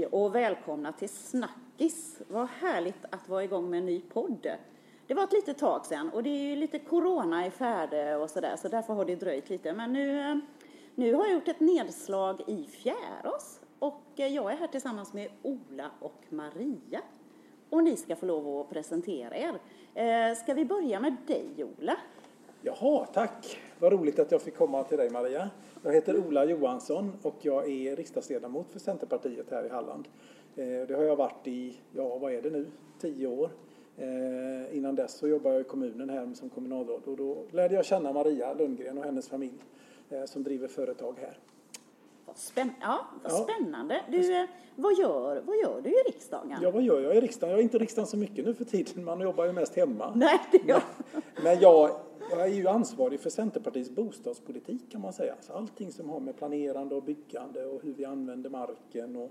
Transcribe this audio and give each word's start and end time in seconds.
Hej 0.00 0.06
och 0.06 0.34
välkomna 0.34 0.92
till 0.92 1.08
Snackis. 1.08 2.20
Vad 2.28 2.48
härligt 2.48 3.04
att 3.10 3.28
vara 3.28 3.44
igång 3.44 3.70
med 3.70 3.78
en 3.78 3.86
ny 3.86 4.00
podd. 4.00 4.46
Det 5.06 5.14
var 5.14 5.24
ett 5.24 5.32
litet 5.32 5.58
tag 5.58 5.86
sedan 5.86 6.10
och 6.10 6.22
det 6.22 6.30
är 6.30 6.50
ju 6.50 6.56
lite 6.56 6.78
corona 6.78 7.46
i 7.46 7.50
färde 7.50 8.16
och 8.16 8.30
sådär 8.30 8.56
så 8.56 8.68
därför 8.68 8.94
har 8.94 9.04
det 9.04 9.16
dröjt 9.16 9.50
lite. 9.50 9.72
Men 9.72 9.92
nu, 9.92 10.20
eh, 10.20 10.36
nu 10.94 11.14
har 11.14 11.24
jag 11.24 11.34
gjort 11.34 11.48
ett 11.48 11.60
nedslag 11.60 12.40
i 12.46 12.64
Fjärås 12.64 13.60
och 13.78 14.02
eh, 14.16 14.26
jag 14.26 14.52
är 14.52 14.56
här 14.56 14.66
tillsammans 14.66 15.12
med 15.12 15.28
Ola 15.42 15.90
och 16.00 16.24
Maria. 16.28 17.00
Och 17.70 17.84
ni 17.84 17.96
ska 17.96 18.16
få 18.16 18.26
lov 18.26 18.60
att 18.60 18.70
presentera 18.70 19.36
er. 19.36 19.58
Eh, 19.94 20.36
ska 20.36 20.54
vi 20.54 20.64
börja 20.64 21.00
med 21.00 21.16
dig 21.26 21.64
Ola? 21.64 21.96
Jaha, 22.62 23.06
tack. 23.06 23.60
Vad 23.78 23.92
roligt 23.92 24.18
att 24.18 24.32
jag 24.32 24.42
fick 24.42 24.56
komma 24.56 24.84
till 24.84 24.98
dig 24.98 25.10
Maria. 25.10 25.50
Jag 25.82 25.92
heter 25.92 26.26
Ola 26.26 26.44
Johansson 26.44 27.12
och 27.22 27.34
jag 27.40 27.70
är 27.70 27.96
riksdagsledamot 27.96 28.72
för 28.72 28.78
Centerpartiet 28.78 29.50
här 29.50 29.64
i 29.64 29.68
Halland. 29.68 30.08
Eh, 30.56 30.66
det 30.88 30.94
har 30.94 31.02
jag 31.02 31.16
varit 31.16 31.46
i, 31.46 31.76
ja 31.92 32.18
vad 32.18 32.32
är 32.32 32.42
det 32.42 32.50
nu, 32.50 32.66
tio 33.00 33.26
år. 33.26 33.50
Eh, 33.96 34.76
innan 34.76 34.94
dess 34.94 35.18
så 35.18 35.28
jobbade 35.28 35.54
jag 35.54 35.60
i 35.60 35.64
kommunen 35.64 36.10
här 36.10 36.34
som 36.34 36.50
kommunalråd 36.50 37.02
och 37.04 37.16
då 37.16 37.44
lärde 37.50 37.74
jag 37.74 37.84
känna 37.84 38.12
Maria 38.12 38.52
Lundgren 38.54 38.98
och 38.98 39.04
hennes 39.04 39.28
familj 39.28 39.58
eh, 40.10 40.24
som 40.24 40.42
driver 40.42 40.68
företag 40.68 41.14
här. 41.20 41.38
Spänn 42.34 42.70
ja, 42.80 43.06
vad 43.22 43.32
ja. 43.32 43.36
spännande. 43.36 44.00
Du, 44.10 44.48
vad, 44.76 44.98
gör, 44.98 45.42
vad 45.46 45.56
gör 45.56 45.80
du 45.82 45.90
i 45.90 46.02
riksdagen? 46.06 46.58
Ja, 46.62 46.70
vad 46.70 46.82
gör 46.82 47.00
jag 47.00 47.16
i 47.16 47.20
riksdagen? 47.20 47.50
Jag 47.50 47.58
är 47.58 47.62
inte 47.62 47.76
i 47.76 47.80
riksdagen 47.80 48.06
så 48.06 48.16
mycket 48.16 48.44
nu 48.44 48.54
för 48.54 48.64
tiden. 48.64 49.04
Man 49.04 49.20
jobbar 49.20 49.44
ju 49.44 49.52
mest 49.52 49.76
hemma. 49.76 50.12
Nej, 50.14 50.40
det 50.52 50.68
gör. 50.68 50.82
Men, 51.12 51.22
men 51.42 51.60
jag 51.60 51.90
jag 52.30 52.40
är 52.40 52.54
ju 52.54 52.68
ansvarig 52.68 53.20
för 53.20 53.30
Centerpartiets 53.30 53.90
bostadspolitik 53.90 54.92
kan 54.92 55.00
man 55.00 55.12
säga. 55.12 55.34
Så 55.40 55.52
allting 55.52 55.92
som 55.92 56.10
har 56.10 56.20
med 56.20 56.36
planerande 56.36 56.94
och 56.94 57.02
byggande 57.02 57.66
och 57.66 57.82
hur 57.82 57.92
vi 57.92 58.04
använder 58.04 58.50
marken 58.50 59.16
och, 59.16 59.30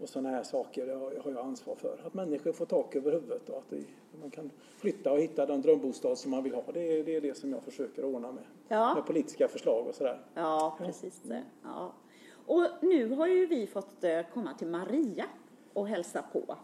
och 0.00 0.08
sådana 0.08 0.30
här 0.30 0.42
saker 0.42 0.94
har 1.24 1.30
jag 1.30 1.46
ansvar 1.46 1.74
för. 1.74 2.00
Att 2.06 2.14
människor 2.14 2.52
får 2.52 2.66
tak 2.66 2.96
över 2.96 3.12
huvudet 3.12 3.48
och 3.48 3.58
att 3.58 3.70
det, 3.70 3.84
man 4.20 4.30
kan 4.30 4.50
flytta 4.76 5.12
och 5.12 5.18
hitta 5.18 5.46
den 5.46 5.62
drömbostad 5.62 6.16
som 6.16 6.30
man 6.30 6.42
vill 6.42 6.54
ha. 6.54 6.62
Det 6.72 6.80
är 6.80 7.04
det, 7.04 7.16
är 7.16 7.20
det 7.20 7.36
som 7.36 7.52
jag 7.52 7.62
försöker 7.62 8.04
ordna 8.04 8.32
med. 8.32 8.44
Ja. 8.68 8.94
Med 8.94 9.06
politiska 9.06 9.48
förslag 9.48 9.86
och 9.86 9.94
sådär. 9.94 10.20
Ja, 10.34 10.76
precis 10.78 11.20
det. 11.22 11.42
Ja. 11.62 11.92
Och 12.46 12.66
nu 12.80 13.14
har 13.14 13.26
ju 13.26 13.46
vi 13.46 13.66
fått 13.66 14.04
eh, 14.04 14.20
komma 14.34 14.54
till 14.54 14.66
Maria 14.66 15.24
och 15.72 15.88
hälsa 15.88 16.22
på. 16.32 16.56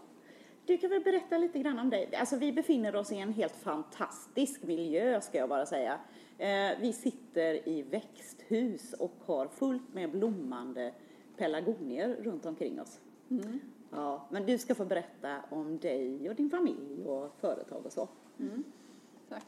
Du 0.73 0.79
kan 0.79 0.91
väl 0.91 1.03
berätta 1.03 1.39
lite 1.39 1.59
grann 1.59 1.79
om 1.79 1.91
dig? 1.91 2.17
Alltså 2.17 2.37
vi 2.37 2.53
befinner 2.53 2.97
oss 2.97 3.13
i 3.13 3.19
en 3.19 3.33
helt 3.33 3.57
fantastisk 3.57 4.63
miljö 4.63 5.21
ska 5.21 5.39
jag 5.39 5.49
bara 5.49 5.67
säga. 5.67 5.99
Eh, 6.39 6.79
vi 6.81 6.93
sitter 6.93 7.69
i 7.69 7.83
växthus 7.83 8.93
och 8.93 9.15
har 9.25 9.49
fullt 9.49 9.95
med 9.95 10.11
blommande 10.11 10.95
pelargonier 11.37 12.17
runt 12.21 12.47
omkring 12.47 12.81
oss. 12.81 13.01
Mm. 13.31 13.61
Ja, 13.91 14.27
men 14.31 14.47
du 14.47 14.59
ska 14.59 14.75
få 14.75 14.85
berätta 14.85 15.37
om 15.51 15.79
dig 15.79 16.29
och 16.29 16.35
din 16.35 16.51
familj 16.51 17.05
och 17.05 17.37
företag 17.41 17.87
och 17.87 17.93
så. 17.93 18.09
Mm. 18.39 18.65
Tack. 19.29 19.47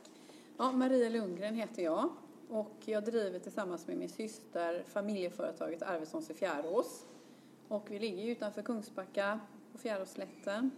Ja, 0.56 0.72
Maria 0.72 1.08
Lundgren 1.08 1.54
heter 1.54 1.82
jag 1.82 2.08
och 2.48 2.76
jag 2.84 3.04
driver 3.04 3.38
tillsammans 3.38 3.86
med 3.86 3.98
min 3.98 4.08
syster 4.08 4.84
familjeföretaget 4.86 5.82
Arvidssons 5.82 6.30
i 6.30 6.34
Fjärås. 6.34 7.06
Och 7.68 7.90
vi 7.90 7.98
ligger 7.98 8.24
utanför 8.24 8.62
Kungsbacka 8.62 9.40
på 9.72 9.78
Fjäråsslätten 9.78 10.70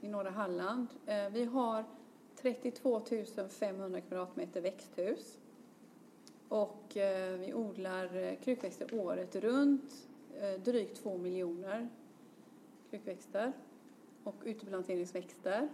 i 0.00 0.08
norra 0.08 0.30
Halland. 0.30 0.86
Ehm, 1.06 1.32
vi 1.32 1.44
har 1.44 1.84
32 2.36 3.00
500 3.60 4.00
kvadratmeter 4.00 4.60
växthus. 4.60 5.38
Och 6.48 6.96
eh, 6.96 7.38
vi 7.38 7.54
odlar 7.54 8.16
eh, 8.16 8.34
krukväxter 8.44 8.94
året 8.94 9.36
runt, 9.36 10.08
eh, 10.40 10.60
drygt 10.62 11.02
2 11.02 11.18
miljoner 11.18 11.88
krukväxter. 12.90 13.52
Och 14.24 14.34
uteplanteringsväxter 14.44 15.68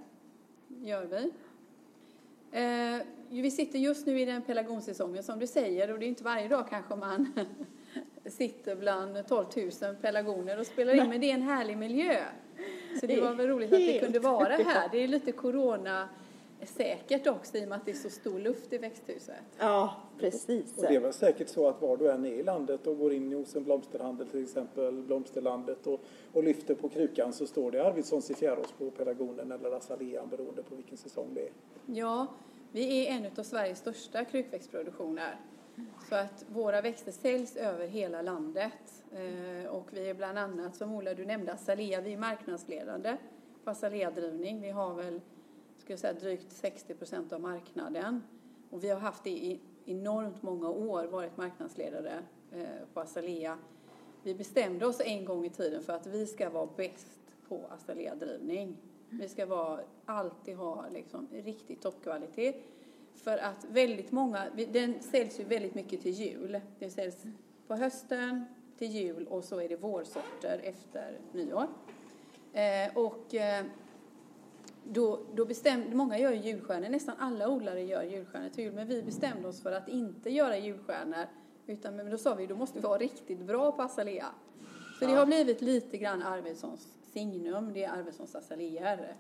gör 0.69 1.05
vi. 1.05 1.33
Ehm, 2.53 3.01
vi 3.29 3.51
sitter 3.51 3.79
just 3.79 4.07
nu 4.07 4.21
i 4.21 4.25
den 4.25 4.43
pelargonsäsongen 4.43 5.23
som 5.23 5.39
du 5.39 5.47
säger 5.47 5.93
och 5.93 5.99
det 5.99 6.07
är 6.07 6.09
inte 6.09 6.25
varje 6.25 6.49
dag 6.49 6.69
kanske 6.71 6.97
man 6.97 7.33
sitter 8.27 8.77
bland 8.77 9.29
12 9.29 9.47
000 9.83 9.97
pelargoner 9.97 10.59
och 10.59 10.67
spelar 10.67 10.95
in, 10.95 11.09
men 11.09 11.21
det 11.21 11.31
är 11.31 11.35
en 11.35 11.43
härlig 11.43 11.79
miljö. 11.79 12.25
Så 13.01 13.07
det 13.07 13.21
var 13.21 13.35
väl 13.35 13.47
roligt 13.47 13.73
att 13.73 13.79
det 13.79 13.99
kunde 14.01 14.19
vara 14.19 14.49
här. 14.49 14.89
Det 14.93 15.05
är 15.05 15.09
lite 15.09 15.33
corona 15.33 16.09
säkert 16.63 17.27
också 17.27 17.57
i 17.57 17.65
och 17.65 17.69
med 17.69 17.77
att 17.77 17.85
det 17.85 17.91
är 17.91 17.95
så 17.95 18.11
stor 18.11 18.39
luft 18.39 18.73
i 18.73 18.79
växthuset. 18.79 19.35
Ja, 19.59 19.97
precis. 20.19 20.77
Och 20.77 20.83
det 20.83 20.95
är 20.95 21.01
väl 21.01 21.13
säkert 21.13 21.49
så 21.49 21.69
att 21.69 21.83
var 21.83 21.97
du 21.97 22.11
än 22.11 22.25
är 22.25 22.31
i 22.31 22.43
landet 22.43 22.87
och 22.87 22.99
går 22.99 23.13
in 23.13 23.33
hos 23.33 23.57
en 23.57 23.65
blomsterhandel, 23.65 24.27
till 24.27 24.43
exempel 24.43 25.03
Blomsterlandet 25.03 25.87
och, 25.87 26.01
och 26.33 26.45
lyfter 26.45 26.75
på 26.75 26.89
krukan 26.89 27.33
så 27.33 27.47
står 27.47 27.71
det 27.71 27.87
Arvidssons 27.87 28.31
i 28.31 28.35
Fjärås 28.35 28.73
på 28.79 28.91
pelargonen 28.91 29.53
eller 29.53 29.71
azalean 29.71 30.29
beroende 30.29 30.63
på 30.63 30.75
vilken 30.75 30.97
säsong 30.97 31.35
det 31.35 31.41
är. 31.41 31.53
Ja, 31.87 32.27
vi 32.73 33.07
är 33.07 33.11
en 33.13 33.27
av 33.39 33.43
Sveriges 33.43 33.79
största 33.79 34.25
krukväxtproduktioner. 34.25 35.37
Så 36.09 36.15
att 36.15 36.45
våra 36.49 36.81
växter 36.81 37.13
säljs 37.13 37.57
över 37.57 37.87
hela 37.87 38.23
landet. 38.23 39.05
Eh, 39.13 39.71
och 39.71 39.89
vi 39.93 40.11
är 40.11 40.15
bland 40.15 40.39
annat, 40.39 40.77
som 40.77 40.95
Ola 40.95 41.15
du 41.15 41.27
nämnde, 41.27 41.53
Azalea, 41.53 42.01
vi 42.01 42.13
är 42.13 42.19
marknadsledande 42.19 43.17
på 43.65 43.71
azaleadrivning. 43.71 44.61
Vi 44.61 44.71
har 44.71 44.95
väl, 44.95 45.21
skulle 45.79 45.99
säga, 45.99 46.13
drygt 46.13 46.53
60 46.53 46.95
procent 46.95 47.33
av 47.33 47.41
marknaden. 47.41 48.23
Och 48.71 48.85
vi 48.85 48.89
har 48.89 49.01
haft 49.01 49.25
det 49.25 49.31
i 49.31 49.61
enormt 49.85 50.43
många 50.43 50.69
år, 50.69 51.05
varit 51.05 51.37
marknadsledare 51.37 52.23
eh, 52.53 52.67
på 52.95 53.01
azalea. 53.01 53.59
Vi 54.23 54.35
bestämde 54.35 54.87
oss 54.87 55.01
en 55.05 55.25
gång 55.25 55.45
i 55.45 55.51
tiden 55.51 55.83
för 55.83 55.93
att 55.93 56.07
vi 56.07 56.27
ska 56.27 56.51
vara 56.51 56.69
bäst 56.77 57.21
på 57.49 57.61
azaleadrivning. 57.71 58.77
Vi 59.11 59.29
ska 59.29 59.47
vara, 59.47 59.81
alltid 60.05 60.57
ha 60.57 60.85
liksom 60.93 61.29
riktig 61.33 61.81
toppkvalitet. 61.81 62.57
För 63.17 63.39
att 63.39 63.67
väldigt 63.69 64.13
många, 64.13 64.47
den 64.73 65.03
säljs 65.03 65.41
ju 65.41 65.45
väldigt 65.45 65.75
mycket 65.75 66.03
till 66.03 66.13
jul. 66.13 66.61
Det 66.79 66.91
säljs 66.91 67.23
på 67.67 67.75
hösten, 67.75 68.45
till 68.79 68.91
jul 68.91 69.27
och 69.27 69.45
så 69.45 69.61
är 69.61 69.69
det 69.69 69.77
vårsorter 69.77 70.61
efter 70.63 71.19
nyår. 71.33 71.67
Eh, 72.53 72.97
och 72.97 73.35
eh, 73.35 73.65
då, 74.85 75.21
då 75.35 75.45
bestämde, 75.45 75.97
många 75.97 76.19
gör 76.19 76.33
julstjärnor, 76.33 76.89
nästan 76.89 77.15
alla 77.19 77.49
odlare 77.49 77.83
gör 77.83 78.03
julstjärnor 78.03 78.49
till 78.49 78.65
jul, 78.65 78.75
men 78.75 78.89
vi 78.89 79.03
bestämde 79.03 79.49
oss 79.49 79.63
för 79.63 79.73
att 79.73 79.89
inte 79.89 80.31
göra 80.31 80.59
julstjärnor, 80.59 81.27
utan 81.67 81.97
men 81.97 82.11
då 82.11 82.19
sa 82.19 82.35
vi 82.35 82.47
då 82.47 82.57
måste 82.57 82.79
vi 82.79 82.83
vara 82.83 82.99
riktigt 82.99 83.39
bra 83.39 83.73
på 83.73 83.83
azalea. 83.83 84.27
Så 84.99 85.05
ja. 85.05 85.09
det 85.09 85.15
har 85.15 85.27
blivit 85.27 85.61
lite 85.61 85.97
grann 85.97 86.23
Arvidssons 86.23 86.89
signum, 87.13 87.73
det 87.73 87.85
är 87.85 87.93
Arvidssons 87.93 88.35
azaleer. 88.35 89.17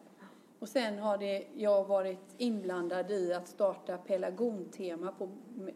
Och 0.58 0.68
sen 0.68 0.98
har 0.98 1.18
det, 1.18 1.46
jag 1.54 1.84
varit 1.84 2.34
inblandad 2.36 3.10
i 3.10 3.32
att 3.32 3.48
starta 3.48 3.98
pelargontema 3.98 5.12
på, 5.12 5.28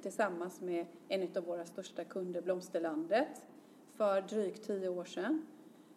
tillsammans 0.03 0.61
med 0.61 0.87
en 1.09 1.29
av 1.37 1.45
våra 1.45 1.67
största 1.67 2.05
kunder, 2.05 2.43
Blomsterlandet, 2.43 3.45
för 3.95 4.21
drygt 4.21 4.67
tio 4.67 4.89
år 4.89 5.05
sedan. 5.05 5.47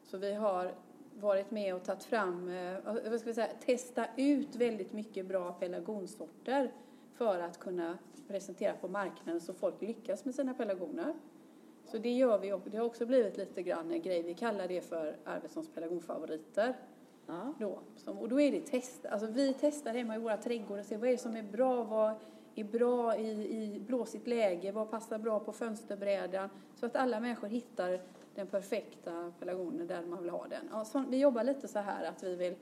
Så 0.03 0.17
vi 0.17 0.33
har 0.33 0.71
varit 1.19 1.51
med 1.51 1.75
och 1.75 1.83
tagit 1.83 2.03
fram, 2.03 2.49
eh, 2.49 2.77
vad 2.83 3.19
ska 3.19 3.29
vi 3.29 3.33
säga, 3.33 3.49
testa 3.65 4.05
ut 4.17 4.55
väldigt 4.55 4.93
mycket 4.93 5.25
bra 5.25 5.53
pelargonsorter 5.53 6.71
för 7.13 7.39
att 7.39 7.59
kunna 7.59 7.97
presentera 8.27 8.73
på 8.73 8.87
marknaden 8.87 9.41
så 9.41 9.53
folk 9.53 9.81
lyckas 9.81 10.25
med 10.25 10.35
sina 10.35 10.53
pelargoner. 10.53 11.13
Så 11.85 11.97
det 11.97 12.11
gör 12.11 12.39
vi 12.39 12.53
och 12.53 12.61
det 12.65 12.77
har 12.77 12.85
också 12.85 13.05
blivit 13.05 13.37
lite 13.37 13.63
grann 13.63 13.91
en 13.91 14.01
grej. 14.01 14.23
Vi 14.23 14.33
kallar 14.33 14.67
det 14.67 14.81
för 14.81 15.17
Arvidssons 15.23 15.69
pelargonfavoriter. 15.69 16.75
Ja. 17.27 17.53
Då. 17.59 17.79
och 18.05 18.29
då 18.29 18.41
är 18.41 18.51
det 18.51 18.59
test. 18.59 19.05
Alltså 19.05 19.27
vi 19.27 19.55
testar 19.59 19.93
hemma 19.93 20.15
i 20.15 20.19
våra 20.19 20.37
trädgårdar 20.37 20.79
och 20.79 20.85
ser 20.85 20.97
vad 20.97 21.07
är 21.07 21.11
det 21.11 21.17
som 21.17 21.35
är 21.35 21.43
bra, 21.43 21.83
vad 21.83 22.15
är 22.55 22.63
bra 22.63 23.17
i, 23.17 23.29
i 23.29 23.79
blåsigt 23.79 24.27
läge, 24.27 24.71
vad 24.71 24.91
passar 24.91 25.17
bra 25.17 25.39
på 25.39 25.53
fönsterbrädan. 25.53 26.49
Så 26.75 26.85
att 26.85 26.95
alla 26.95 27.19
människor 27.19 27.47
hittar 27.47 28.01
den 28.35 28.47
perfekta 28.47 29.33
pelargonen 29.39 29.87
där 29.87 30.01
man 30.01 30.23
vill 30.23 30.31
ha 30.31 30.47
den. 30.47 30.69
Ja, 30.71 30.85
så 30.85 31.03
vi 31.09 31.19
jobbar 31.19 31.43
lite 31.43 31.67
så 31.67 31.79
här 31.79 32.05
att 32.05 32.23
vi 32.23 32.35
vill 32.35 32.55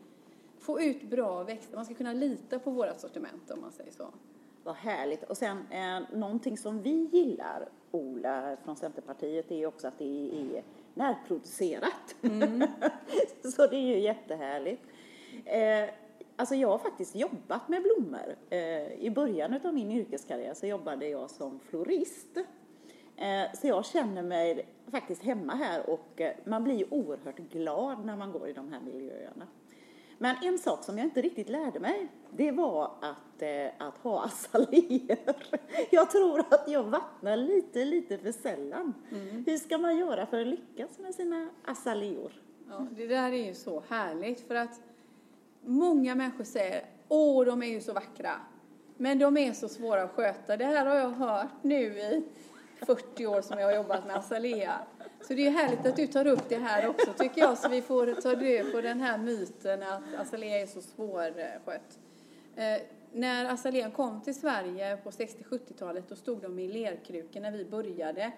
få 0.59 0.81
ut 0.81 1.03
bra 1.03 1.43
växter. 1.43 1.75
Man 1.75 1.85
ska 1.85 1.93
kunna 1.93 2.13
lita 2.13 2.59
på 2.59 2.71
våra 2.71 2.97
sortiment 2.97 3.51
om 3.51 3.61
man 3.61 3.71
säger 3.71 3.91
så. 3.91 4.07
Vad 4.63 4.75
härligt. 4.75 5.23
Och 5.23 5.37
sen 5.37 5.57
eh, 5.71 6.17
någonting 6.17 6.57
som 6.57 6.81
vi 6.81 7.09
gillar, 7.11 7.69
Ola 7.91 8.57
från 8.63 8.75
Centerpartiet, 8.75 9.51
är 9.51 9.65
också 9.65 9.87
att 9.87 9.97
det 9.97 10.31
är 10.55 10.63
närproducerat. 10.93 12.15
Mm. 12.21 12.67
så 13.55 13.67
det 13.67 13.75
är 13.75 13.95
ju 13.95 13.99
jättehärligt. 13.99 14.83
Eh, 15.45 15.89
alltså 16.35 16.55
jag 16.55 16.67
har 16.67 16.77
faktiskt 16.77 17.15
jobbat 17.15 17.69
med 17.69 17.83
blommor. 17.83 18.35
Eh, 18.49 18.93
I 18.93 19.11
början 19.15 19.59
av 19.63 19.73
min 19.73 19.91
yrkeskarriär 19.91 20.53
så 20.53 20.67
jobbade 20.67 21.07
jag 21.07 21.29
som 21.29 21.59
florist. 21.59 22.37
Eh, 23.17 23.53
så 23.53 23.67
jag 23.67 23.85
känner 23.85 24.23
mig 24.23 24.65
faktiskt 24.91 25.23
hemma 25.23 25.55
här 25.55 25.89
och 25.89 26.21
eh, 26.21 26.33
man 26.45 26.63
blir 26.63 26.75
ju 26.75 26.85
oerhört 26.89 27.37
glad 27.37 28.05
när 28.05 28.15
man 28.15 28.31
går 28.31 28.49
i 28.49 28.53
de 28.53 28.73
här 28.73 28.81
miljöerna. 28.81 29.47
Men 30.21 30.35
en 30.41 30.59
sak 30.59 30.83
som 30.83 30.97
jag 30.97 31.07
inte 31.07 31.21
riktigt 31.21 31.49
lärde 31.49 31.79
mig, 31.79 32.07
det 32.31 32.51
var 32.51 32.91
att, 33.01 33.41
eh, 33.41 33.87
att 33.87 33.97
ha 33.97 34.23
azaleer. 34.23 35.19
Jag 35.89 36.11
tror 36.11 36.39
att 36.39 36.63
jag 36.67 36.83
vattnar 36.83 37.37
lite, 37.37 37.85
lite 37.85 38.17
för 38.17 38.31
sällan. 38.31 38.93
Mm. 39.11 39.43
Hur 39.47 39.57
ska 39.57 39.77
man 39.77 39.97
göra 39.97 40.25
för 40.25 40.41
att 40.41 40.47
lyckas 40.47 40.99
med 40.99 41.15
sina 41.15 41.49
azaleor? 41.65 42.31
Ja, 42.69 42.87
det 42.91 43.07
där 43.07 43.31
är 43.31 43.45
ju 43.45 43.53
så 43.53 43.83
härligt 43.89 44.47
för 44.47 44.55
att 44.55 44.81
många 45.61 46.15
människor 46.15 46.43
säger 46.43 46.85
åh, 47.07 47.45
de 47.45 47.63
är 47.63 47.67
ju 47.67 47.81
så 47.81 47.93
vackra. 47.93 48.31
Men 48.97 49.19
de 49.19 49.37
är 49.37 49.53
så 49.53 49.69
svåra 49.69 50.03
att 50.03 50.11
sköta. 50.11 50.57
Det 50.57 50.65
här 50.65 50.85
har 50.85 50.95
jag 50.95 51.09
hört 51.09 51.63
nu 51.63 51.83
i 51.83 52.23
40 52.85 53.27
år 53.27 53.41
som 53.41 53.59
jag 53.59 53.67
har 53.67 53.75
jobbat 53.75 54.07
med 54.07 54.15
azalea. 54.15 54.73
Så 55.23 55.33
det 55.33 55.47
är 55.47 55.51
härligt 55.51 55.85
att 55.85 55.95
du 55.95 56.07
tar 56.07 56.27
upp 56.27 56.49
det 56.49 56.57
här 56.57 56.87
också 56.87 57.13
tycker 57.13 57.41
jag, 57.41 57.57
så 57.57 57.69
vi 57.69 57.81
får 57.81 58.21
ta 58.21 58.35
död 58.35 58.71
på 58.71 58.81
den 58.81 58.99
här 58.99 59.17
myten 59.17 59.83
att 59.83 60.01
azalea 60.17 60.61
är 60.61 60.65
så 60.65 60.81
svårskött. 60.81 61.99
Eh, 62.55 62.81
när 63.13 63.45
azalean 63.45 63.91
kom 63.91 64.21
till 64.21 64.35
Sverige 64.35 64.97
på 64.97 65.09
60-70-talet, 65.09 66.09
då 66.09 66.15
stod 66.15 66.41
de 66.41 66.59
i 66.59 66.67
lerkrukor 66.67 67.39
när 67.39 67.51
vi 67.51 67.65
började 67.65 68.31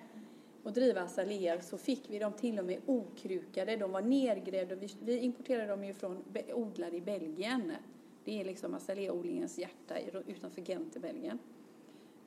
och 0.63 0.73
driva 0.73 1.01
azaleer 1.01 1.59
så 1.61 1.77
fick 1.77 2.09
vi 2.09 2.19
dem 2.19 2.33
till 2.33 2.59
och 2.59 2.65
med 2.65 2.81
okrukade. 2.85 3.75
De 3.75 3.91
var 3.91 4.01
nergrävda. 4.01 4.75
Vi, 4.75 4.89
vi 4.99 5.19
importerade 5.19 5.67
dem 5.67 5.83
ju 5.83 5.93
från 5.93 6.23
odlare 6.53 6.95
i 6.95 7.01
Belgien. 7.01 7.71
Det 8.25 8.41
är 8.41 8.45
liksom 8.45 8.73
azaleaodlingens 8.73 9.57
hjärta 9.57 9.99
utanför 10.27 10.61
Gent 10.61 10.95
i 10.95 10.99
Belgien. 10.99 11.39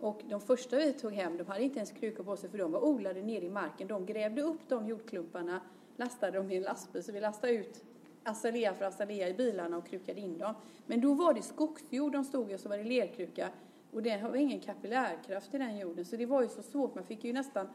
Och 0.01 0.23
de 0.29 0.41
första 0.41 0.77
vi 0.77 0.93
tog 0.93 1.13
hem, 1.13 1.37
de 1.37 1.47
hade 1.47 1.63
inte 1.63 1.79
ens 1.79 1.91
krukor 1.91 2.25
på 2.25 2.37
sig 2.37 2.51
för 2.51 2.59
de 2.59 2.73
var 2.73 2.85
odlade 2.85 3.23
nere 3.23 3.45
i 3.45 3.51
marken. 3.51 3.89
De 3.89 4.07
grävde 4.07 4.43
upp 4.43 4.61
de 4.69 4.89
jordklumparna, 4.89 5.61
lastade 5.97 6.39
dem 6.39 6.51
i 6.51 6.57
en 6.57 6.63
lastbil. 6.63 7.05
Så 7.05 7.13
vi 7.13 7.21
lastade 7.21 7.53
ut 7.53 7.85
azalea 8.23 8.75
för 8.75 8.85
azalea 8.85 9.29
i 9.29 9.35
bilarna 9.35 9.77
och 9.77 9.87
krukade 9.87 10.21
in 10.21 10.39
dem. 10.39 10.55
Men 10.87 11.01
då 11.01 11.15
var 11.15 11.35
det 11.35 11.43
skogsjord 11.43 12.13
de 12.13 12.25
stod 12.25 12.51
i 12.51 12.55
och 12.57 12.61
så 12.61 12.69
var 12.69 12.79
det 12.79 12.85
lerkruka. 12.85 13.49
Och 13.93 14.03
det 14.03 14.23
var 14.23 14.37
ingen 14.37 14.61
kapillärkraft 14.61 15.55
i 15.55 15.59
den 15.59 15.79
jorden. 15.79 16.05
Så 16.05 16.17
det 16.17 16.27
var 16.27 16.43
ju 16.43 16.49
så 16.49 16.63
svårt. 16.63 16.95
Man 16.95 17.05
fick 17.05 17.25
ju 17.25 17.33
nästan, 17.33 17.69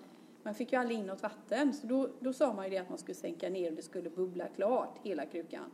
man 0.43 0.55
fick 0.55 0.71
ju 0.71 0.79
aldrig 0.79 0.99
in 0.99 1.05
något 1.05 1.23
vatten. 1.23 1.73
Så 1.73 1.87
då, 1.87 2.09
då 2.19 2.33
sa 2.33 2.53
man 2.53 2.65
ju 2.65 2.71
det 2.71 2.77
att 2.77 2.89
man 2.89 2.97
skulle 2.97 3.15
sänka 3.15 3.49
ner 3.49 3.69
och 3.69 3.75
det 3.75 3.81
skulle 3.81 4.09
bubbla 4.09 4.47
klart, 4.47 4.99
hela 5.03 5.25
krukan. 5.25 5.71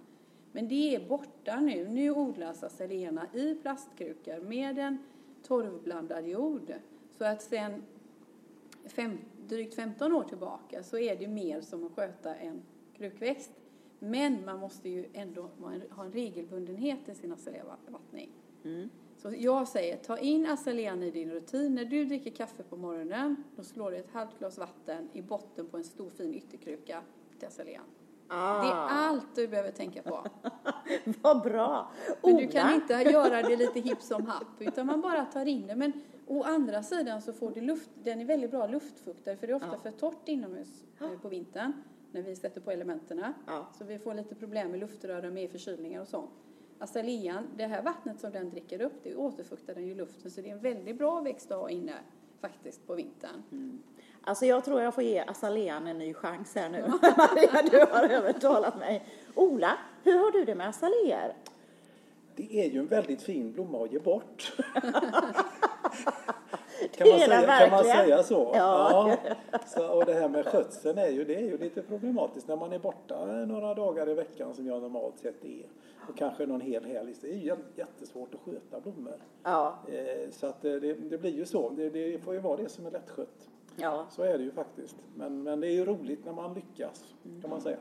Men 0.51 0.67
det 0.67 0.95
är 0.95 1.07
borta 1.07 1.59
nu. 1.59 1.87
Nu 1.87 2.11
odlas 2.11 2.63
azaleerna 2.63 3.27
i 3.33 3.55
plastkrukor 3.55 4.39
med 4.41 4.79
en 4.79 4.97
torvblandad 5.47 6.27
jord. 6.27 6.73
Så 7.17 7.25
att 7.25 7.41
sen 7.41 7.83
fem, 8.85 9.17
drygt 9.47 9.75
15 9.75 10.13
år 10.13 10.23
tillbaka 10.23 10.83
så 10.83 10.97
är 10.97 11.15
det 11.15 11.27
mer 11.27 11.61
som 11.61 11.85
att 11.85 11.91
sköta 11.91 12.35
en 12.35 12.61
krukväxt. 12.97 13.51
Men 13.99 14.45
man 14.45 14.59
måste 14.59 14.89
ju 14.89 15.05
ändå 15.13 15.49
ha 15.59 16.03
en- 16.03 16.11
regelbundenhet 16.11 17.09
i 17.09 17.15
sin 17.15 17.31
azaleavattning. 17.33 18.29
Så 19.17 19.33
jag 19.37 19.67
säger, 19.67 19.97
ta 19.97 20.17
in 20.17 20.45
azalean 20.45 21.03
i 21.03 21.11
din 21.11 21.31
rutin. 21.31 21.75
När 21.75 21.85
du 21.85 22.05
dricker 22.05 22.31
kaffe 22.31 22.63
på 22.63 22.77
morgonen, 22.77 23.43
då 23.55 23.63
slår 23.63 23.91
du 23.91 23.97
ett 23.97 24.11
halvt 24.11 24.39
glas 24.39 24.57
vatten 24.57 25.09
i 25.13 25.21
botten 25.21 25.67
på 25.67 25.77
en 25.77 25.83
stor 25.83 26.09
fin 26.09 26.33
ytterkruka 26.35 27.01
till 27.39 27.47
azalean. 27.47 27.83
Det 28.29 28.33
är 28.35 28.73
Ah, 28.73 28.89
allt 28.89 29.35
du 29.35 29.47
behöver 29.47 29.71
tänka 29.71 30.01
på. 30.01 30.23
vad 31.21 31.41
bra! 31.41 31.91
Men 32.23 32.35
du 32.35 32.47
kan 32.47 32.73
inte 32.75 32.93
göra 32.93 33.41
det 33.41 33.55
lite 33.55 33.79
hipp 33.79 34.01
som 34.01 34.25
happ, 34.25 34.47
utan 34.59 34.85
man 34.85 35.01
bara 35.01 35.25
tar 35.25 35.45
in 35.45 35.67
det. 35.67 35.75
Men 35.75 35.91
å 36.27 36.43
andra 36.43 36.83
sidan 36.83 37.21
så 37.21 37.33
får 37.33 37.51
du 37.51 37.61
luft, 37.61 37.89
den 38.03 38.21
är 38.21 38.25
väldigt 38.25 38.51
bra 38.51 38.67
luftfuktare, 38.67 39.37
för 39.37 39.47
det 39.47 39.53
är 39.53 39.55
ofta 39.55 39.69
Ja. 39.71 39.77
för 39.77 39.91
torrt 39.91 40.27
inomhus 40.27 40.83
eh, 41.01 41.09
på 41.21 41.29
vintern 41.29 41.73
när 42.11 42.21
vi 42.21 42.35
sätter 42.35 42.61
på 42.61 42.71
elementen. 42.71 43.23
Ja. 43.47 43.67
Så 43.77 43.83
vi 43.85 43.99
får 43.99 44.13
lite 44.13 44.35
problem 44.35 44.71
med 44.71 44.79
luftrören, 44.79 45.33
med 45.33 45.51
förkylningar 45.51 46.01
och 46.01 46.07
sånt. 46.07 46.29
Azalean, 46.79 47.47
det 47.57 47.65
här 47.65 47.81
vattnet 47.83 48.19
som 48.19 48.31
den 48.31 48.49
dricker 48.49 48.81
upp, 48.81 48.93
det 49.03 49.15
återfuktar 49.15 49.75
den 49.75 49.87
ju 49.87 49.95
luften, 49.95 50.31
så 50.31 50.41
det 50.41 50.49
är 50.49 50.53
en 50.53 50.59
väldigt 50.61 50.97
bra 50.97 51.21
växt 51.21 51.51
att 51.51 51.59
ha 51.59 51.69
inne 51.69 51.93
faktiskt 52.41 52.87
på 52.87 52.95
vintern. 52.95 53.43
Alltså 54.27 54.45
jag 54.45 54.65
tror 54.65 54.81
jag 54.81 54.93
får 54.93 55.03
ge 55.03 55.19
azalean 55.27 55.87
en 55.87 55.97
ny 55.97 56.13
chans 56.13 56.55
här 56.55 56.69
nu. 56.69 56.81
Maria, 57.17 57.61
du 57.71 57.79
har 57.91 58.09
övertalat 58.09 58.79
mig. 58.79 59.03
Ola, 59.35 59.77
hur 60.03 60.17
har 60.17 60.31
du 60.31 60.45
det 60.45 60.55
med 60.55 60.67
azaleer? 60.69 61.33
Det 62.35 62.59
är 62.65 62.69
ju 62.69 62.79
en 62.79 62.87
väldigt 62.87 63.21
fin 63.21 63.51
blomma 63.51 63.83
att 63.83 63.91
ge 63.91 63.99
bort. 63.99 64.53
Kan 66.91 67.09
man, 67.09 67.19
säga, 67.19 67.29
kan 67.29 67.69
man 67.69 67.69
verkligen. 67.83 67.83
säga 68.05 68.23
så? 68.23 68.51
Ja. 68.55 69.15
Så, 69.67 69.87
och 69.97 70.05
det 70.05 70.13
här 70.13 70.29
med 70.29 70.45
skötseln 70.45 70.97
är 70.97 71.07
ju, 71.07 71.23
det 71.23 71.35
är 71.35 71.41
ju 71.41 71.57
lite 71.57 71.81
problematiskt 71.81 72.47
när 72.47 72.55
man 72.55 72.73
är 72.73 72.79
borta 72.79 73.25
några 73.25 73.73
dagar 73.73 74.09
i 74.09 74.13
veckan 74.13 74.53
som 74.53 74.67
jag 74.67 74.81
normalt 74.81 75.19
sett 75.19 75.45
är. 75.45 75.65
Och 76.09 76.17
kanske 76.17 76.45
någon 76.45 76.61
hel 76.61 76.85
helg. 76.85 77.15
Det 77.21 77.27
är 77.29 77.33
ju 77.35 77.51
jä- 77.51 77.57
jättesvårt 77.75 78.33
att 78.33 78.39
sköta 78.45 78.79
blommor. 78.79 79.15
Ja, 79.43 79.79
Eh, 79.87 80.29
Så 80.31 80.47
att 80.47 80.65
eh, 80.65 80.71
det, 80.73 80.93
det 80.93 81.17
blir 81.17 81.31
ju 81.35 81.45
så. 81.45 81.69
Det, 81.69 81.89
det 81.89 82.23
får 82.23 82.33
ju 82.33 82.39
vara 82.39 82.57
det 82.57 82.69
som 82.69 82.85
är 82.85 82.91
lättskött. 82.91 83.49
Ja. 83.81 84.05
Så 84.09 84.23
är 84.23 84.37
det 84.37 84.43
ju 84.43 84.51
faktiskt. 84.51 84.95
Men, 85.15 85.43
men 85.43 85.59
det 85.59 85.67
är 85.67 85.71
ju 85.71 85.85
roligt 85.85 86.25
när 86.25 86.33
man 86.33 86.53
lyckas 86.53 87.15
kan 87.41 87.49
man 87.49 87.61
säga. 87.61 87.77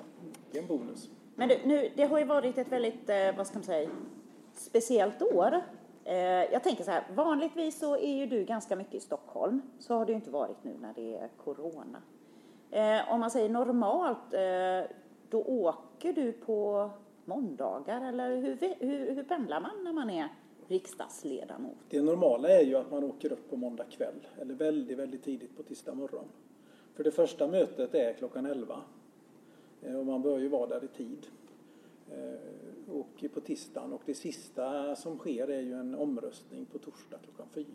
Det 0.50 0.58
är 0.58 0.62
en 0.62 0.69
bonus. 0.69 1.10
Men 1.34 1.48
du, 1.48 1.58
nu, 1.64 1.90
det 1.96 2.04
har 2.04 2.19
ju 2.19 2.25
varit 2.25 2.58
ett 2.58 2.72
väldigt, 2.72 3.10
eh, 3.10 3.37
vad 3.37 3.46
ska 3.46 3.56
man 3.56 3.64
säga, 3.64 3.90
speciellt 4.54 5.22
år. 5.22 5.60
Eh, 6.04 6.16
jag 6.52 6.62
tänker 6.62 6.84
så 6.84 6.90
här, 6.90 7.04
vanligtvis 7.14 7.78
så 7.78 7.96
är 7.96 8.14
ju 8.14 8.26
du 8.26 8.44
ganska 8.44 8.76
mycket 8.76 8.94
i 8.94 9.00
Stockholm. 9.00 9.62
Så 9.78 9.94
har 9.94 10.06
det 10.06 10.12
ju 10.12 10.16
inte 10.16 10.31
varit 10.31 10.64
nu 10.64 10.76
när 10.81 10.94
det 10.94 11.16
är 11.16 11.28
corona. 11.44 12.02
Eh, 12.70 13.12
om 13.12 13.20
man 13.20 13.31
säger 13.31 13.48
normalt, 13.48 14.34
eh, 14.34 14.96
då 15.31 15.43
åker 15.43 16.12
du 16.12 16.32
på 16.32 16.90
måndagar 17.25 18.08
eller 18.08 18.37
hur, 18.37 18.58
hur, 18.81 19.14
hur 19.14 19.22
pendlar 19.22 19.60
man 19.60 19.84
när 19.84 19.93
man 19.93 20.10
är 20.10 20.28
riksdagsledamot? 20.69 21.77
Det 21.89 22.03
normala 22.03 22.49
är 22.49 22.63
ju 22.63 22.77
att 22.77 22.91
man 22.91 23.05
åker 23.05 23.33
upp 23.33 23.51
på 23.51 23.57
måndag 23.57 23.85
kväll 23.85 24.27
eller 24.41 24.55
väldigt, 24.55 24.99
väldigt 24.99 25.23
tidigt 25.23 25.57
på 25.57 25.63
tisdag 25.63 25.95
morgon. 25.95 26.25
För 26.95 27.05
det 27.05 27.11
första 27.11 27.49
mötet 27.49 27.95
är 27.95 28.13
klockan 28.13 28.47
11 28.47 28.81
eh, 29.83 29.97
och 29.97 30.07
man 30.07 30.23
bör 30.23 30.39
ju 30.39 30.49
vara 30.49 30.67
där 30.67 30.85
i 30.85 30.89
tid. 30.89 31.27
Eh, 32.11 32.95
och 32.95 33.25
på 33.35 33.41
tisdagen 33.41 33.93
och 33.93 34.03
det 34.07 34.15
sista 34.15 34.97
som 34.97 35.19
sker 35.19 35.49
är 35.49 35.61
ju 35.61 35.75
en 35.75 35.95
omröstning 35.95 36.67
på 36.67 36.79
torsdag 36.79 37.19
klockan 37.25 37.47
4. 37.51 37.67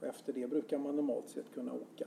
Och 0.00 0.06
efter 0.06 0.32
det 0.32 0.46
brukar 0.46 0.78
man 0.78 0.96
normalt 0.96 1.28
sett 1.28 1.54
kunna 1.54 1.72
åka. 1.72 2.06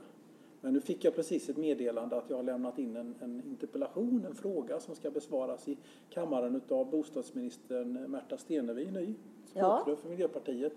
Men 0.60 0.72
nu 0.72 0.80
fick 0.80 1.04
jag 1.04 1.14
precis 1.14 1.48
ett 1.48 1.56
meddelande 1.56 2.16
att 2.16 2.30
jag 2.30 2.36
har 2.36 2.44
lämnat 2.44 2.78
in 2.78 2.96
en, 2.96 3.14
en 3.20 3.42
interpellation, 3.46 4.24
en 4.28 4.34
fråga 4.34 4.80
som 4.80 4.94
ska 4.94 5.10
besvaras 5.10 5.68
i 5.68 5.76
kammaren 6.10 6.56
utav 6.56 6.90
bostadsministern 6.90 7.92
Märta 7.92 8.38
Stenevi, 8.38 8.90
ny 8.90 9.14
språkrör 9.50 9.96
för 9.96 10.08
Miljöpartiet. 10.08 10.72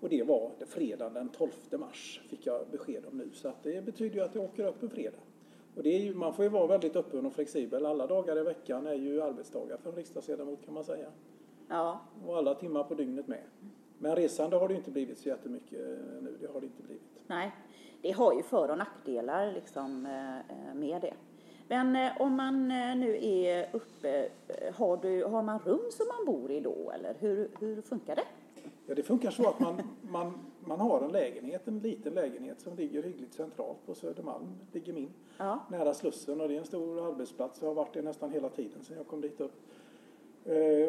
Och 0.00 0.08
det 0.08 0.22
var 0.22 0.50
fredagen 0.66 1.14
den 1.14 1.28
12 1.28 1.50
mars 1.72 2.20
fick 2.28 2.46
jag 2.46 2.66
besked 2.70 3.04
om 3.06 3.18
nu. 3.18 3.30
Så 3.32 3.48
att 3.48 3.62
det 3.62 3.84
betyder 3.84 4.16
ju 4.16 4.22
att 4.24 4.34
jag 4.34 4.44
åker 4.44 4.66
upp 4.66 4.82
en 4.82 4.90
fredag. 4.90 5.18
Och 5.76 5.86
ju, 5.86 6.14
man 6.14 6.32
får 6.34 6.44
ju 6.44 6.48
vara 6.48 6.66
väldigt 6.66 6.96
öppen 6.96 7.26
och 7.26 7.32
flexibel. 7.32 7.86
Alla 7.86 8.06
dagar 8.06 8.38
i 8.38 8.42
veckan 8.42 8.86
är 8.86 8.94
ju 8.94 9.22
arbetsdagar 9.22 9.76
för 9.76 9.90
en 9.90 9.96
riksdagsledamot 9.96 10.64
kan 10.64 10.74
man 10.74 10.84
säga. 10.84 11.06
Ja, 11.68 12.00
Och 12.26 12.36
alla 12.36 12.54
timmar 12.54 12.84
på 12.84 12.94
dygnet 12.94 13.28
med. 13.28 13.42
Men 13.98 14.16
resande 14.16 14.56
har 14.56 14.68
det 14.68 14.74
inte 14.74 14.90
blivit 14.90 15.18
så 15.18 15.28
jättemycket 15.28 15.78
nu. 16.22 16.36
Det 16.40 16.46
har 16.52 16.60
det 16.60 16.66
inte 16.66 16.82
blivit. 16.82 17.20
nej. 17.26 17.52
Det 18.02 18.10
har 18.10 18.34
ju 18.34 18.42
för 18.42 18.70
och 18.70 18.78
nackdelar 18.78 19.52
liksom 19.52 20.06
eh, 20.06 20.38
eh, 20.38 20.74
med 20.74 21.00
det. 21.02 21.14
Men 21.70 21.96
eh, 21.96 22.20
om 22.20 22.36
man 22.36 22.70
eh, 22.70 22.96
nu 22.96 23.18
är 23.24 23.68
uppe, 23.72 24.28
eh, 24.48 24.74
har, 24.74 24.96
du, 24.96 25.24
har 25.24 25.42
man 25.42 25.58
rum 25.58 25.90
som 25.90 26.06
man 26.08 26.34
bor 26.34 26.50
i 26.50 26.60
då 26.60 26.90
eller 26.94 27.14
hur, 27.18 27.50
hur 27.60 27.82
funkar 27.82 28.16
det? 28.16 28.24
Ja, 28.86 28.94
det 28.94 29.02
funkar 29.02 29.30
så 29.30 29.48
att 29.48 29.60
man, 29.60 29.82
man, 30.02 30.32
man 30.60 30.80
har 30.80 31.00
en 31.00 31.12
lägenhet, 31.12 31.68
en 31.68 31.78
liten 31.78 32.14
lägenhet 32.14 32.60
som 32.60 32.76
ligger 32.76 33.02
hyggligt 33.02 33.34
centralt 33.34 33.86
på 33.86 33.94
Södermalm, 33.94 34.46
ligger 34.72 34.92
min, 34.92 35.10
Ja. 35.38 35.58
nära 35.70 35.94
Slussen 35.94 36.40
och 36.40 36.48
det 36.48 36.54
är 36.54 36.58
en 36.58 36.64
stor 36.64 37.08
arbetsplats. 37.08 37.60
Jag 37.62 37.68
har 37.68 37.74
varit 37.74 37.94
det 37.94 38.02
nästan 38.02 38.30
hela 38.30 38.48
tiden 38.48 38.84
sedan 38.84 38.96
jag 38.96 39.06
kom 39.06 39.20
dit 39.20 39.40
upp. 39.40 39.54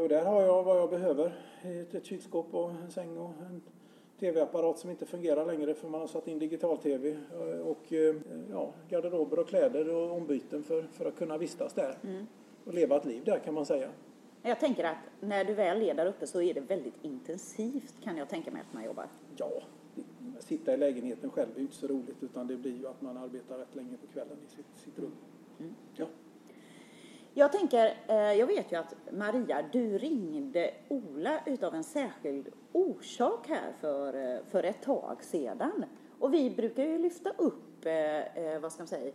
Och 0.01 0.09
där 0.09 0.25
har 0.25 0.41
jag 0.41 0.63
vad 0.63 0.77
jag 0.77 0.89
behöver. 0.89 1.45
Ett, 1.61 1.93
ett 1.93 2.05
kylskåp 2.05 2.53
och 2.53 2.69
en 2.69 2.91
säng 2.91 3.17
och 3.17 3.29
en 3.29 3.61
tv-apparat 4.21 4.79
som 4.79 4.89
inte 4.89 5.05
fungerar 5.05 5.45
längre 5.45 5.73
för 5.73 5.87
man 5.89 6.01
har 6.01 6.07
satt 6.07 6.27
in 6.27 6.39
digital-tv. 6.39 7.09
Eh, 7.09 7.59
Och 7.67 7.93
eh, 7.93 8.15
ja, 8.51 8.73
garderober 8.89 9.39
och 9.39 9.47
kläder 9.47 9.89
och 9.95 10.11
ombyten 10.17 10.63
för, 10.63 10.81
för 10.83 11.05
att 11.05 11.15
kunna 11.15 11.37
vistas 11.37 11.73
där. 11.73 11.97
Och 12.65 12.73
leva 12.73 12.97
ett 12.97 13.05
liv 13.05 13.23
där 13.23 13.39
kan 13.39 13.53
man 13.53 13.65
säga. 13.65 13.89
Jag 14.41 14.59
tänker 14.59 14.83
att 14.83 14.97
när 15.19 15.43
du 15.45 15.53
väl 15.53 15.81
är 15.81 15.93
där 15.93 16.05
uppe 16.05 16.27
så 16.27 16.41
är 16.41 16.53
det 16.53 16.59
väldigt 16.59 16.93
intensivt 17.01 17.93
kan 18.03 18.17
jag 18.17 18.29
tänka 18.29 18.51
mig 18.51 18.61
att 18.61 18.73
man 18.73 18.83
jobbar. 18.83 19.05
Ja, 19.37 19.49
sitta 20.39 20.73
i 20.73 20.77
lägenheten 20.77 21.29
själv 21.29 21.49
är 21.53 21.57
ju 21.57 21.61
inte 21.61 21.75
så 21.75 21.87
roligt 21.87 22.23
utan 22.23 22.47
det 22.47 22.55
blir 22.55 22.77
ju 22.77 22.87
att 22.87 23.01
man 23.01 23.17
arbetar 23.17 23.57
rätt 23.57 23.75
länge 23.75 23.97
på 23.97 24.07
kvällen 24.13 24.37
i 24.47 24.55
sitt, 24.55 24.65
sitt 24.75 24.99
rum. 24.99 25.11
Ja. 25.95 26.05
Jag 27.33 27.51
tänker, 27.51 27.97
eh, 28.07 28.15
jag 28.15 28.47
vet 28.47 28.71
ju 28.71 28.75
att 28.75 28.95
Maria, 29.11 29.65
du 29.71 29.97
ringde 29.97 30.73
Ola 30.87 31.39
utav 31.45 31.75
en 31.75 31.83
särskild 31.83 32.49
orsak 32.71 33.47
här 33.47 33.73
för, 33.79 34.13
eh, 34.13 34.39
för 34.49 34.63
ett 34.63 34.81
tag 34.81 35.23
sedan. 35.23 35.85
Och 36.19 36.33
vi 36.33 36.49
brukar 36.49 36.83
ju 36.83 36.97
lyfta 36.97 37.29
upp, 37.29 37.85
eh, 37.85 38.59
vad 38.61 38.71
ska 38.71 38.81
man 38.81 38.87
säga, 38.87 39.11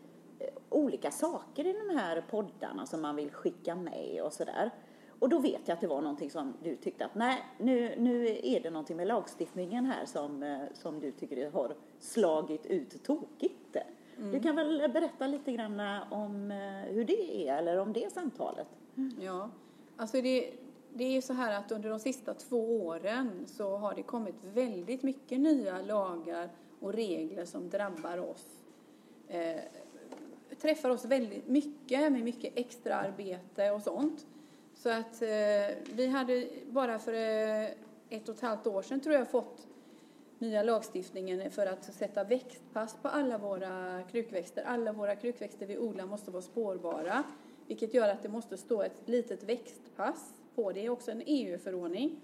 olika 0.69 1.11
saker 1.11 1.67
i 1.67 1.73
de 1.73 1.97
här 1.97 2.25
poddarna 2.31 2.87
som 2.87 3.03
man 3.03 3.17
vill 3.17 3.31
skicka 3.31 3.75
med 3.75 4.23
och 4.23 4.33
sådär. 4.33 4.71
Och 5.19 5.29
då 5.29 5.39
vet 5.39 5.61
jag 5.65 5.75
att 5.75 5.81
det 5.81 5.87
var 5.87 6.01
någonting 6.03 6.31
som 6.31 6.55
du 6.63 6.77
tyckte 6.77 7.05
att 7.05 7.15
nej, 7.15 7.45
nu, 7.59 7.95
nu 7.99 8.39
är 8.43 8.61
det 8.61 8.71
någonting 8.71 8.97
med 8.97 9.07
lagstiftningen 9.07 9.85
här 9.85 10.07
som, 10.07 10.59
som 10.75 11.01
du 11.01 11.13
tycker 11.13 11.51
har 11.51 11.75
slagit 11.99 12.67
ut 12.67 13.05
tokigt. 13.05 13.77
Mm. 14.19 14.33
Du 14.33 14.41
kan 14.41 14.57
väl 14.57 14.91
berätta 14.93 15.27
lite 15.27 15.53
grann 15.53 15.81
om 16.11 16.51
eh, 16.51 16.95
hur 16.95 17.05
det 17.05 17.49
är, 17.49 17.57
eller 17.57 17.79
om 17.79 17.93
det 17.93 18.13
samtalet? 18.13 18.69
Mm. 18.97 19.13
Ja, 19.21 19.51
alltså 19.97 20.23
det, 20.23 20.53
det 20.95 21.05
är 21.05 21.13
ju 21.13 21.23
så 21.23 21.33
här 21.33 21.59
att 21.59 21.73
under 21.73 21.91
de 21.91 21.99
sista 21.99 22.35
två 22.35 22.87
åren 22.87 23.45
så 23.47 23.77
har 23.77 23.95
det 23.95 24.03
kommit 24.03 24.45
väldigt 24.55 25.03
mycket 25.03 25.41
nya 25.41 25.83
lagar 25.83 26.49
och 26.81 26.93
regler 26.93 27.45
som 27.45 27.71
drabbar 27.71 28.19
oss. 28.19 28.65
Eh, 29.29 29.61
träffar 30.61 30.91
oss 30.91 31.05
väldigt 31.05 31.49
mycket 31.49 32.13
med 32.13 32.23
mycket 32.23 32.53
extra 32.57 32.95
arbete 32.95 33.71
och 33.71 33.83
sånt. 33.83 34.27
Så 34.75 34.89
att 34.89 35.23
eh, 35.23 35.77
vi 35.93 36.07
hade 36.07 36.49
bara 36.71 36.99
för 36.99 37.13
eh, 37.13 37.71
ett 38.09 38.29
och 38.29 38.35
ett 38.35 38.41
halvt 38.41 38.67
år 38.67 38.83
sedan 38.83 39.01
tror 39.01 39.15
jag 39.15 39.31
fått 39.31 39.67
nya 40.39 40.63
lagstiftningen 40.63 41.51
för 41.51 41.67
att 41.67 41.85
sätta 41.85 42.25
växtpass 42.25 42.97
på 43.03 43.09
alla 43.09 43.39
våra 43.39 44.03
krukväxter. 44.03 44.63
Alla 44.63 44.93
våra 44.93 45.17
krukväxter 45.17 45.67
vi 45.67 45.79
odlar 45.79 46.07
måste 46.07 46.31
vara 46.31 46.43
spårbara, 46.43 47.23
vilket 47.67 47.95
gör 47.95 48.09
att 48.09 48.23
det 48.23 48.29
måste 48.29 48.57
stå 48.57 48.83
ett 48.83 49.03
litet 49.05 49.43
växtpass 49.43 50.35
på. 50.55 50.73
Det 50.73 50.87
är 50.87 50.91
också 50.91 51.11
en 51.11 51.23
EU-förordning. 51.27 52.21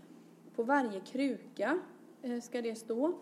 På 0.57 0.63
varje 0.63 1.01
kruka 1.01 1.79
eh, 2.23 2.41
ska 2.41 2.63
det 2.63 2.75
stå. 2.75 3.13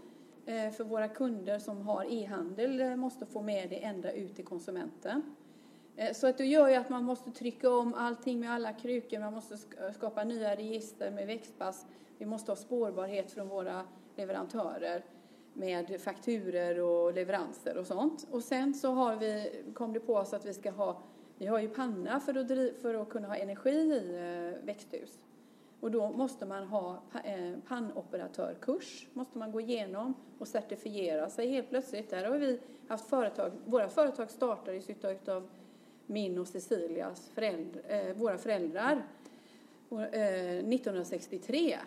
Eh, 0.47 0.71
för 0.71 0.85
våra 0.85 1.09
kunder 1.09 1.59
som 1.59 1.83
har 1.83 2.13
e-handel 2.13 2.81
eh, 2.81 2.97
måste 2.97 3.27
få 3.27 3.43
med 3.43 3.71
det 3.71 3.85
ända 3.85 4.13
ut 4.13 4.37
till 4.37 4.45
konsumenten. 4.45 5.23
Så 6.15 6.27
att 6.27 6.39
det 6.39 6.45
gör 6.45 6.69
ju 6.69 6.75
att 6.75 6.89
man 6.89 7.05
måste 7.05 7.31
trycka 7.31 7.71
om 7.71 7.95
allting 7.95 8.41
med 8.41 8.53
alla 8.53 8.73
krukor, 8.73 9.19
man 9.19 9.33
måste 9.33 9.57
skapa 9.95 10.25
nya 10.25 10.57
register 10.57 11.11
med 11.11 11.27
växtpass. 11.27 11.87
Vi 12.19 12.27
måste 12.27 12.51
ha 12.51 12.57
spårbarhet 12.57 13.31
från 13.31 13.49
våra 13.49 13.85
leverantörer 14.17 15.05
med 15.53 16.01
fakturer 16.01 16.81
och 16.81 17.15
leveranser 17.15 17.77
och 17.77 17.87
sånt. 17.87 18.27
Och 18.31 18.43
sen 18.43 18.75
så 18.75 18.93
har 18.93 19.17
vi, 19.17 19.51
kom 19.75 19.93
det 19.93 20.01
på 20.01 20.15
oss 20.15 20.33
att 20.33 20.47
vi 20.47 20.55
ska 20.55 20.71
ha, 20.71 21.03
vi 21.39 21.47
har 21.47 21.59
ju 21.59 21.69
panna 21.69 22.21
för 22.21 22.35
att, 22.35 22.49
driva, 22.49 22.79
för 22.79 22.95
att 22.95 23.09
kunna 23.09 23.29
ha 23.29 23.37
energi 23.37 23.71
i 23.71 24.17
eh, 24.17 24.67
växthus. 24.67 25.19
Och 25.81 25.91
då 25.91 26.11
måste 26.11 26.47
man 26.47 26.67
ha 26.67 27.03
eh, 27.25 27.53
pannoperatörkurs, 27.69 29.07
måste 29.13 29.39
man 29.39 29.53
gå 29.53 29.61
igenom 29.61 30.15
och 30.39 30.49
certifiera 30.49 31.31
sig 31.31 31.51
helt 31.51 31.69
plötsligt. 31.69 32.11
Där 32.11 32.25
har 32.25 32.39
vi 32.39 32.61
haft 32.89 33.07
företag, 33.07 33.53
våra 33.65 33.89
företag 33.89 34.31
startades 34.31 34.89
av 35.29 35.49
min 36.07 36.39
och 36.39 36.49
Cecilias 36.49 37.31
föräldrar, 37.35 37.83
eh, 37.89 38.15
våra 38.15 38.39
föräldrar 38.39 39.07
1963. 39.91 41.79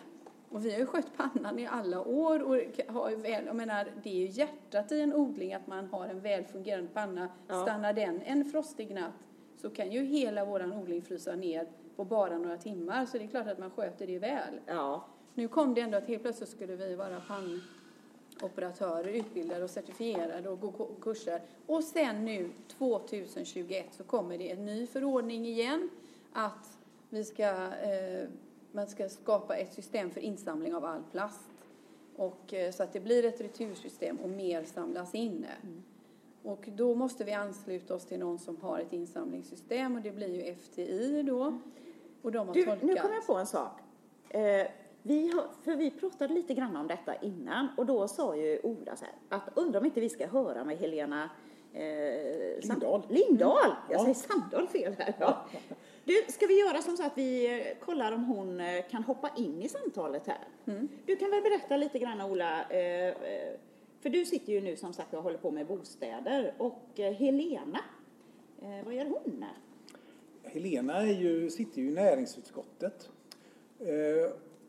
Och 0.54 0.64
vi 0.64 0.72
har 0.72 0.78
ju 0.78 0.86
skött 0.86 1.16
pannan 1.16 1.58
i 1.58 1.66
alla 1.66 2.00
år 2.00 2.42
och 2.42 2.56
har 2.94 3.16
väl, 3.16 3.46
jag 3.46 3.56
menar, 3.56 3.92
det 4.02 4.10
är 4.10 4.14
ju 4.14 4.26
hjärtat 4.26 4.92
i 4.92 5.00
en 5.00 5.14
odling 5.14 5.54
att 5.54 5.66
man 5.66 5.86
har 5.86 6.06
en 6.06 6.20
väl 6.20 6.44
fungerande 6.44 6.88
panna. 6.94 7.28
Ja. 7.48 7.62
Stannar 7.62 7.92
den 7.92 8.22
en 8.22 8.44
frostig 8.44 8.94
natt 8.94 9.12
så 9.56 9.70
kan 9.70 9.92
ju 9.92 10.04
hela 10.04 10.44
våran 10.44 10.72
odling 10.72 11.02
frysa 11.02 11.34
ner 11.34 11.68
på 11.96 12.04
bara 12.04 12.38
några 12.38 12.56
timmar. 12.56 13.06
Så 13.06 13.18
det 13.18 13.24
är 13.24 13.28
klart 13.28 13.46
att 13.46 13.58
man 13.58 13.70
sköter 13.70 14.06
det 14.06 14.18
väl. 14.18 14.60
Ja. 14.66 15.06
Nu 15.34 15.48
kom 15.48 15.74
det 15.74 15.80
ändå 15.80 15.98
att 15.98 16.06
helt 16.06 16.22
plötsligt 16.22 16.48
skulle 16.48 16.76
vi 16.76 16.94
vara 16.94 17.22
pannoperatörer, 18.40 19.08
utbildade 19.08 19.64
och 19.64 19.70
certifierade 19.70 20.48
och 20.48 20.60
gå 20.60 20.90
kurser. 21.00 21.42
Och 21.66 21.84
sen 21.84 22.24
nu 22.24 22.50
2021 22.78 23.86
så 23.90 24.04
kommer 24.04 24.38
det 24.38 24.50
en 24.50 24.64
ny 24.64 24.86
förordning 24.86 25.46
igen 25.46 25.90
att 26.32 26.78
vi 27.10 27.24
ska 27.24 27.44
eh, 27.72 28.28
man 28.74 28.86
ska 28.86 29.08
skapa 29.08 29.56
ett 29.56 29.72
system 29.72 30.10
för 30.10 30.20
insamling 30.20 30.74
av 30.74 30.84
all 30.84 31.02
plast. 31.12 31.50
Och, 32.16 32.54
eh, 32.54 32.72
så 32.72 32.82
att 32.82 32.92
det 32.92 33.00
blir 33.00 33.24
ett 33.24 33.40
retursystem 33.40 34.16
och 34.16 34.28
mer 34.28 34.64
samlas 34.64 35.14
in. 35.14 35.46
Mm. 35.62 35.82
Och 36.42 36.68
då 36.76 36.94
måste 36.94 37.24
vi 37.24 37.32
ansluta 37.32 37.94
oss 37.94 38.06
till 38.06 38.18
någon 38.18 38.38
som 38.38 38.56
har 38.60 38.78
ett 38.78 38.92
insamlingssystem 38.92 39.96
och 39.96 40.02
det 40.02 40.10
blir 40.10 40.34
ju 40.34 40.54
FTI 40.54 41.22
då. 41.22 41.58
Och 42.22 42.32
de 42.32 42.46
har 42.46 42.54
du, 42.54 42.64
tolkat. 42.64 42.82
Nu 42.82 42.96
kommer 42.96 43.14
jag 43.14 43.26
på 43.26 43.34
en 43.34 43.46
sak. 43.46 43.80
Eh, 44.28 44.66
vi 45.02 45.28
har, 45.28 45.44
för 45.62 45.76
vi 45.76 45.90
pratade 45.90 46.34
lite 46.34 46.54
grann 46.54 46.76
om 46.76 46.86
detta 46.86 47.14
innan 47.14 47.68
och 47.76 47.86
då 47.86 48.08
sa 48.08 48.36
ju 48.36 48.60
Ola 48.62 48.96
så 48.96 49.04
här 49.04 49.14
att 49.28 49.58
undrar 49.58 49.80
om 49.80 49.86
inte 49.86 50.00
vi 50.00 50.08
ska 50.08 50.26
höra 50.26 50.64
med 50.64 50.76
Helena 50.76 51.30
eh, 51.72 51.82
Lindahl. 52.62 53.02
Lindahl! 53.08 53.64
Mm. 53.64 53.76
Jag 53.90 54.00
säger 54.00 54.14
Sandahl 54.14 54.68
fel 54.68 54.94
här. 54.98 55.14
Ja. 55.18 55.46
Du, 56.04 56.24
ska 56.28 56.46
vi 56.46 56.60
göra 56.60 56.82
som 56.82 56.96
så 56.96 57.02
att 57.02 57.18
vi 57.18 57.60
eh, 57.60 57.78
kollar 57.80 58.12
om 58.12 58.24
hon 58.24 58.60
eh, 58.60 58.84
kan 58.90 59.02
hoppa 59.02 59.30
in 59.36 59.62
i 59.62 59.68
samtalet 59.68 60.26
här? 60.26 60.48
Mm. 60.66 60.88
Du 61.06 61.16
kan 61.16 61.30
väl 61.30 61.42
berätta 61.42 61.76
lite 61.76 61.98
grann 61.98 62.20
Ola, 62.20 62.70
eh, 62.70 63.14
för 64.00 64.10
du 64.10 64.24
sitter 64.24 64.52
ju 64.52 64.60
nu 64.60 64.76
som 64.76 64.92
sagt 64.92 65.14
och 65.14 65.22
håller 65.22 65.38
på 65.38 65.50
med 65.50 65.66
bostäder 65.66 66.54
och 66.58 66.88
Helena, 66.96 67.80
vad 68.84 68.94
gör 68.94 69.04
hon? 69.04 69.44
Helena 70.42 70.96
är 70.96 71.12
ju, 71.12 71.50
sitter 71.50 71.80
ju 71.80 71.88
i 71.88 71.94
näringsutskottet 71.94 73.10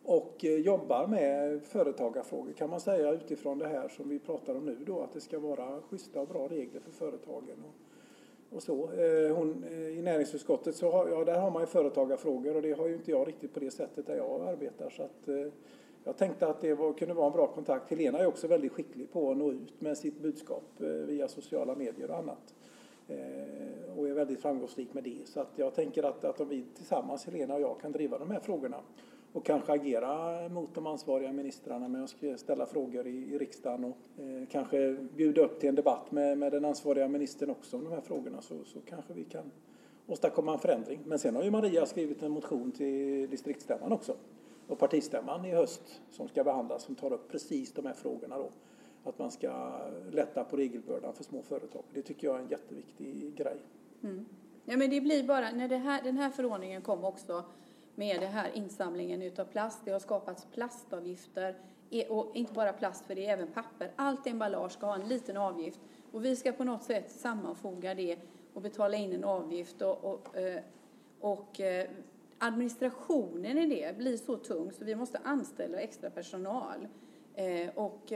och 0.03 0.43
jobbar 0.43 1.07
med 1.07 1.63
företagarfrågor 1.63 2.53
kan 2.53 2.69
man 2.69 2.79
säga 2.79 3.11
utifrån 3.11 3.59
det 3.59 3.67
här 3.67 3.87
som 3.87 4.09
vi 4.09 4.19
pratar 4.19 4.55
om 4.55 4.65
nu 4.65 4.77
då, 4.85 5.01
att 5.01 5.13
det 5.13 5.21
ska 5.21 5.39
vara 5.39 5.81
schyssta 5.81 6.21
och 6.21 6.27
bra 6.27 6.47
regler 6.47 6.81
för 6.81 6.91
företagen 6.91 7.63
och 7.63 7.94
så. 8.63 8.89
Eh, 8.91 9.35
hon, 9.35 9.63
eh, 9.63 9.97
I 9.97 10.01
näringsutskottet 10.01 10.75
så 10.75 10.91
har, 10.91 11.07
ja, 11.07 11.25
där 11.25 11.39
har 11.39 11.51
man 11.51 11.61
ju 11.61 11.65
företagarfrågor 11.65 12.55
och 12.55 12.61
det 12.61 12.71
har 12.71 12.87
ju 12.87 12.93
inte 12.93 13.11
jag 13.11 13.27
riktigt 13.27 13.53
på 13.53 13.59
det 13.59 13.71
sättet 13.71 14.07
där 14.07 14.15
jag 14.15 14.47
arbetar. 14.47 14.89
Så 14.89 15.03
att, 15.03 15.27
eh, 15.27 15.51
jag 16.03 16.17
tänkte 16.17 16.47
att 16.47 16.61
det 16.61 16.73
var, 16.73 16.93
kunde 16.93 17.13
vara 17.13 17.27
en 17.27 17.33
bra 17.33 17.47
kontakt. 17.47 17.89
Helena 17.89 18.19
är 18.19 18.25
också 18.25 18.47
väldigt 18.47 18.71
skicklig 18.71 19.11
på 19.11 19.31
att 19.31 19.37
nå 19.37 19.51
ut 19.51 19.81
med 19.81 19.97
sitt 19.97 20.19
budskap 20.19 20.63
eh, 20.79 20.87
via 20.87 21.27
sociala 21.27 21.75
medier 21.75 22.11
och 22.11 22.17
annat. 22.17 22.53
Och 23.97 24.07
är 24.07 24.13
väldigt 24.13 24.41
framgångsrik 24.41 24.93
med 24.93 25.03
det. 25.03 25.17
Så 25.25 25.39
att 25.39 25.51
jag 25.55 25.73
tänker 25.73 26.03
att, 26.03 26.23
att 26.23 26.41
om 26.41 26.49
vi 26.49 26.65
tillsammans, 26.75 27.25
Helena 27.25 27.55
och 27.55 27.61
jag, 27.61 27.79
kan 27.81 27.91
driva 27.91 28.17
de 28.17 28.31
här 28.31 28.39
frågorna 28.39 28.77
och 29.35 29.45
kanske 29.45 29.71
agera 29.71 30.49
mot 30.49 30.75
de 30.75 30.87
ansvariga 30.87 31.31
ministrarna 31.31 31.87
med 31.87 32.03
att 32.03 32.39
ställa 32.39 32.65
frågor 32.65 33.07
i, 33.07 33.33
i 33.33 33.37
riksdagen 33.37 33.83
och 33.83 33.97
eh, 34.23 34.47
kanske 34.51 34.97
bjuda 35.15 35.41
upp 35.41 35.59
till 35.59 35.69
en 35.69 35.75
debatt 35.75 36.11
med, 36.11 36.37
med 36.37 36.51
den 36.51 36.65
ansvariga 36.65 37.07
ministern 37.07 37.49
också 37.49 37.77
om 37.77 37.83
de 37.83 37.93
här 37.93 38.01
frågorna 38.01 38.41
så, 38.41 38.63
så 38.65 38.79
kanske 38.81 39.13
vi 39.13 39.23
kan 39.23 39.51
åstadkomma 40.07 40.53
en 40.53 40.59
förändring. 40.59 40.99
Men 41.05 41.19
sen 41.19 41.35
har 41.35 41.43
ju 41.43 41.51
Maria 41.51 41.85
skrivit 41.85 42.23
en 42.23 42.31
motion 42.31 42.71
till 42.71 43.29
distriktsstämman 43.29 43.91
också 43.91 44.15
och 44.67 44.79
partistämman 44.79 45.45
i 45.45 45.51
höst 45.51 46.01
som 46.11 46.27
ska 46.27 46.43
behandlas 46.43 46.83
som 46.83 46.95
tar 46.95 47.13
upp 47.13 47.31
precis 47.31 47.73
de 47.73 47.85
här 47.85 47.93
frågorna 47.93 48.37
då. 48.37 48.49
Att 49.03 49.19
man 49.19 49.31
ska 49.31 49.79
lätta 50.11 50.43
på 50.43 50.57
regelbördan 50.57 51.13
för 51.13 51.23
små 51.23 51.41
företag. 51.41 51.83
Det 51.93 52.01
tycker 52.01 52.27
jag 52.27 52.35
är 52.35 52.39
en 52.39 52.49
jätteviktig 52.49 53.35
grej. 53.35 53.57
Mm. 54.03 54.25
Ja 54.65 54.77
men 54.77 54.89
det 54.89 55.01
blir 55.01 55.23
bara, 55.23 55.51
när 55.51 55.69
här, 55.77 56.03
den 56.03 56.17
här 56.17 56.29
förordningen 56.29 56.81
kom 56.81 57.03
också 57.03 57.43
med 57.95 58.21
den 58.21 58.31
här 58.31 58.51
insamlingen 58.53 59.21
utav 59.21 59.45
plast. 59.45 59.79
Det 59.85 59.91
har 59.91 59.99
skapats 59.99 60.47
plastavgifter 60.53 61.55
e, 61.89 62.05
och 62.07 62.35
inte 62.35 62.53
bara 62.53 62.73
plast 62.73 63.05
för 63.05 63.15
det 63.15 63.25
är 63.25 63.33
även 63.33 63.47
papper. 63.47 63.91
Allt 63.95 64.27
emballage 64.27 64.71
ska 64.71 64.85
ha 64.85 64.95
en 64.95 65.07
liten 65.07 65.37
avgift 65.37 65.79
och 66.11 66.25
vi 66.25 66.35
ska 66.35 66.51
på 66.51 66.63
något 66.63 66.83
sätt 66.83 67.11
sammanfoga 67.11 67.93
det 67.93 68.17
och 68.53 68.61
betala 68.61 68.97
in 68.97 69.13
en 69.13 69.23
avgift 69.23 69.81
och, 69.81 70.03
och, 70.03 70.37
eh, 70.37 70.61
och 71.19 71.59
eh, 71.59 71.89
administrationen 72.37 73.57
i 73.57 73.65
det 73.65 73.97
blir 73.97 74.17
så 74.17 74.37
tung 74.37 74.71
så 74.71 74.85
vi 74.85 74.95
måste 74.95 75.17
anställa 75.23 75.79
extra 75.79 76.09
personal. 76.09 76.87
Eh, 77.35 77.69
och 77.75 78.13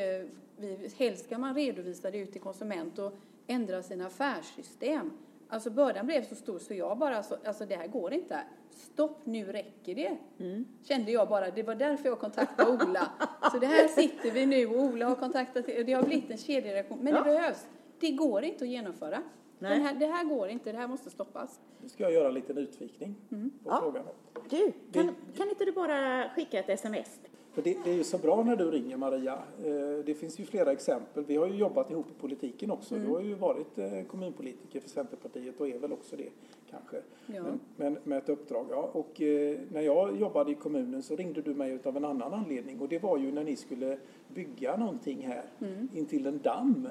vi, 0.58 0.92
helst 0.98 1.26
ska 1.26 1.38
man 1.38 1.56
redovisa 1.56 2.12
det 2.12 2.18
ut 2.18 2.32
till 2.32 2.42
konsument 2.42 3.00
och 3.00 3.14
ändra 3.48 3.84
sina 3.84 4.08
affärssystem. 4.08 5.12
Alltså 5.52 5.70
bördan 5.70 6.06
blev 6.06 6.24
så 6.24 6.36
stor 6.36 6.60
så 6.60 6.74
jag 6.74 6.98
bara, 6.98 7.18
alltså, 7.18 7.38
alltså 7.46 7.66
det 7.66 7.76
här 7.76 7.88
går 7.88 8.14
inte. 8.14 8.40
Stopp, 8.72 9.20
nu 9.24 9.46
räcker 9.46 9.96
det. 9.96 10.18
Mm. 10.40 10.66
Kände 10.84 11.12
jag 11.12 11.30
bara. 11.30 11.52
Det 11.52 11.64
var 11.64 11.76
därför 11.76 12.10
jag 12.10 12.20
kontaktade 12.20 12.72
Ola. 12.72 13.12
så 13.52 13.60
det 13.60 13.68
här 13.68 13.88
sitter 13.88 14.32
vi 14.32 14.46
nu 14.46 14.68
och 14.68 14.84
Ola 14.84 15.06
har 15.06 15.16
kontaktat, 15.16 15.66
det 15.66 15.94
har 15.94 16.04
blivit 16.04 16.32
en 16.32 16.38
kedjereaktion. 16.38 17.00
Men 17.02 17.14
ja. 17.14 17.24
det 17.24 17.24
behövs. 17.24 17.68
Det 18.00 18.12
går 18.12 18.44
inte 18.44 18.64
att 18.64 18.70
genomföra. 18.70 19.22
Nej. 19.60 19.80
Här, 19.80 19.96
det 19.96 20.06
här 20.06 20.24
går 20.24 20.50
inte, 20.50 20.72
det 20.72 20.78
här 20.78 20.88
måste 20.88 21.10
stoppas. 21.10 21.60
Nu 21.82 21.90
ska 21.90 22.04
jag 22.04 22.14
göra 22.14 22.28
en 22.28 22.34
liten 22.34 22.58
utvikning 22.58 23.16
mm. 23.32 23.50
på 23.64 23.70
ja. 23.70 23.80
frågan. 23.82 24.06
Du, 24.50 24.72
kan, 24.92 25.16
kan 25.38 25.50
inte 25.50 25.66
du 25.66 25.72
bara 25.72 26.30
skicka 26.30 26.60
ett 26.60 26.70
sms 26.70 27.20
för 27.54 27.62
det, 27.62 27.78
det, 27.84 27.92
är 27.92 27.96
ju 27.96 28.04
så 28.04 28.18
bra 28.18 28.44
när 28.44 28.56
du 28.56 28.72
ringer 28.72 28.98
Maria. 28.98 29.34
Eh, 29.66 30.06
det 30.06 30.14
finns 30.14 30.40
ju 30.40 30.46
flera 30.46 30.72
exempel. 30.72 31.24
Vi 31.28 31.36
har 31.36 31.48
ju 31.48 31.56
jobbat 31.56 31.92
ihop 31.92 32.06
i 32.12 32.22
politiken 32.22 32.72
också. 32.72 32.96
Mm. 32.96 33.08
Du 33.08 33.14
har 33.14 33.22
ju 33.22 33.36
varit 33.36 33.78
eh, 33.78 34.04
kommunpolitiker 34.08 34.80
för 34.80 34.90
Centerpartiet 34.90 35.60
och 35.60 35.68
är 35.70 35.80
väl 35.80 35.94
också 35.94 36.16
det 36.16 36.30
kanske. 36.70 36.98
Ja. 37.28 37.44
Men, 37.44 37.60
men, 37.76 37.98
med 38.04 38.18
ett 38.18 38.30
uppdrag. 38.30 38.66
Ja. 38.70 38.90
Och 38.94 39.22
eh, 39.22 39.60
när 39.70 39.82
jag 39.82 40.18
jobbade 40.18 40.52
i 40.52 40.56
kommunen 40.56 41.04
så 41.04 41.16
ringde 41.16 41.42
du 41.42 41.54
mig 41.54 41.80
av 41.84 41.98
en 41.98 42.06
annan 42.06 42.34
anledning 42.34 42.80
och 42.80 42.90
det 42.90 43.04
var 43.04 43.18
ju 43.18 43.32
när 43.32 43.44
ni 43.44 43.56
skulle 43.56 43.98
bygga 44.28 44.78
någonting 44.78 45.28
här 45.28 45.46
mm. 45.60 45.90
intill 45.94 46.28
en 46.28 46.40
damm. 46.42 46.88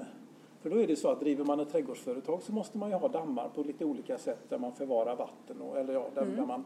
För 0.61 0.71
då 0.71 0.77
är 0.83 0.87
det 0.87 0.97
så 0.97 1.09
att 1.09 1.21
driver 1.21 1.45
man 1.45 1.61
ett 1.61 1.73
trädgårdsföretag 1.73 2.43
så 2.43 2.53
måste 2.53 2.79
man 2.79 2.91
ju 2.91 2.97
ha 2.97 3.09
dammar 3.09 3.49
på 3.49 3.63
lite 3.63 3.85
olika 3.85 4.19
sätt 4.19 4.49
där 4.49 4.59
man 4.59 4.73
förvarar 4.73 5.17
vatten 5.17 5.61
och, 5.61 5.79
eller 5.79 5.95
ja, 5.95 6.07
där, 6.15 6.23
mm. 6.23 6.37
där 6.37 6.47
man 6.47 6.65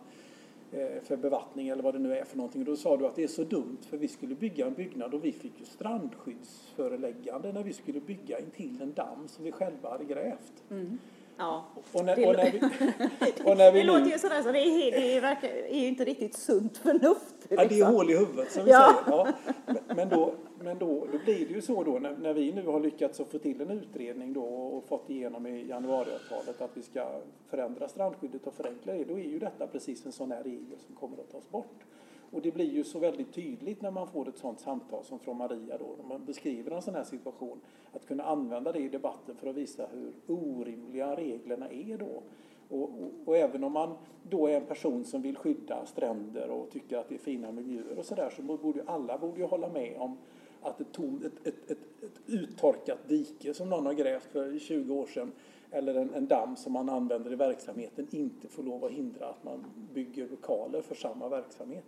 för 1.02 1.17
bevattning 1.17 1.69
eller 1.69 1.83
vad 1.83 1.95
det 1.95 1.99
nu 1.99 2.17
är 2.17 2.25
för 2.25 2.37
någonting. 2.37 2.61
Och 2.62 2.67
då 2.67 2.76
sa 2.76 2.97
du 2.97 3.07
att 3.07 3.17
det 3.17 3.25
är 3.25 3.29
så 3.29 3.45
dumt 3.45 3.76
för 3.91 3.97
vi 3.97 4.09
skulle 4.09 4.35
bygga 4.35 4.67
en 4.67 4.75
byggnad 4.75 5.14
och 5.14 5.25
vi 5.25 5.33
fick 5.33 5.52
ju 5.61 5.64
strandskyddsföreläggande 5.64 7.52
när 7.52 7.62
vi 7.62 7.73
skulle 7.73 8.00
bygga 8.00 8.38
intill 8.38 8.83
en 8.83 8.93
damm 8.93 9.29
som 9.29 9.45
vi 9.45 9.52
själva 9.52 9.91
hade 9.91 10.05
grävt. 10.05 10.52
Mm. 10.71 10.99
Ja. 11.38 11.64
Och 11.93 12.05
när, 12.05 12.17
Det 12.17 12.26
och 12.26 12.37
när 12.37 12.50
vi, 12.52 12.59
och 13.50 13.57
när 13.57 13.73
vi 13.73 13.79
Det 13.79 13.85
låter 13.87 14.05
nu, 14.05 14.11
ju 14.11 14.19
sådär 14.19 14.43
så 14.43 14.52
det 14.52 14.59
är, 14.59 15.00
det 15.14 15.21
verkar, 15.21 15.49
är 15.49 15.81
ju 15.81 15.87
inte 15.88 16.05
riktigt 16.05 16.35
sunt 16.35 16.79
förnuft. 16.79 17.35
ja, 17.49 17.57
det 17.57 17.62
är 17.64 17.69
liksom. 17.69 17.95
hål 17.95 18.11
i 18.11 18.17
huvudet 18.19 18.52
som 18.52 18.64
vi 18.64 18.71
Ja. 18.71 18.95
säger. 19.05 19.17
Ja. 19.19 19.33
Men- 19.67 19.97
Men, 19.97 20.09
då, 20.09 20.35
men 20.62 20.78
då, 20.78 21.07
då 21.12 21.19
blir 21.25 21.47
det 21.47 21.54
ju 21.54 21.62
så 21.62 21.85
då 21.85 21.99
när, 21.99 22.16
när 22.16 22.35
vi 22.35 22.52
nu 22.52 22.66
har 22.66 22.81
lyckats 22.81 23.21
att 23.21 23.28
få 23.28 23.38
till 23.38 23.61
en 23.61 23.71
utredning 23.71 24.33
då 24.33 24.45
och 24.45 24.85
fått 24.85 25.11
igenom 25.11 25.47
i 25.47 25.69
januariavtalet 25.69 26.61
att 26.61 26.76
vi 26.76 26.83
ska 26.83 27.21
förändra 27.49 27.88
strandskyddet 27.88 28.47
och 28.47 28.54
förenkla 28.54 28.92
det. 28.92 29.04
Då 29.04 29.19
är 29.19 29.28
ju 29.28 29.38
detta 29.38 29.66
precis 29.66 30.07
en 30.07 30.12
sån 30.12 30.33
här 30.33 30.42
regel 30.42 30.78
som 30.87 30.95
kommer 30.95 31.19
att 31.19 31.33
tas 31.33 31.50
bort. 31.50 31.85
Och 32.33 32.42
det 32.42 32.54
blir 32.54 32.73
ju 32.73 32.85
så 32.85 32.99
väldigt 32.99 33.33
tydligt 33.33 33.83
när 33.83 33.90
man 33.90 34.09
får 34.09 34.28
ett 34.28 34.38
sånt 34.38 34.61
samtal 34.61 35.04
som 35.04 35.19
från 35.19 35.37
Maria 35.37 35.78
då, 35.78 35.97
när 35.99 36.09
man 36.09 36.25
beskriver 36.25 36.71
en 36.71 36.83
sån 36.83 36.95
här 36.95 37.04
situation, 37.04 37.61
att 37.92 38.07
kunna 38.07 38.25
använda 38.25 38.73
det 38.73 38.78
i 38.78 38.88
debatten 38.88 39.37
för 39.37 39.47
att 39.47 39.57
visa 39.57 39.87
hur 39.92 40.12
orimliga 40.26 41.16
reglerna 41.16 41.69
är 41.69 41.99
då. 41.99 42.23
Och, 42.69 42.83
och, 42.83 43.11
och 43.25 43.37
även 43.37 43.64
om 43.64 43.73
man 43.73 43.95
då 44.23 44.47
är 44.47 44.57
en 44.57 44.66
person 44.66 45.04
som 45.04 45.23
vill 45.23 45.37
skydda 45.37 45.87
stränder 45.87 46.50
och 46.50 46.71
tycker 46.71 46.99
att 46.99 47.09
det 47.09 47.14
är 47.14 47.19
fina 47.19 47.52
miljöer 47.52 47.99
och 47.99 48.04
sådär 48.04 48.31
så 48.37 48.42
borde 48.42 48.78
ju 48.78 48.85
alla 48.87 49.19
borde 49.19 49.40
ju 49.40 49.47
hålla 49.47 49.69
med 49.69 49.97
om 49.99 50.16
att 50.62 50.81
ett, 50.81 50.92
tom, 50.92 51.23
ett, 51.26 51.47
ett, 51.47 51.71
ett, 51.71 51.78
ett 52.02 52.21
uttorkat 52.26 53.09
dike 53.09 53.54
som 53.54 53.71
någon 53.71 53.87
har 53.87 53.92
grävt 53.92 54.33
för 54.33 54.59
20 54.59 54.95
år 54.95 55.07
sedan 55.07 55.33
eller 55.71 55.95
en, 55.95 56.14
en 56.14 56.26
damm 56.26 56.57
som 56.57 56.73
man 56.73 56.88
använder 56.88 57.33
i 57.33 57.37
verksamheten 57.37 58.07
inte 58.11 58.49
får 58.49 58.62
lov 58.62 58.85
att 58.85 58.90
hindra 58.92 59.26
att 59.28 59.45
man 59.45 59.64
bygger 59.95 60.28
lokaler 60.28 60.83
för 60.83 60.95
samma 60.95 61.28
verksamhet. 61.28 61.85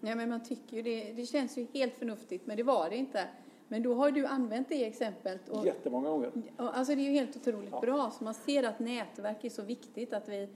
Ja, 0.00 0.14
men 0.14 0.28
man 0.28 0.44
tycker 0.44 0.76
ju 0.76 0.82
det, 0.82 1.12
det 1.12 1.26
känns 1.26 1.58
ju 1.58 1.66
helt 1.74 1.94
förnuftigt, 1.94 2.46
men 2.46 2.56
det 2.56 2.62
var 2.62 2.90
det 2.90 2.96
inte. 2.96 3.28
Men 3.68 3.82
då 3.82 3.94
har 3.94 4.10
du 4.10 4.26
använt 4.26 4.68
det 4.68 4.84
exemplet. 4.84 5.48
Och, 5.48 5.66
Jättemånga 5.66 6.08
gånger. 6.08 6.30
och, 6.56 6.78
alltså 6.78 6.94
det 6.94 7.00
är 7.00 7.04
ju 7.04 7.10
helt 7.10 7.36
otroligt 7.36 7.68
Ja. 7.72 7.80
bra. 7.80 8.10
Så 8.18 8.24
man 8.24 8.34
ser 8.34 8.62
att 8.62 8.78
nätverk 8.78 9.44
är 9.44 9.50
så 9.50 9.62
viktigt 9.62 10.12
att 10.12 10.28
vi, 10.28 10.48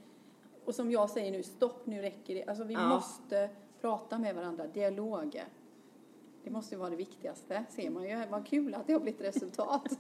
och 0.65 0.75
som 0.75 0.91
jag 0.91 1.11
säger 1.11 1.33
nu, 1.33 1.43
stopp 1.43 1.87
nu 1.87 2.01
räcker 2.03 2.35
det. 2.35 2.45
Alltså 2.45 2.65
vi 2.65 2.75
Ja. 2.75 2.89
måste 2.89 3.51
prata 3.81 4.19
med 4.19 4.35
varandra, 4.35 4.67
dialog. 4.67 5.43
Det 6.45 6.51
måste 6.51 6.75
ju 6.75 6.79
vara 6.79 6.91
det 6.91 6.97
viktigaste, 6.97 7.65
ser 7.71 7.91
man 7.91 8.09
ju. 8.09 8.27
Vad 8.31 8.47
kul 8.47 8.75
att 8.75 8.87
det 8.87 8.93
har 8.93 9.01
blivit 9.01 9.21
resultat. 9.21 9.93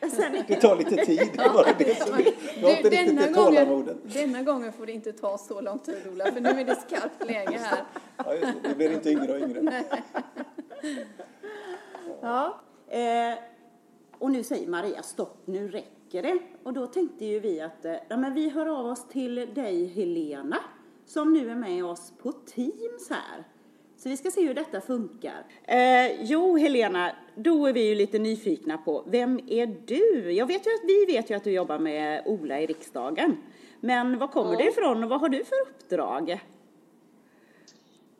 Sen, 0.00 0.44
Det 0.48 0.60
tar 0.60 0.76
lite 0.76 0.96
tid, 0.96 1.30
det 1.32 1.50
bara 1.54 1.72
det 1.78 2.02
som 2.02 2.14
är. 2.14 2.22
Jag 2.62 2.76
inte 2.76 2.90
Du, 2.90 2.96
riktigt 2.96 3.18
denna, 3.18 3.42
gången, 3.42 4.00
denna 4.02 4.42
gången 4.42 4.72
får 4.72 4.86
det 4.86 4.92
inte 4.92 5.12
ta 5.12 5.38
så 5.38 5.60
lång 5.60 5.78
tid, 5.78 6.06
Ola, 6.12 6.32
för 6.32 6.40
nu 6.40 6.48
är 6.48 6.64
det 6.64 6.76
skarpt 6.76 7.26
läge 7.26 7.58
här. 7.58 7.84
Ja, 8.16 8.34
just 8.34 8.62
det. 8.62 8.68
det 8.68 8.74
blir 8.74 8.92
inte 8.92 9.10
yngre 9.10 9.32
och 9.32 9.40
yngre. 9.40 9.84
ja, 12.20 12.60
eh, 12.88 13.38
och 14.18 14.30
nu 14.30 14.44
säger 14.44 14.68
Maria 14.68 15.02
stopp, 15.02 15.42
nu 15.44 15.68
räcker 15.68 16.22
det. 16.22 16.38
Och 16.62 16.72
då 16.72 16.86
tänkte 16.86 17.24
ju 17.24 17.40
vi 17.40 17.60
att 17.60 17.84
eh, 17.84 17.94
ja, 18.08 18.16
men 18.16 18.34
vi 18.34 18.48
hör 18.48 18.66
av 18.66 18.86
oss 18.86 19.08
till 19.08 19.34
dig 19.54 19.86
Helena 19.86 20.58
som 21.06 21.32
nu 21.32 21.50
är 21.50 21.54
med 21.54 21.84
oss 21.84 22.12
på 22.22 22.32
Teams 22.32 23.10
här. 23.10 23.44
Så 23.98 24.08
vi 24.08 24.16
ska 24.16 24.30
se 24.30 24.40
hur 24.46 24.54
detta 24.54 24.80
funkar. 24.80 25.46
Eh, 25.64 26.22
jo, 26.22 26.56
Helena, 26.56 27.12
då 27.34 27.66
är 27.66 27.72
vi 27.72 27.88
ju 27.88 27.94
lite 27.94 28.18
nyfikna 28.18 28.78
på, 28.78 29.02
vem 29.06 29.40
är 29.48 29.66
du? 29.86 30.32
Jag 30.32 30.46
vet 30.46 30.66
ju 30.66 30.70
att 30.70 30.84
vi 30.84 31.04
vet 31.06 31.30
ju 31.30 31.34
att 31.34 31.44
du 31.44 31.50
jobbar 31.52 31.78
med 31.78 32.22
Ola 32.26 32.60
i 32.60 32.66
riksdagen. 32.66 33.36
Men 33.80 34.18
var 34.18 34.28
kommer 34.28 34.54
Mm. 34.54 34.58
du 34.64 34.70
ifrån 34.70 35.04
och 35.04 35.10
vad 35.10 35.20
har 35.20 35.28
du 35.28 35.44
för 35.44 35.56
uppdrag? 35.62 36.30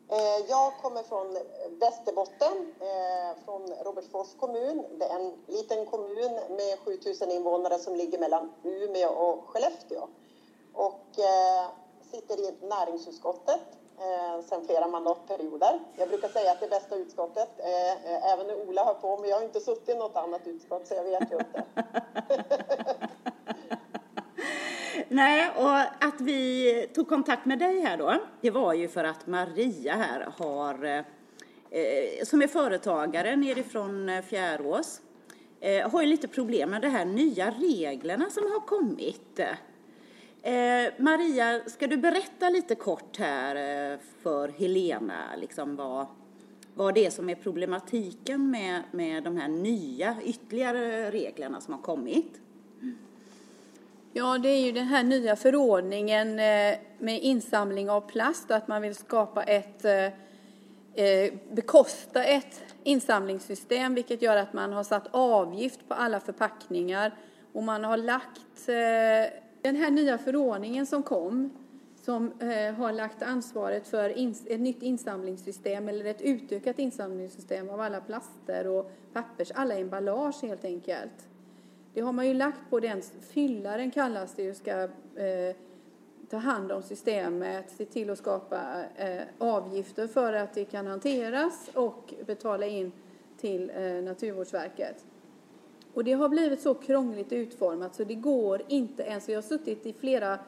Eh, 0.09 0.45
Jag 0.49 0.73
kommer 0.81 1.03
från 1.03 1.37
Västerbotten, 1.79 2.73
eh, 2.79 3.43
från 3.45 3.61
Robertsfors 3.85 4.27
kommun. 4.39 4.83
Det 4.99 5.05
är 5.05 5.19
en 5.19 5.33
liten 5.47 5.85
kommun 5.85 6.31
med 6.49 6.79
7000 6.85 7.31
invånare 7.31 7.79
som 7.79 7.95
ligger 7.95 8.19
mellan 8.19 8.51
Umeå 8.63 9.09
och 9.09 9.43
Skellefteå. 9.49 10.07
Och 10.73 11.05
eh, 11.19 11.67
sitter 12.11 12.39
i 12.39 12.53
näringsutskottet 12.61 13.61
eh, 13.97 14.45
sedan 14.45 14.65
flera 14.65 14.87
mandatperioder. 14.87 15.79
Jag 15.95 16.09
brukar 16.09 16.27
säga 16.27 16.51
att 16.51 16.59
det 16.59 16.67
bästa 16.67 16.95
utskottet. 16.95 17.49
Eh, 17.59 18.33
Även 18.33 18.47
när 18.47 18.69
Ola 18.69 18.85
hör 18.85 18.93
på, 18.93 19.17
men 19.17 19.29
jag 19.29 19.37
har 19.37 19.43
inte 19.43 19.59
suttit 19.59 19.89
i 19.89 19.95
något 19.95 20.15
annat 20.15 20.47
utskott 20.47 20.87
så 20.87 20.93
jag 20.93 21.03
vet 21.03 21.31
ju 21.31 21.37
inte. 21.37 21.63
Nej, 25.09 25.51
och 25.55 25.79
att 25.79 26.21
vi 26.21 26.87
tog 26.95 27.09
kontakt 27.09 27.45
med 27.45 27.59
dig 27.59 27.79
här 27.79 27.97
då, 27.97 28.15
det 28.41 28.51
var 28.51 28.73
ju 28.73 28.87
för 28.87 29.03
att 29.03 29.27
Maria 29.27 29.93
här 29.93 30.29
har, 30.37 30.85
eh, 30.85 32.23
som 32.25 32.41
är 32.41 32.47
företagare 32.47 33.35
nerifrån 33.35 34.09
eh, 34.09 34.21
Fjärås, 34.21 35.01
eh, 35.59 35.89
har 35.89 36.01
ju 36.01 36.07
lite 36.07 36.27
problem 36.27 36.69
med 36.69 36.81
de 36.81 36.87
här 36.87 37.05
nya 37.05 37.51
reglerna 37.51 38.29
som 38.29 38.43
har 38.43 38.59
kommit. 38.59 39.39
Eh, 40.47 40.93
Maria, 40.97 41.61
ska 41.65 41.87
du 41.87 41.97
berätta 41.97 42.49
lite 42.49 42.75
kort 42.75 43.17
här 43.17 43.55
eh, 43.93 43.99
för 44.23 44.49
Helena, 44.49 45.35
liksom 45.37 45.75
vad, 45.75 46.05
vad 46.73 46.93
det 46.93 47.05
är 47.05 47.09
som 47.09 47.29
är 47.29 47.35
problematiken 47.35 48.51
med, 48.51 48.81
med 48.91 49.23
de 49.23 49.37
här 49.37 49.47
nya 49.47 50.15
ytterligare 50.23 51.11
reglerna 51.11 51.61
som 51.61 51.73
har 51.73 51.81
kommit? 51.81 52.41
Ja, 54.13 54.37
det 54.37 54.49
är 54.49 54.65
ju 54.65 54.71
den 54.71 54.85
här 54.85 55.03
nya 55.03 55.35
förordningen 55.35 56.39
eh, 56.39 56.77
med 56.99 57.21
insamling 57.21 57.89
av 57.89 58.01
plast, 58.01 58.51
att 58.51 58.67
man 58.67 58.81
vill 58.81 58.95
skapa 58.95 59.43
ett, 59.43 59.85
eh, 59.85 61.33
bekosta 61.51 62.23
ett 62.23 62.63
insamlingssystem, 62.83 63.95
vilket 63.95 64.21
gör 64.21 64.37
att 64.37 64.53
man 64.53 64.73
har 64.73 64.83
satt 64.83 65.07
avgift 65.11 65.87
på 65.87 65.93
alla 65.93 66.19
förpackningar 66.19 67.15
och 67.53 67.63
man 67.63 67.83
har 67.83 67.97
lagt 67.97 68.69
den 69.67 69.75
här 69.75 69.91
nya 69.91 70.17
förordningen 70.17 70.85
som 70.85 71.03
kom, 71.03 71.49
som 71.95 72.31
eh, 72.39 72.73
har 72.73 72.93
lagt 72.93 73.21
ansvaret 73.21 73.87
för 73.87 74.09
ins- 74.09 74.47
ett 74.49 74.59
nytt 74.59 74.83
insamlingssystem 74.83 75.89
eller 75.89 76.05
ett 76.05 76.21
utökat 76.21 76.79
insamlingssystem 76.79 77.69
av 77.69 77.81
alla 77.81 78.01
plaster 78.01 78.67
och 78.67 78.91
pappers, 79.13 79.51
alla 79.51 79.75
emballage 79.75 80.41
helt 80.41 80.65
enkelt. 80.65 81.27
Det 81.93 82.01
har 82.01 82.11
man 82.11 82.27
ju 82.27 82.33
lagt 82.33 82.69
på 82.69 82.79
den, 82.79 83.01
fyllaren 83.29 83.91
kallas 83.91 84.33
det 84.35 84.43
ju, 84.43 84.53
ska 84.55 84.71
eh, 85.15 85.55
ta 86.29 86.37
hand 86.37 86.71
om 86.71 86.83
systemet, 86.83 87.71
se 87.71 87.85
till 87.85 88.09
att 88.09 88.17
skapa 88.17 88.61
eh, 88.95 89.21
avgifter 89.37 90.07
för 90.07 90.33
att 90.33 90.53
det 90.53 90.65
kan 90.65 90.87
hanteras 90.87 91.69
och 91.73 92.13
betala 92.25 92.65
in 92.65 92.91
till 93.37 93.71
eh, 93.75 94.03
Naturvårdsverket. 94.03 95.05
Och 95.97 96.03
det 96.03 96.13
har 96.13 96.29
blivit 96.29 96.61
så 96.61 96.73
krångligt 96.73 97.33
utformat 97.33 97.95
så 97.95 98.03
det 98.03 98.15
går 98.15 98.61
inte 98.67 99.03
ens, 99.03 99.29
vi 99.29 99.33
har 99.33 99.41
suttit 99.41 99.85
i 99.85 99.93
flera, 99.93 100.39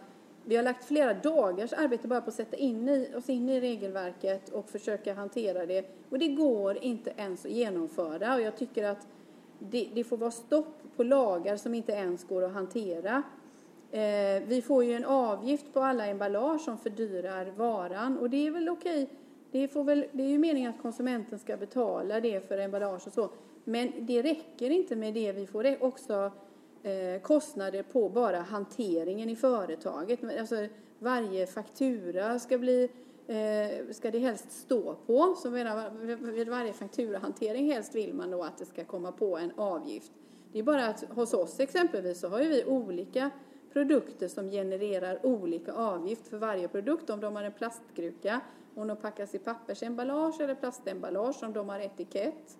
vi 0.45 0.55
har 0.55 0.63
lagt 0.63 0.85
flera 0.85 1.13
dagars 1.13 1.73
arbete 1.73 2.07
bara 2.07 2.21
på 2.21 2.29
att 2.29 2.35
sätta 2.35 2.57
in 2.57 2.89
i, 2.89 3.09
oss 3.15 3.29
in 3.29 3.49
i 3.49 3.61
regelverket 3.61 4.49
och 4.49 4.69
försöka 4.69 5.13
hantera 5.13 5.65
det. 5.65 5.85
Och 6.09 6.19
det 6.19 6.27
går 6.27 6.83
inte 6.83 7.13
ens 7.17 7.45
att 7.45 7.51
genomföra 7.51 8.35
och 8.35 8.41
jag 8.41 8.57
tycker 8.57 8.83
att 8.83 9.07
det, 9.59 9.89
det 9.93 10.03
får 10.03 10.17
vara 10.17 10.31
stopp 10.31 10.81
på 10.95 11.03
lagar 11.03 11.57
som 11.57 11.73
inte 11.73 11.91
ens 11.91 12.23
går 12.23 12.43
att 12.43 12.53
hantera. 12.53 13.23
Eh, 13.91 14.43
vi 14.47 14.63
får 14.67 14.83
ju 14.83 14.93
en 14.93 15.05
avgift 15.05 15.73
på 15.73 15.79
alla 15.79 16.05
emballage 16.05 16.61
som 16.61 16.77
fördyrar 16.77 17.53
varan 17.57 18.17
och 18.17 18.29
det 18.29 18.47
är 18.47 18.51
väl 18.51 18.69
okej. 18.69 19.09
Det, 19.51 19.67
får 19.67 19.83
väl, 19.83 20.05
det 20.11 20.23
är 20.23 20.29
ju 20.29 20.37
meningen 20.37 20.69
att 20.69 20.81
konsumenten 20.81 21.39
ska 21.39 21.57
betala 21.57 22.19
det 22.19 22.47
för 22.47 22.57
emballage 22.57 23.07
och 23.07 23.13
så. 23.13 23.29
Men 23.63 23.91
det 23.99 24.21
räcker 24.21 24.69
inte 24.69 24.95
med 24.95 25.13
det. 25.13 25.31
Vi 25.31 25.47
får 25.47 25.83
också 25.83 26.31
eh, 26.83 27.21
kostnader 27.21 27.83
på 27.83 28.09
bara 28.09 28.39
hanteringen 28.39 29.29
i 29.29 29.35
företaget. 29.35 30.19
Alltså, 30.39 30.67
varje 30.99 31.47
faktura 31.47 32.39
ska 32.39 32.57
bli 32.57 32.89
eh, 33.27 33.93
ska 33.93 34.11
det 34.11 34.19
helst 34.19 34.51
stå 34.51 34.95
på. 34.95 35.35
Så 35.37 35.49
vid 36.19 36.49
varje 36.49 36.73
fakturahantering 36.73 37.71
helst 37.71 37.95
vill 37.95 38.13
man 38.13 38.31
då 38.31 38.43
att 38.43 38.57
det 38.57 38.65
ska 38.65 38.85
komma 38.85 39.11
på 39.11 39.37
en 39.37 39.51
avgift. 39.57 40.11
Det 40.51 40.59
är 40.59 40.63
bara 40.63 40.87
att 40.87 41.03
hos 41.03 41.33
oss 41.33 41.59
exempelvis 41.59 42.19
så 42.19 42.27
har 42.27 42.41
ju 42.41 42.49
vi 42.49 42.65
olika 42.65 43.31
produkter 43.73 44.27
som 44.27 44.49
genererar 44.49 45.25
olika 45.25 45.73
avgift 45.73 46.27
för 46.27 46.37
varje 46.37 46.67
produkt. 46.67 47.09
Om 47.09 47.19
de 47.19 47.35
har 47.35 47.43
en 47.43 47.51
plastkruka, 47.51 48.41
om 48.75 48.87
de 48.87 48.97
packas 48.97 49.35
i 49.35 49.39
pappersemballage 49.39 50.41
eller 50.41 50.55
plastemballage, 50.55 51.43
om 51.43 51.53
de 51.53 51.69
har 51.69 51.79
etikett 51.79 52.57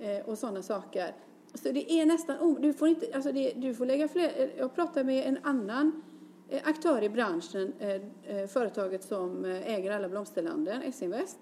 Eh, 0.00 0.28
och 0.28 0.38
sådana 0.38 0.62
saker. 0.62 1.14
Så 1.54 1.72
det 1.72 1.92
är 1.92 2.06
nästan, 2.06 2.56
du 2.60 2.72
får 2.72 2.88
inte, 2.88 3.06
alltså 3.14 3.32
det, 3.32 3.52
du 3.56 3.74
får 3.74 3.86
lägga 3.86 4.08
fler, 4.08 4.32
eh, 4.36 4.48
jag 4.58 4.74
pratade 4.74 5.04
med 5.04 5.26
en 5.26 5.38
annan 5.42 6.02
eh, 6.48 6.62
aktör 6.64 7.02
i 7.02 7.08
branschen, 7.08 7.72
eh, 7.78 8.46
företaget 8.46 9.04
som 9.04 9.44
äger 9.44 9.90
alla 9.90 10.08
blomsterlanden, 10.08 10.82
S-Invest. 10.82 11.38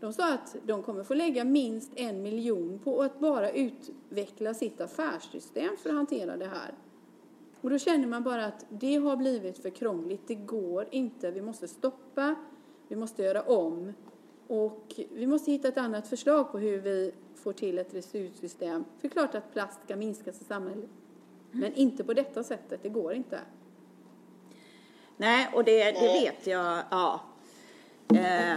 De 0.00 0.12
sa 0.12 0.34
att 0.34 0.56
de 0.62 0.82
kommer 0.82 1.04
få 1.04 1.14
lägga 1.14 1.44
minst 1.44 1.92
en 1.96 2.22
miljon 2.22 2.78
på 2.78 3.02
att 3.02 3.20
bara 3.20 3.50
utveckla 3.50 4.54
sitt 4.54 4.80
affärssystem 4.80 5.76
för 5.76 5.90
att 5.90 5.96
hantera 5.96 6.36
det 6.36 6.46
här. 6.46 6.74
Och 7.60 7.70
då 7.70 7.78
känner 7.78 8.06
man 8.06 8.22
bara 8.22 8.46
att 8.46 8.66
det 8.68 8.96
har 8.96 9.16
blivit 9.16 9.58
för 9.58 9.70
krångligt. 9.70 10.22
Det 10.26 10.34
går 10.34 10.88
inte. 10.90 11.30
Vi 11.30 11.40
måste 11.40 11.68
stoppa. 11.68 12.34
Vi 12.88 12.96
måste 12.96 13.22
göra 13.22 13.42
om. 13.42 13.92
Och 14.46 15.00
vi 15.12 15.26
måste 15.26 15.50
hitta 15.50 15.68
ett 15.68 15.78
annat 15.78 16.08
förslag 16.08 16.52
på 16.52 16.58
hur 16.58 16.80
vi 16.80 17.12
får 17.38 17.52
till 17.52 17.78
ett 17.78 17.94
retursystem. 17.94 18.84
För 19.00 19.08
klart 19.08 19.34
att 19.34 19.52
plast 19.52 19.78
ska 19.84 19.96
minskas 19.96 20.40
i 20.40 20.44
samhället. 20.44 20.90
Men 21.50 21.74
inte 21.74 22.04
på 22.04 22.14
detta 22.14 22.42
sättet. 22.42 22.82
Det 22.82 22.88
går 22.88 23.14
inte. 23.14 23.40
Nej, 25.16 25.48
och 25.54 25.64
det, 25.64 25.84
det 25.84 26.20
vet 26.22 26.46
jag. 26.46 26.82
Ja. 26.90 27.20
Eh, 28.14 28.56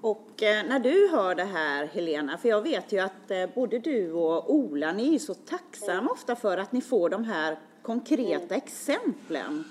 och 0.00 0.42
eh, 0.42 0.66
när 0.66 0.78
du 0.78 1.08
hör 1.08 1.34
det 1.34 1.44
här 1.44 1.86
Helena, 1.86 2.38
för 2.38 2.48
jag 2.48 2.62
vet 2.62 2.92
ju 2.92 2.98
att 2.98 3.30
eh, 3.30 3.46
både 3.54 3.78
du 3.78 4.12
och 4.12 4.54
Ola, 4.54 4.92
ni 4.92 5.08
är 5.08 5.12
ju 5.12 5.18
så 5.18 5.34
tacksamma 5.34 6.10
ofta 6.10 6.36
för 6.36 6.58
att 6.58 6.72
ni 6.72 6.80
får 6.80 7.10
de 7.10 7.24
här 7.24 7.58
konkreta 7.82 8.54
exemplen. 8.54 9.64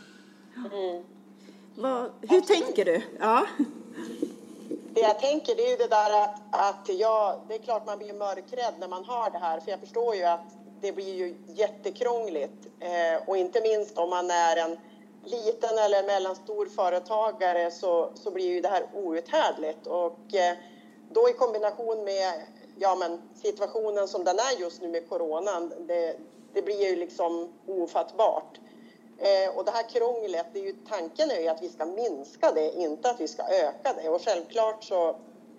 Vad, 1.76 2.12
hur 2.22 2.42
tänker 2.42 2.86
du? 2.86 3.02
Ja. 3.20 3.48
Det 5.04 5.08
jag 5.08 5.20
tänker 5.20 5.56
det 5.56 5.66
är 5.66 5.70
ju 5.70 5.76
det 5.76 5.88
där 5.88 6.24
att, 6.24 6.42
att 6.52 6.90
jag, 6.90 7.40
det 7.48 7.56
är 7.56 7.60
klart 7.60 7.86
man 7.86 7.98
blir 7.98 8.14
mörkrädd 8.14 8.74
när 8.80 8.88
man 8.88 9.06
hör 9.06 9.30
det 9.30 9.38
här 9.38 9.60
för 9.60 9.72
jag 9.72 9.80
förstår 9.80 10.16
ju 10.16 10.24
att 10.24 10.46
det 10.82 10.92
blir 10.92 11.14
ju 11.16 11.36
jättekrångligt 11.48 12.68
eh, 12.80 13.30
och 13.30 13.38
inte 13.38 13.62
minst 13.62 13.98
om 13.98 14.10
man 14.10 14.32
är 14.32 14.58
en 14.58 14.78
liten 15.24 15.78
eller 15.78 16.04
mellanstor 16.04 16.66
företagare 16.66 17.72
så, 17.72 18.12
så 18.16 18.32
blir 18.32 18.48
ju 18.48 18.62
det 18.62 18.68
här 18.68 18.84
outhärdligt 18.94 19.88
och 19.88 20.36
eh, 20.36 20.58
då 21.10 21.30
i 21.30 21.34
kombination 21.34 22.04
med 22.04 22.34
ja, 22.80 22.96
men 22.96 23.22
situationen 23.36 24.08
som 24.08 24.24
den 24.24 24.40
är 24.40 24.60
just 24.60 24.82
nu 24.82 24.88
med 24.88 25.10
coronan, 25.10 25.74
det, 25.88 26.16
det 26.54 26.62
blir 26.62 26.90
ju 26.90 26.96
liksom 26.96 27.54
ofattbart. 27.68 28.60
Eh, 29.18 29.58
och 29.58 29.66
det 29.66 29.72
här 29.72 29.90
krånglet, 29.90 30.46
det 30.54 30.60
är 30.60 30.64
ju, 30.64 30.76
tanken 30.90 31.32
är 31.32 31.40
ju 31.42 31.48
att 31.48 31.62
vi 31.62 31.70
ska 31.70 31.86
minska 31.86 32.52
det, 32.52 32.74
inte 32.74 33.10
att 33.10 33.20
vi 33.20 33.28
ska 33.28 33.44
öka 33.44 33.94
det. 33.94 34.10
Och 34.10 34.22
självklart 34.22 34.84
så 34.84 35.16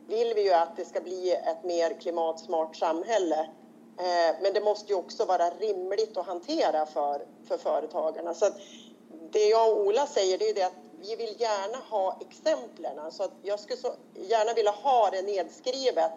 vill 0.06 0.34
vi 0.34 0.42
ju 0.42 0.52
att 0.52 0.76
det 0.76 0.84
ska 0.84 1.00
bli 1.00 1.30
ett 1.30 1.64
mer 1.64 2.00
klimatsmart 2.00 2.76
samhälle. 2.76 3.50
Eh, 3.98 4.36
men 4.42 4.52
det 4.54 4.60
måste 4.60 4.92
ju 4.92 4.98
också 4.98 5.24
vara 5.24 5.50
rimligt 5.50 6.16
att 6.16 6.26
hantera 6.26 6.86
för, 6.86 7.26
för 7.48 7.58
företagarna. 7.58 8.34
Så 8.34 8.46
att 8.46 8.56
det 9.30 9.48
jag 9.48 9.72
och 9.72 9.80
Ola 9.80 10.06
säger 10.06 10.38
det 10.38 10.48
är 10.48 10.54
det 10.54 10.62
att 10.62 10.84
vi 11.00 11.16
vill 11.16 11.40
gärna 11.40 11.78
ha 11.78 12.18
exemplen. 12.20 13.12
Så 13.12 13.22
att 13.22 13.32
jag 13.42 13.60
skulle 13.60 13.80
så 13.80 13.94
gärna 14.14 14.54
vilja 14.54 14.70
ha 14.70 15.10
det 15.10 15.22
nedskrivet. 15.22 16.12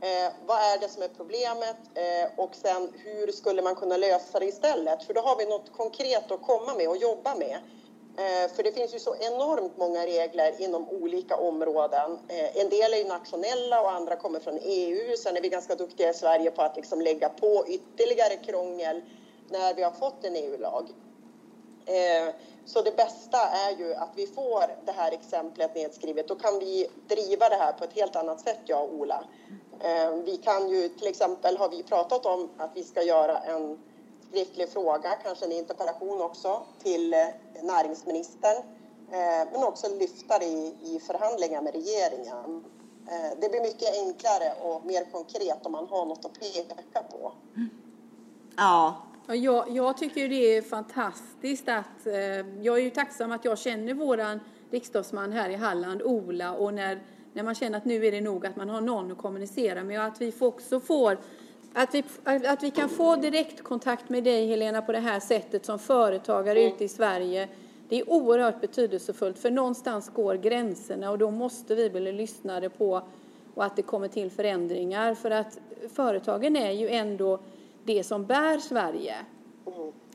Eh, 0.00 0.32
vad 0.46 0.58
är 0.58 0.78
det 0.80 0.88
som 0.88 1.02
är 1.02 1.08
problemet 1.08 1.76
eh, 1.94 2.30
och 2.36 2.54
sen 2.54 2.92
hur 3.04 3.32
skulle 3.32 3.62
man 3.62 3.74
kunna 3.74 3.96
lösa 3.96 4.38
det 4.38 4.46
istället? 4.46 5.04
För 5.04 5.14
då 5.14 5.20
har 5.20 5.36
vi 5.36 5.46
något 5.46 5.72
konkret 5.72 6.30
att 6.30 6.42
komma 6.42 6.74
med 6.74 6.88
och 6.88 6.96
jobba 6.96 7.34
med. 7.34 7.58
Eh, 8.18 8.50
för 8.54 8.62
det 8.62 8.72
finns 8.72 8.94
ju 8.94 8.98
så 8.98 9.14
enormt 9.20 9.76
många 9.76 10.06
regler 10.06 10.60
inom 10.60 10.88
olika 10.88 11.36
områden. 11.36 12.18
Eh, 12.28 12.56
en 12.56 12.68
del 12.68 12.92
är 12.92 12.98
ju 12.98 13.04
nationella 13.04 13.80
och 13.80 13.92
andra 13.92 14.16
kommer 14.16 14.40
från 14.40 14.58
EU. 14.62 15.16
Sen 15.16 15.36
är 15.36 15.40
vi 15.40 15.48
ganska 15.48 15.74
duktiga 15.74 16.10
i 16.10 16.14
Sverige 16.14 16.50
på 16.50 16.62
att 16.62 16.76
liksom 16.76 17.00
lägga 17.00 17.28
på 17.28 17.64
ytterligare 17.68 18.36
krångel 18.36 19.02
när 19.50 19.74
vi 19.74 19.82
har 19.82 19.90
fått 19.90 20.24
en 20.24 20.36
EU-lag. 20.36 20.88
Eh, 21.86 22.34
så 22.64 22.82
det 22.82 22.96
bästa 22.96 23.38
är 23.38 23.70
ju 23.78 23.94
att 23.94 24.10
vi 24.14 24.26
får 24.26 24.64
det 24.84 24.92
här 24.92 25.12
exemplet 25.12 25.74
nedskrivet. 25.74 26.28
Då 26.28 26.34
kan 26.34 26.58
vi 26.58 26.86
driva 27.08 27.48
det 27.48 27.56
här 27.56 27.72
på 27.72 27.84
ett 27.84 27.92
helt 27.92 28.16
annat 28.16 28.40
sätt, 28.40 28.60
jag 28.64 28.84
och 28.84 28.94
Ola. 28.94 29.24
Eh, 29.80 30.10
vi 30.24 30.36
kan 30.36 30.68
ju 30.68 30.88
till 30.88 31.06
exempel, 31.06 31.56
har 31.56 31.68
vi 31.68 31.82
pratat 31.82 32.26
om 32.26 32.48
att 32.56 32.70
vi 32.74 32.84
ska 32.84 33.02
göra 33.02 33.38
en 33.38 33.78
skriftlig 34.30 34.68
fråga, 34.68 35.10
kanske 35.24 35.44
en 35.44 35.52
interpellation 35.52 36.20
också, 36.20 36.62
till 36.82 37.14
eh, 37.14 37.26
näringsministern. 37.62 38.62
Men 39.52 39.64
också 39.64 39.86
lyfta 39.98 40.38
det 40.38 40.46
i 40.82 41.00
förhandlingar 41.06 41.62
med 41.62 41.72
regeringen. 41.74 42.64
Det 43.40 43.48
blir 43.48 43.60
mycket 43.60 44.06
enklare 44.06 44.52
och 44.62 44.84
mer 44.86 45.04
konkret 45.12 45.66
om 45.66 45.72
man 45.72 45.86
har 45.86 46.06
något 46.06 46.24
att 46.24 46.40
peka 46.40 47.02
på. 47.02 47.32
Ja, 48.56 48.96
Ja, 49.30 49.34
jag, 49.34 49.70
jag 49.70 49.96
tycker 49.96 50.28
det 50.28 50.56
är 50.56 50.62
fantastiskt 50.62 51.68
att, 51.68 52.06
eh, 52.06 52.14
jag 52.62 52.78
är 52.78 52.82
ju 52.82 52.90
tacksam 52.90 53.32
att 53.32 53.44
jag 53.44 53.58
känner 53.58 53.94
våran 53.94 54.40
riksdagsman 54.70 55.32
här 55.32 55.50
i 55.50 55.54
Halland, 55.54 56.02
Ola, 56.02 56.52
och 56.52 56.74
när, 56.74 57.00
när 57.38 57.44
man 57.44 57.54
känner 57.54 57.78
att 57.78 57.84
nu 57.84 58.06
är 58.06 58.12
det 58.12 58.20
nog 58.20 58.46
att 58.46 58.56
man 58.56 58.68
har 58.68 58.80
någon 58.80 59.12
att 59.12 59.18
kommunicera 59.18 59.84
med 59.84 59.98
och 59.98 60.04
att 60.04 60.20
vi 60.20 60.32
också 60.38 60.80
får 60.80 61.18
att 61.72 61.94
vi, 61.94 62.04
att 62.24 62.62
vi 62.62 62.70
kan 62.70 62.88
få 62.88 63.16
direktkontakt 63.16 64.08
med 64.08 64.24
dig 64.24 64.46
Helena 64.46 64.82
på 64.82 64.92
det 64.92 64.98
här 64.98 65.20
sättet 65.20 65.66
som 65.66 65.78
företagare 65.78 66.60
mm. 66.60 66.74
ute 66.74 66.84
i 66.84 66.88
Sverige. 66.88 67.48
Det 67.88 68.00
är 68.00 68.10
oerhört 68.10 68.60
betydelsefullt 68.60 69.38
för 69.38 69.50
någonstans 69.50 70.10
går 70.14 70.34
gränserna 70.34 71.10
och 71.10 71.18
då 71.18 71.30
måste 71.30 71.74
vi 71.74 71.90
bli 71.90 72.12
lyssnade 72.12 72.70
på 72.70 73.02
och 73.54 73.64
att 73.64 73.76
det 73.76 73.82
kommer 73.82 74.08
till 74.08 74.30
förändringar 74.30 75.14
för 75.14 75.30
att 75.30 75.58
företagen 75.94 76.56
är 76.56 76.70
ju 76.70 76.88
ändå 76.88 77.38
det 77.84 78.04
som 78.04 78.26
bär 78.26 78.58
Sverige. 78.58 79.14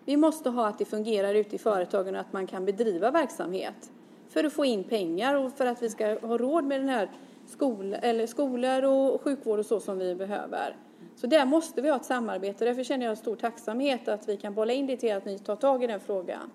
Vi 0.05 0.17
måste 0.17 0.49
ha 0.49 0.67
att 0.67 0.77
det 0.77 0.85
fungerar 0.85 1.35
ute 1.35 1.55
i 1.55 1.59
företagen 1.59 2.15
och 2.15 2.21
att 2.21 2.33
man 2.33 2.47
kan 2.47 2.65
bedriva 2.65 3.11
verksamhet 3.11 3.89
för 4.33 4.43
att 4.43 4.53
få 4.53 4.65
in 4.65 4.83
pengar 4.83 5.35
och 5.35 5.51
för 5.51 5.65
att 5.65 5.83
vi 5.83 5.89
ska 5.89 6.19
ha 6.19 6.37
råd 6.37 6.63
med 6.63 6.79
den 6.79 6.89
här 6.89 7.11
skol, 7.47 7.93
eller 7.93 8.27
skolor 8.27 8.83
och 8.83 9.21
sjukvård 9.21 9.59
och 9.59 9.65
så 9.65 9.79
som 9.79 9.97
vi 9.97 10.15
behöver. 10.15 10.75
Så 11.15 11.27
där 11.27 11.45
måste 11.45 11.81
vi 11.81 11.89
ha 11.89 11.95
ett 11.95 12.05
samarbete. 12.05 12.65
Därför 12.65 12.83
känner 12.83 13.05
jag 13.05 13.17
stor 13.17 13.35
tacksamhet 13.35 14.07
att 14.07 14.29
vi 14.29 14.37
kan 14.37 14.53
bolla 14.53 14.73
in 14.73 14.87
det 14.87 14.97
till 14.97 15.13
att 15.13 15.25
ni 15.25 15.39
tar 15.39 15.55
tag 15.55 15.83
i 15.83 15.87
den 15.87 15.99
frågan. 15.99 16.51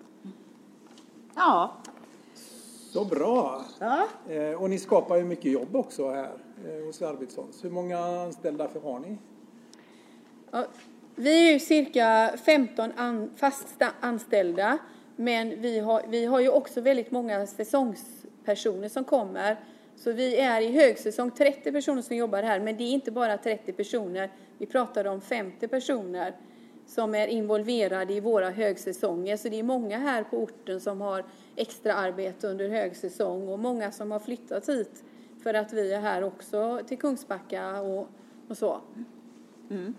Ja. 1.35 1.73
Så 2.93 3.05
bra! 3.05 3.65
ja. 3.79 4.07
Eh, 4.29 4.61
och 4.61 4.69
ni 4.69 4.79
skapar 4.79 5.17
ju 5.17 5.23
mycket 5.23 5.51
jobb 5.51 5.75
också 5.75 6.09
här 6.09 6.31
eh, 6.67 6.85
hos 6.85 7.01
Arvidssons. 7.01 7.63
Hur 7.63 7.69
många 7.69 7.97
anställda 7.97 8.67
har 8.83 8.99
ni? 8.99 9.17
Ja, 10.51 10.65
vi 11.15 11.47
är 11.47 11.53
ju 11.53 11.59
cirka 11.59 12.37
15 12.45 12.91
an, 12.97 13.29
fast 13.35 13.75
anställda, 13.99 14.77
men 15.19 15.61
vi 15.61 15.79
har, 15.79 16.03
vi 16.07 16.25
har 16.25 16.39
ju 16.39 16.49
också 16.49 16.81
väldigt 16.81 17.11
många 17.11 17.47
säsongspersoner 17.47 18.89
som 18.89 19.03
kommer. 19.03 19.59
Så 19.95 20.11
vi 20.11 20.39
är 20.39 20.61
i 20.61 20.71
högsäsong 20.71 21.31
30 21.31 21.71
personer 21.71 22.01
som 22.01 22.15
jobbar 22.15 22.43
här, 22.43 22.59
men 22.59 22.77
det 22.77 22.83
är 22.83 22.91
inte 22.91 23.11
bara 23.11 23.37
30 23.37 23.73
personer. 23.73 24.29
Vi 24.57 24.65
pratar 24.65 25.07
om 25.07 25.21
50 25.21 25.67
personer 25.67 26.35
som 26.87 27.15
är 27.15 27.27
involverade 27.27 28.13
i 28.13 28.19
våra 28.19 28.49
högsäsonger. 28.49 29.37
Så 29.37 29.49
det 29.49 29.59
är 29.59 29.63
många 29.63 29.97
här 29.97 30.23
på 30.23 30.37
orten 30.37 30.79
som 30.79 31.01
har 31.01 31.25
extra 31.55 31.93
arbete 31.93 32.47
under 32.47 32.69
högsäsong 32.69 33.47
och 33.47 33.59
många 33.59 33.91
som 33.91 34.11
har 34.11 34.19
flyttat 34.19 34.69
hit 34.69 35.03
för 35.43 35.53
att 35.53 35.73
vi 35.73 35.93
är 35.93 35.99
här 35.99 36.23
också 36.23 36.79
till 36.87 36.97
Kungsbacka 36.97 37.81
och, 37.81 38.07
och 38.47 38.57
så. 38.57 38.81
Mm. 39.69 39.95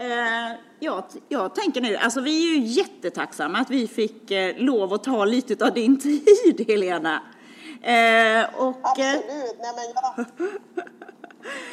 Eh, 0.00 0.56
jag, 0.78 1.04
jag 1.28 1.54
tänker 1.54 1.80
nu, 1.80 1.96
alltså 1.96 2.20
vi 2.20 2.52
är 2.52 2.56
ju 2.56 2.64
jättetacksamma 2.64 3.58
att 3.58 3.70
vi 3.70 3.88
fick 3.88 4.30
eh, 4.30 4.56
lov 4.56 4.92
att 4.92 5.04
ta 5.04 5.24
lite 5.24 5.64
av 5.66 5.74
din 5.74 6.00
tid, 6.44 6.64
Helena. 6.68 7.22
Eh, 7.82 8.60
och, 8.60 8.98
eh, 8.98 9.14
Absolut. 9.14 9.56
Nej, 9.58 9.72
men 9.76 9.84
jag, 9.94 10.26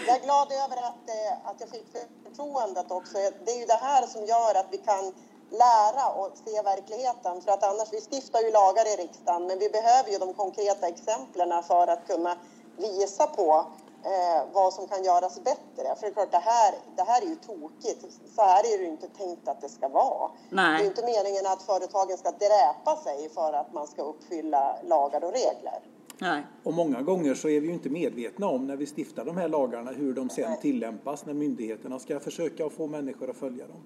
jag 0.07 0.15
är 0.15 0.23
glad 0.23 0.47
över 0.51 0.77
att, 0.77 1.09
eh, 1.09 1.49
att 1.49 1.55
jag 1.59 1.69
fick 1.69 1.85
förtroendet 2.23 2.91
också. 2.91 3.13
Det 3.45 3.51
är 3.51 3.59
ju 3.59 3.65
det 3.65 3.81
här 3.81 4.07
som 4.07 4.25
gör 4.25 4.59
att 4.59 4.67
vi 4.71 4.77
kan 4.77 5.13
lära 5.49 6.05
och 6.19 6.31
se 6.45 6.61
verkligheten. 6.61 7.41
För 7.41 7.51
att 7.51 7.63
annars, 7.63 7.87
vi 7.91 8.01
stiftar 8.01 8.41
ju 8.41 8.51
lagar 8.51 8.93
i 8.93 9.03
riksdagen, 9.03 9.47
men 9.47 9.59
vi 9.59 9.69
behöver 9.69 10.09
ju 10.11 10.17
de 10.17 10.33
konkreta 10.33 10.87
exemplen 10.87 11.63
för 11.63 11.87
att 11.87 12.07
kunna 12.07 12.37
visa 12.77 13.27
på 13.27 13.65
eh, 14.07 14.41
vad 14.53 14.73
som 14.73 14.87
kan 14.87 15.03
göras 15.03 15.35
bättre. 15.43 15.95
För 15.95 16.01
det 16.01 16.07
är 16.07 16.13
klart, 16.13 16.31
det 16.31 16.45
här, 16.53 16.71
det 16.95 17.03
här 17.03 17.21
är 17.21 17.29
ju 17.33 17.35
tokigt. 17.35 18.01
Så 18.35 18.41
här 18.41 18.73
är 18.73 18.77
det 18.77 18.83
ju 18.83 18.89
inte 18.89 19.07
tänkt 19.07 19.47
att 19.47 19.61
det 19.61 19.69
ska 19.69 19.87
vara. 19.87 20.31
Nej. 20.49 20.77
Det 20.77 20.85
är 20.85 20.87
inte 20.87 21.05
meningen 21.05 21.45
att 21.45 21.61
företagen 21.61 22.17
ska 22.17 22.31
dräpa 22.31 22.95
sig 23.03 23.29
för 23.29 23.53
att 23.53 23.73
man 23.73 23.87
ska 23.87 24.01
uppfylla 24.01 24.77
lagar 24.83 25.23
och 25.23 25.31
regler. 25.31 25.79
Nej. 26.19 26.45
Och 26.63 26.73
många 26.73 27.01
gånger 27.01 27.35
så 27.35 27.49
är 27.49 27.59
vi 27.61 27.67
ju 27.67 27.73
inte 27.73 27.89
medvetna 27.89 28.47
om 28.47 28.67
när 28.67 28.75
vi 28.75 28.85
stiftar 28.85 29.25
de 29.25 29.37
här 29.37 29.47
lagarna 29.47 29.91
hur 29.91 30.13
de 30.13 30.29
sen 30.29 30.49
Nej. 30.49 30.59
tillämpas 30.61 31.25
när 31.25 31.33
myndigheterna 31.33 31.99
ska 31.99 32.19
försöka 32.19 32.69
få 32.69 32.87
människor 32.87 33.29
att 33.29 33.37
följa 33.37 33.67
dem. 33.67 33.81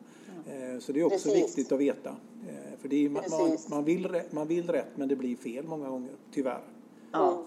Mm. 0.50 0.82
Så 0.82 0.92
det 0.92 1.00
är 1.00 1.04
också 1.04 1.30
Precis. 1.30 1.44
viktigt 1.44 1.72
att 1.72 1.80
veta. 1.80 2.10
Eh, 2.50 2.80
för 2.82 2.88
det 2.88 3.06
är, 3.06 3.10
man, 3.10 3.24
man, 3.70 3.84
vill, 3.84 4.22
man 4.30 4.48
vill 4.48 4.70
rätt 4.70 4.98
men 4.98 5.08
det 5.08 5.16
blir 5.16 5.36
fel 5.36 5.68
många 5.68 5.90
gånger, 5.90 6.12
tyvärr. 6.34 6.64
Ja. 7.12 7.44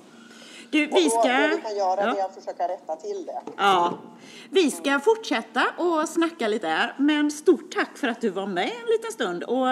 Du, 0.74 0.86
vi 0.86 1.10
ska... 1.10 1.22
det 1.22 1.48
vi 1.56 1.62
kan 1.62 1.76
göra 1.76 2.00
ja. 2.00 2.16
är 2.16 2.24
att 2.24 2.34
försöka 2.34 2.68
rätta 2.68 2.96
till 2.96 3.26
det. 3.26 3.42
Ja. 3.56 3.98
Vi 4.50 4.70
ska 4.70 5.00
fortsätta 5.00 5.64
och 5.78 6.08
snacka 6.08 6.48
lite 6.48 6.66
där, 6.66 6.94
men 6.98 7.30
stort 7.30 7.74
tack 7.74 7.98
för 7.98 8.08
att 8.08 8.20
du 8.20 8.30
var 8.30 8.46
med 8.46 8.72
en 8.82 8.86
liten 8.86 9.12
stund 9.12 9.44
och 9.44 9.66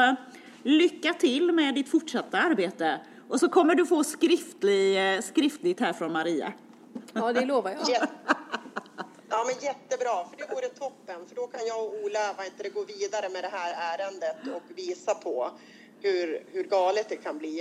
lycka 0.62 1.15
till 1.15 1.53
med 1.53 1.75
ditt 1.75 1.91
fortsatta 1.91 2.38
arbete. 2.38 3.01
Och 3.29 3.41
så 3.41 3.49
kommer 3.49 3.75
du 3.75 3.87
få 3.87 4.05
skriftlig, 4.05 5.25
skriftligt 5.25 5.81
här 5.81 5.93
från 5.93 6.12
Maria. 6.12 6.53
Ja, 7.12 7.33
det 7.33 7.45
lovar 7.45 7.71
jag. 7.71 8.09
Ja, 9.29 9.45
men 9.47 9.55
jättebra, 9.65 10.25
för 10.31 10.37
det 10.37 10.55
vore 10.55 10.69
toppen. 10.69 11.27
För 11.29 11.35
då 11.35 11.47
kan 11.47 11.67
jag 11.67 11.85
och 11.85 11.95
Ola 12.05 12.35
vad 12.37 12.47
inte, 12.47 12.69
gå 12.69 12.85
vidare 12.85 13.29
med 13.29 13.45
det 13.45 13.51
här 13.53 13.99
ärendet 13.99 14.37
och 14.57 14.62
visa 14.77 15.15
på 15.15 15.51
hur, 16.01 16.45
hur 16.53 16.62
galet 16.65 17.09
det 17.09 17.17
kan 17.17 17.38
bli 17.38 17.61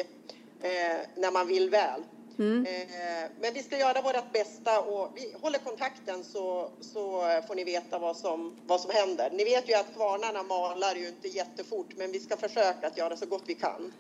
eh, 0.62 0.71
när 1.15 1.32
man 1.32 1.47
vill 1.47 1.69
väl. 1.69 2.04
Mm. 2.39 2.65
Eh, 2.65 3.29
men 3.41 3.53
vi 3.53 3.63
ska 3.63 3.77
göra 3.77 4.01
vårt 4.01 4.33
bästa 4.33 4.79
och 4.79 5.11
vi 5.15 5.35
håller 5.41 5.59
kontakten 5.59 6.23
så, 6.23 6.69
så 6.81 7.21
får 7.47 7.55
ni 7.55 7.63
veta 7.63 7.99
vad 7.99 8.17
som, 8.17 8.55
vad 8.67 8.81
som 8.81 8.91
händer. 8.91 9.29
Ni 9.33 9.43
vet 9.43 9.69
ju 9.69 9.73
att 9.73 9.95
kvarnarna 9.95 10.43
malar 10.43 10.95
ju 10.95 11.07
inte 11.07 11.27
jättefort 11.27 11.87
men 11.95 12.11
vi 12.11 12.19
ska 12.19 12.37
försöka 12.37 12.87
att 12.87 12.97
göra 12.97 13.15
så 13.17 13.25
gott 13.25 13.43
vi 13.45 13.55
kan. 13.55 13.91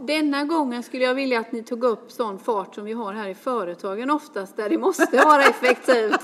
Denna 0.00 0.44
gången 0.44 0.82
skulle 0.82 1.04
jag 1.04 1.14
vilja 1.14 1.40
att 1.40 1.52
ni 1.52 1.62
tog 1.62 1.84
upp 1.84 2.12
sån 2.12 2.38
fart 2.38 2.74
som 2.74 2.84
vi 2.84 2.92
har 2.92 3.12
här 3.12 3.28
i 3.28 3.34
företagen 3.34 4.10
oftast 4.10 4.56
där 4.56 4.68
det 4.68 4.78
måste 4.78 5.16
vara 5.16 5.44
effektivt. 5.44 6.20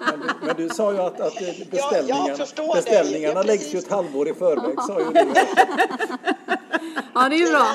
men, 0.00 0.20
du, 0.20 0.46
men 0.46 0.56
du 0.56 0.68
sa 0.68 0.92
ju 0.92 0.98
att, 0.98 1.20
att 1.20 1.34
beställningarna, 1.70 2.46
ja, 2.56 2.74
beställningarna 2.74 3.42
läggs 3.42 3.74
ju 3.74 3.78
ett 3.78 3.90
halvår 3.90 4.28
i 4.28 4.34
förväg. 4.34 4.82
Sa 4.82 5.00
ju 5.00 5.06
du. 5.06 5.40
ja, 7.14 7.28
det 7.28 7.36
är 7.36 7.38
ju 7.38 7.50
bra. 7.50 7.66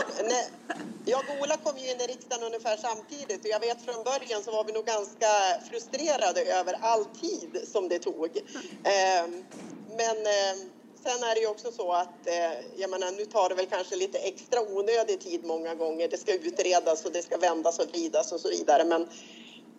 Jag 1.09 1.19
och 1.29 1.41
Ola 1.41 1.57
kom 1.57 1.77
ju 1.77 1.91
in 1.91 2.01
i 2.01 2.07
riksdagen 2.07 2.43
ungefär 2.45 2.77
samtidigt 2.77 3.45
och 3.45 3.51
jag 3.51 3.59
vet 3.59 3.81
från 3.81 4.03
början 4.03 4.43
så 4.43 4.51
var 4.51 4.63
vi 4.63 4.71
nog 4.71 4.85
ganska 4.85 5.27
frustrerade 5.69 6.41
över 6.41 6.73
all 6.81 7.05
tid 7.05 7.67
som 7.71 7.89
det 7.89 7.99
tog. 7.99 8.37
Ehm, 8.83 9.45
men 9.87 10.17
ehm, 10.17 10.71
sen 11.03 11.23
är 11.23 11.35
det 11.35 11.41
ju 11.41 11.47
också 11.47 11.71
så 11.71 11.93
att, 11.93 12.27
eh, 12.27 12.53
jag 12.77 12.89
menar 12.89 13.11
nu 13.11 13.25
tar 13.25 13.49
det 13.49 13.55
väl 13.55 13.65
kanske 13.65 13.95
lite 13.95 14.17
extra 14.17 14.61
onödig 14.61 15.21
tid 15.21 15.43
många 15.45 15.75
gånger. 15.75 16.07
Det 16.07 16.17
ska 16.17 16.33
utredas 16.33 17.05
och 17.05 17.11
det 17.11 17.23
ska 17.23 17.37
vändas 17.37 17.79
och 17.79 17.89
vridas 17.89 18.31
och 18.31 18.39
så 18.39 18.49
vidare. 18.49 18.83
Men 18.83 19.09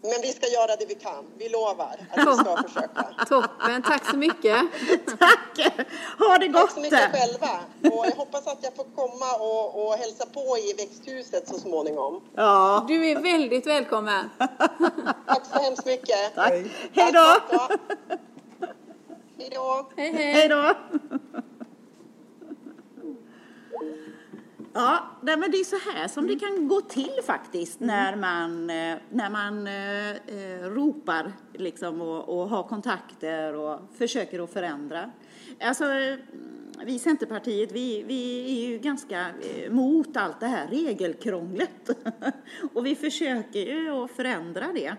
men 0.02 0.20
vi 0.22 0.32
ska 0.32 0.46
göra 0.46 0.76
det 0.76 0.86
vi 0.88 0.94
kan. 0.94 1.24
Vi 1.38 1.48
lovar 1.48 1.96
att 2.10 2.28
vi 2.28 2.34
ska 2.34 2.62
försöka. 2.62 3.14
Toppen, 3.28 3.82
tack 3.82 4.10
så 4.10 4.16
mycket. 4.16 4.56
tack! 5.18 5.74
Ha 6.18 6.38
det 6.38 6.48
gott! 6.48 6.62
Tack 6.62 6.70
så 6.70 6.80
mycket 6.80 7.12
själva. 7.12 7.60
Och 7.96 8.06
jag 8.06 8.12
hoppas 8.16 8.46
att 8.46 8.58
jag 8.62 8.76
får 8.76 8.84
komma 8.84 9.34
och, 9.34 9.86
och 9.86 9.94
hälsa 9.94 10.26
på 10.26 10.58
i 10.58 10.74
växthuset 10.78 11.48
så 11.48 11.58
småningom. 11.58 12.22
Ja. 12.34 12.84
Du 12.88 13.10
är 13.10 13.20
väldigt 13.20 13.66
välkommen. 13.66 14.30
tack 15.26 15.46
så 15.52 15.58
hemskt 15.58 15.86
mycket. 15.86 16.34
Tack. 16.34 16.52
Hej 16.92 17.12
då! 17.12 17.36
Hej 19.38 19.50
då! 19.54 19.90
Hej, 19.96 20.12
hej. 20.12 20.32
Hej 20.32 20.48
då! 20.48 20.74
Ja, 24.72 25.10
men 25.22 25.50
det 25.50 25.56
är 25.56 25.64
så 25.64 25.90
här 25.90 26.08
som 26.08 26.26
det 26.26 26.38
kan 26.38 26.68
gå 26.68 26.80
till 26.80 27.20
faktiskt 27.24 27.80
mm. 27.80 27.94
när 27.94 28.16
man, 28.16 28.70
eh, 28.70 28.98
när 29.10 29.30
man 29.30 29.66
eh, 29.66 30.10
eh, 30.10 30.70
ropar 30.70 31.32
liksom 31.52 32.00
och, 32.00 32.28
och 32.28 32.48
har 32.48 32.62
kontakter 32.62 33.54
och 33.54 33.80
försöker 33.98 34.44
att 34.44 34.52
förändra. 34.52 35.10
Alltså, 35.60 35.84
vi 36.84 36.94
i 36.94 36.98
Centerpartiet, 36.98 37.72
vi, 37.72 38.02
vi 38.02 38.50
är 38.50 38.68
ju 38.68 38.78
ganska 38.78 39.26
mot 39.70 40.16
allt 40.16 40.40
det 40.40 40.46
här 40.46 40.66
regelkrånglet. 40.66 41.90
och 42.74 42.86
vi 42.86 42.94
försöker 42.96 43.60
ju 43.60 43.90
att 43.90 44.10
förändra 44.10 44.66
det. 44.74 44.96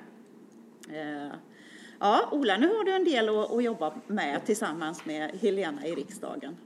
Ja, 2.00 2.30
Ola, 2.32 2.58
nu 2.58 2.68
har 2.68 2.84
du 2.84 2.92
en 2.92 3.04
del 3.04 3.30
att, 3.30 3.52
att 3.52 3.64
jobba 3.64 3.94
med 4.08 4.46
tillsammans 4.46 5.06
med 5.06 5.32
Helena 5.42 5.88
i 5.88 5.96
riksdagen. 5.96 6.58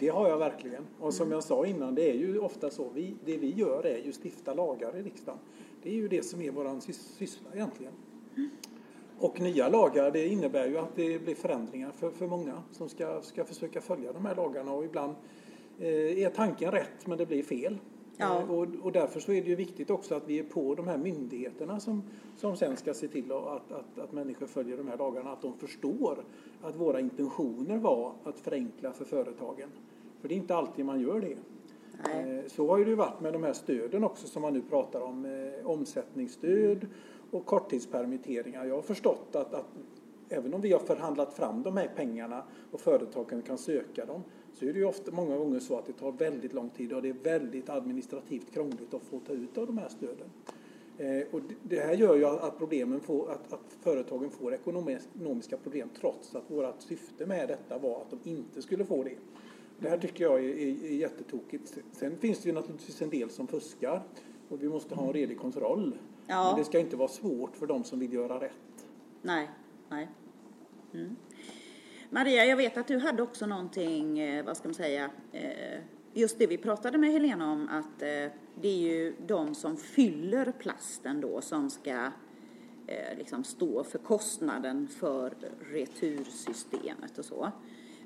Det 0.00 0.08
har 0.08 0.28
jag 0.28 0.38
verkligen. 0.38 0.86
Och 1.00 1.14
som 1.14 1.32
jag 1.32 1.44
sa 1.44 1.66
innan, 1.66 1.94
det 1.94 2.10
är 2.10 2.14
ju 2.14 2.38
ofta 2.38 2.70
så. 2.70 2.90
Vi, 2.94 3.14
det 3.24 3.36
vi 3.36 3.54
gör 3.54 3.86
är 3.86 3.98
ju 3.98 4.12
stifta 4.12 4.54
lagar 4.54 4.96
i 4.96 5.02
riksdagen. 5.02 5.38
Det 5.82 5.90
är 5.90 5.94
ju 5.94 6.08
det 6.08 6.22
som 6.22 6.40
är 6.40 6.50
vår 6.50 6.80
syssla 6.92 7.48
egentligen. 7.54 7.92
Och 9.18 9.40
nya 9.40 9.68
lagar, 9.68 10.10
det 10.10 10.28
innebär 10.28 10.66
ju 10.66 10.78
att 10.78 10.96
det 10.96 11.18
blir 11.18 11.34
förändringar 11.34 11.90
för, 11.90 12.10
för 12.10 12.26
många 12.26 12.62
som 12.72 12.88
ska, 12.88 13.22
ska 13.22 13.44
försöka 13.44 13.80
följa 13.80 14.12
de 14.12 14.26
här 14.26 14.34
lagarna. 14.34 14.72
Och 14.72 14.84
ibland 14.84 15.14
eh, 15.78 16.18
är 16.24 16.30
tanken 16.30 16.70
rätt, 16.70 17.06
men 17.06 17.18
det 17.18 17.26
blir 17.26 17.42
fel. 17.42 17.78
Ja. 18.16 18.40
Eh, 18.40 18.50
och, 18.50 18.66
och, 18.82 18.92
därför 18.92 19.20
så 19.20 19.32
är 19.32 19.42
det 19.42 19.48
ju 19.48 19.54
viktigt 19.54 19.90
också 19.90 20.14
att 20.14 20.28
vi 20.28 20.38
är 20.38 20.42
på 20.42 20.74
de 20.74 20.88
här 20.88 20.98
myndigheterna 20.98 21.80
som, 21.80 22.02
som 22.36 22.56
sen 22.56 22.76
ska 22.76 22.94
se 22.94 23.08
till 23.08 23.32
att, 23.32 23.72
att, 23.72 23.98
att 23.98 24.12
människor 24.12 24.46
följer 24.46 24.76
de 24.76 24.88
här 24.88 24.96
lagarna, 24.96 25.32
att 25.32 25.42
de 25.42 25.58
förstår 25.58 26.24
att 26.62 26.76
våra 26.76 27.00
intentioner 27.00 27.78
var 27.78 28.12
att 28.24 28.40
förenkla 28.40 28.92
för 28.92 29.04
företagen. 29.04 29.68
För 30.20 30.28
det 30.28 30.34
är 30.34 30.36
inte 30.36 30.54
alltid 30.56 30.84
man 30.84 31.00
gör 31.00 31.20
det. 31.20 31.36
Nej. 32.04 32.38
Eh, 32.38 32.46
så 32.46 32.68
har 32.68 32.78
ju 32.78 32.84
det 32.84 32.94
varit 32.94 33.20
med 33.20 33.32
de 33.32 33.42
här 33.42 33.52
stöden 33.52 34.04
också 34.04 34.26
som 34.26 34.42
man 34.42 34.52
nu 34.52 34.62
pratar 34.62 35.00
om, 35.00 35.24
eh, 35.24 35.70
omsättningsstöd 35.70 36.86
och 37.30 37.46
korttidspermitteringar. 37.46 38.64
Jag 38.64 38.74
har 38.74 38.82
förstått 38.82 39.36
att, 39.36 39.54
att 39.54 39.66
även 40.28 40.54
om 40.54 40.60
vi 40.60 40.72
har 40.72 40.78
förhandlat 40.78 41.34
fram 41.34 41.62
de 41.62 41.76
här 41.76 41.90
pengarna 41.96 42.42
och 42.70 42.80
företagen 42.80 43.42
kan 43.42 43.58
söka 43.58 44.06
dem 44.06 44.22
så 44.58 44.64
är 44.64 44.72
det 44.72 44.78
ju 44.78 44.84
ofta, 44.84 45.10
många 45.10 45.36
gånger 45.36 45.60
så 45.60 45.78
att 45.78 45.86
det 45.86 45.92
tar 45.92 46.12
väldigt 46.12 46.52
lång 46.52 46.70
tid 46.70 46.92
och 46.92 47.02
det 47.02 47.08
är 47.08 47.16
väldigt 47.22 47.68
administrativt 47.68 48.52
krångligt 48.52 48.94
att 48.94 49.02
få 49.02 49.20
ta 49.20 49.32
ut 49.32 49.58
av 49.58 49.66
de 49.66 49.78
här 49.78 49.88
stöden. 49.88 50.28
Eh, 50.98 51.34
och 51.34 51.40
det 51.62 51.80
här 51.80 51.94
gör 51.94 52.16
ju 52.16 52.24
att, 52.24 52.58
problemen 52.58 53.00
får, 53.00 53.30
att, 53.30 53.52
att 53.52 53.76
företagen 53.80 54.30
får 54.30 54.54
ekonomiska 54.54 55.56
problem 55.56 55.88
trots 56.00 56.34
att 56.34 56.50
vårt 56.50 56.80
syfte 56.80 57.26
med 57.26 57.48
detta 57.48 57.78
var 57.78 58.00
att 58.00 58.10
de 58.10 58.30
inte 58.30 58.62
skulle 58.62 58.84
få 58.84 59.02
det. 59.02 59.16
Det 59.78 59.88
här 59.88 59.98
tycker 59.98 60.24
jag 60.24 60.44
är, 60.44 60.48
är, 60.48 60.84
är 60.84 60.96
jättetokigt. 60.96 61.78
Sen 61.92 62.16
finns 62.16 62.38
det 62.38 62.48
ju 62.48 62.54
naturligtvis 62.54 63.02
en 63.02 63.10
del 63.10 63.30
som 63.30 63.46
fuskar 63.46 64.02
och 64.48 64.62
vi 64.62 64.68
måste 64.68 64.94
ha 64.94 65.06
en 65.06 65.12
redig 65.12 65.38
kontroll. 65.38 65.98
Ja. 66.26 66.50
Men 66.50 66.58
det 66.58 66.64
ska 66.64 66.78
inte 66.78 66.96
vara 66.96 67.08
svårt 67.08 67.56
för 67.56 67.66
de 67.66 67.84
som 67.84 67.98
vill 67.98 68.12
göra 68.12 68.40
rätt. 68.40 68.86
Nej, 69.22 69.50
nej. 69.88 70.08
Mm. 70.94 71.16
Maria, 72.16 72.44
jag 72.44 72.56
vet 72.56 72.76
att 72.76 72.86
du 72.86 72.98
hade 72.98 73.22
också 73.22 73.46
någonting, 73.46 74.18
eh, 74.18 74.44
vad 74.44 74.56
ska 74.56 74.68
man 74.68 74.74
säga, 74.74 75.10
eh, 75.32 75.80
just 76.14 76.38
det 76.38 76.46
vi 76.46 76.58
pratade 76.58 76.98
med 76.98 77.12
Helena 77.12 77.52
om 77.52 77.68
att 77.68 78.02
eh, 78.02 78.32
det 78.60 78.68
är 78.68 78.76
ju 78.76 79.14
de 79.26 79.54
som 79.54 79.76
fyller 79.76 80.52
plasten 80.52 81.20
då 81.20 81.40
som 81.40 81.70
ska 81.70 82.10
liksom 83.18 83.44
stå 83.44 83.84
för 83.84 83.98
kostnaden 83.98 84.88
för 84.88 85.34
retursystemet 85.72 87.18
och 87.18 87.24
så. 87.24 87.52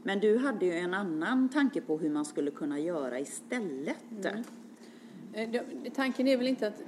Men 0.02 0.20
du 0.20 0.38
hade 0.38 0.66
ju 0.66 0.72
en 0.72 0.94
annan 0.94 1.48
tanke 1.48 1.80
på 1.80 1.98
hur 1.98 2.10
man 2.10 2.24
skulle 2.24 2.50
kunna 2.50 2.78
göra 2.78 3.20
istället. 3.20 4.04
Mm. 5.34 5.64
Tanken 5.94 6.28
är 6.28 6.36
väl 6.36 6.46
inte 6.46 6.66
att 6.66 6.82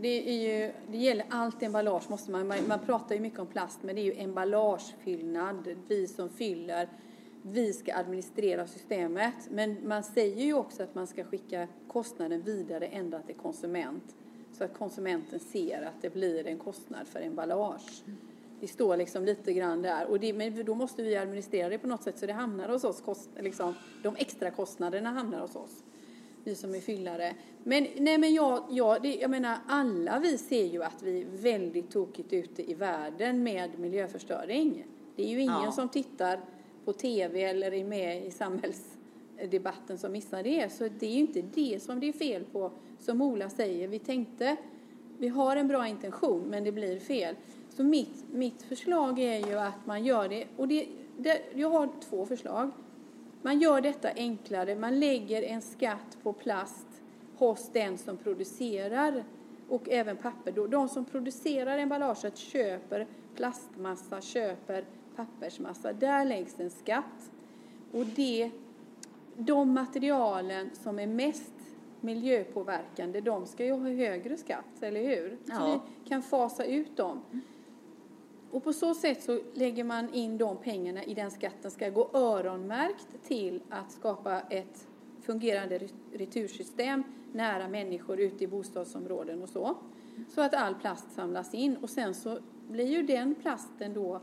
det, 0.00 0.28
är 0.28 0.62
ju, 0.62 0.72
det 0.90 0.98
gäller 0.98 1.26
allt 1.30 1.62
emballage. 1.62 2.10
Måste 2.10 2.30
man, 2.30 2.46
man, 2.46 2.68
man 2.68 2.78
pratar 2.78 3.14
ju 3.14 3.20
mycket 3.20 3.38
om 3.38 3.46
plast, 3.46 3.82
men 3.82 3.94
det 3.94 4.00
är 4.00 4.04
ju 4.04 4.14
emballagefyllnad. 4.14 5.76
Vi 5.88 6.06
som 6.06 6.28
fyller, 6.28 6.88
vi 7.42 7.72
ska 7.72 7.94
administrera 7.94 8.66
systemet. 8.66 9.34
Men 9.50 9.88
man 9.88 10.02
säger 10.02 10.44
ju 10.44 10.54
också 10.54 10.82
att 10.82 10.94
man 10.94 11.06
ska 11.06 11.24
skicka 11.24 11.68
kostnaden 11.88 12.42
vidare 12.42 12.86
ända 12.86 13.22
till 13.22 13.34
konsument. 13.34 14.16
Så 14.52 14.64
att 14.64 14.78
konsumenten 14.78 15.40
ser 15.40 15.82
att 15.82 16.02
det 16.02 16.10
blir 16.10 16.46
en 16.46 16.58
kostnad 16.58 17.06
för 17.06 17.20
emballage. 17.20 18.02
Det 18.60 18.68
står 18.68 18.96
liksom 18.96 19.24
lite 19.24 19.52
grann 19.52 19.82
där. 19.82 20.06
Och 20.06 20.20
det, 20.20 20.32
men 20.32 20.64
då 20.64 20.74
måste 20.74 21.02
vi 21.02 21.16
administrera 21.16 21.68
det 21.68 21.78
på 21.78 21.86
något 21.86 22.02
sätt 22.02 22.18
så 22.18 22.26
det 22.26 22.32
hamnar 22.32 22.68
hos 22.68 22.84
oss. 22.84 23.00
Kost, 23.00 23.30
liksom, 23.40 23.74
de 24.02 24.16
extra 24.16 24.50
kostnaderna 24.50 25.10
hamnar 25.10 25.40
hos 25.40 25.56
oss 25.56 25.82
vi 26.48 26.54
som 26.54 26.74
är 26.74 26.80
fyllare. 26.80 27.34
Men, 27.64 27.86
nej 27.96 28.18
men 28.18 28.34
jag, 28.34 28.64
jag, 28.70 29.02
det, 29.02 29.14
jag 29.14 29.30
menar 29.30 29.58
alla 29.66 30.18
vi 30.18 30.38
ser 30.38 30.64
ju 30.64 30.82
att 30.82 31.02
vi 31.02 31.20
är 31.20 31.26
väldigt 31.26 31.90
tokigt 31.90 32.32
ute 32.32 32.70
i 32.70 32.74
världen 32.74 33.42
med 33.42 33.78
miljöförstöring. 33.78 34.84
Det 35.16 35.22
är 35.22 35.28
ju 35.28 35.40
ingen 35.40 35.64
ja. 35.64 35.72
som 35.72 35.88
tittar 35.88 36.40
på 36.84 36.92
tv 36.92 37.42
eller 37.44 37.74
är 37.74 37.84
med 37.84 38.26
i 38.26 38.30
samhällsdebatten 38.30 39.98
som 39.98 40.12
missar 40.12 40.42
det. 40.42 40.72
Så 40.72 40.88
det 40.98 41.06
är 41.06 41.10
ju 41.10 41.20
inte 41.20 41.42
det 41.42 41.82
som 41.82 42.00
det 42.00 42.08
är 42.08 42.12
fel 42.12 42.44
på, 42.52 42.70
som 42.98 43.22
Ola 43.22 43.50
säger. 43.50 43.88
Vi 43.88 43.98
tänkte, 43.98 44.56
vi 45.18 45.28
har 45.28 45.56
en 45.56 45.68
bra 45.68 45.88
intention 45.88 46.42
men 46.48 46.64
det 46.64 46.72
blir 46.72 47.00
fel. 47.00 47.34
Så 47.76 47.84
mitt, 47.84 48.24
mitt 48.32 48.62
förslag 48.62 49.18
är 49.18 49.46
ju 49.46 49.58
att 49.58 49.86
man 49.86 50.04
gör 50.04 50.28
det, 50.28 50.44
och 50.56 50.68
det, 50.68 50.86
det 51.18 51.42
jag 51.54 51.70
har 51.70 51.88
två 52.08 52.26
förslag. 52.26 52.70
Man 53.48 53.60
gör 53.60 53.80
detta 53.80 54.10
enklare. 54.16 54.76
Man 54.76 55.00
lägger 55.00 55.42
en 55.42 55.62
skatt 55.62 56.18
på 56.22 56.32
plast 56.32 56.86
hos 57.36 57.70
den 57.72 57.98
som 57.98 58.16
producerar 58.16 59.24
och 59.68 59.88
även 59.88 60.16
papper. 60.16 60.68
De 60.68 60.88
som 60.88 61.04
producerar 61.04 61.78
emballaget 61.78 62.36
köper 62.36 63.06
plastmassa, 63.36 64.20
köper 64.20 64.84
pappersmassa. 65.16 65.92
Där 65.92 66.24
läggs 66.24 66.60
en 66.60 66.70
skatt. 66.70 67.30
Och 67.92 68.06
det, 68.06 68.50
de 69.36 69.74
materialen 69.74 70.70
som 70.82 70.98
är 70.98 71.06
mest 71.06 71.54
miljöpåverkande, 72.00 73.20
de 73.20 73.46
ska 73.46 73.64
ju 73.64 73.72
ha 73.72 73.88
högre 73.88 74.36
skatt, 74.36 74.82
eller 74.82 75.02
hur? 75.02 75.38
Ja. 75.44 75.54
Så 75.54 75.64
vi 75.72 76.08
kan 76.08 76.22
fasa 76.22 76.64
ut 76.64 76.96
dem. 76.96 77.20
Och 78.50 78.64
på 78.64 78.72
så 78.72 78.94
sätt 78.94 79.22
så 79.22 79.40
lägger 79.54 79.84
man 79.84 80.14
in 80.14 80.38
de 80.38 80.56
pengarna 80.56 81.04
i 81.04 81.14
den 81.14 81.30
skatten 81.30 81.70
ska 81.70 81.88
gå 81.88 82.10
öronmärkt 82.12 83.06
till 83.26 83.62
att 83.70 83.92
skapa 83.92 84.40
ett 84.40 84.86
fungerande 85.22 85.80
retursystem 86.12 87.02
nära 87.32 87.68
människor 87.68 88.20
ute 88.20 88.44
i 88.44 88.46
bostadsområden 88.46 89.42
och 89.42 89.48
så. 89.48 89.76
Så 90.34 90.40
att 90.40 90.54
all 90.54 90.74
plast 90.74 91.12
samlas 91.12 91.54
in 91.54 91.76
och 91.76 91.90
sen 91.90 92.14
så 92.14 92.38
blir 92.68 92.86
ju 92.86 93.02
den 93.02 93.34
plasten 93.34 93.94
då 93.94 94.20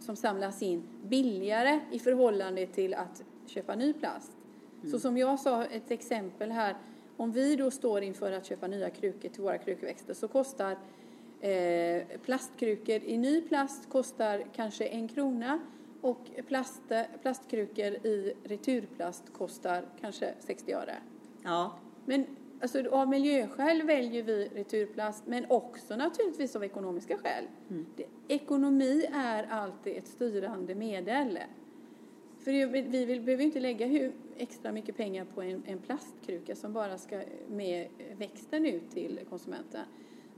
som 0.00 0.16
samlas 0.16 0.62
in 0.62 0.82
billigare 1.02 1.80
i 1.90 1.98
förhållande 1.98 2.66
till 2.66 2.94
att 2.94 3.24
köpa 3.46 3.74
ny 3.74 3.92
plast. 3.92 4.32
Mm. 4.78 4.90
Så 4.90 4.98
som 4.98 5.16
jag 5.16 5.40
sa, 5.40 5.64
ett 5.64 5.90
exempel 5.90 6.50
här, 6.50 6.76
om 7.16 7.32
vi 7.32 7.56
då 7.56 7.70
står 7.70 8.02
inför 8.02 8.32
att 8.32 8.46
köpa 8.46 8.66
nya 8.66 8.90
krukor 8.90 9.28
till 9.28 9.42
våra 9.42 9.58
krukväxter 9.58 10.14
så 10.14 10.28
kostar 10.28 10.78
eh, 11.46 12.18
plastkrukor 12.24 13.02
i 13.04 13.18
ny 13.18 13.40
plast 13.40 13.88
kostar 13.88 14.44
kanske 14.54 14.84
en 14.84 15.08
krona 15.08 15.60
och 16.00 16.30
plast, 16.48 16.82
plastkrukor 17.22 17.86
i 17.86 18.34
returplast 18.44 19.32
kostar 19.32 19.84
kanske 20.00 20.34
60 20.40 20.72
öre. 20.72 20.96
Ja. 21.42 21.78
Men 22.04 22.26
alltså, 22.60 22.88
av 22.90 23.08
miljöskäl 23.08 23.82
väljer 23.82 24.22
vi 24.22 24.48
returplast 24.54 25.26
men 25.26 25.46
också 25.48 25.96
naturligtvis 25.96 26.56
av 26.56 26.64
ekonomiska 26.64 27.18
skäl. 27.18 27.44
Mm. 27.70 27.86
Det, 27.96 28.06
ekonomi 28.28 29.06
är 29.14 29.44
alltid 29.44 29.96
ett 29.96 30.08
styrande 30.08 30.74
medel. 30.74 31.38
För 32.38 32.50
vi 32.50 32.82
vill, 32.82 33.20
behöver 33.20 33.44
inte 33.44 33.60
lägga 33.60 33.86
hur 33.86 34.12
extra 34.36 34.72
mycket 34.72 34.96
pengar 34.96 35.24
på 35.34 35.42
en, 35.42 35.62
en 35.66 35.78
plastkruka 35.78 36.56
som 36.56 36.72
bara 36.72 36.98
ska 36.98 37.20
med 37.48 37.88
växten 38.18 38.66
ut 38.66 38.90
till 38.90 39.20
konsumenten. 39.28 39.84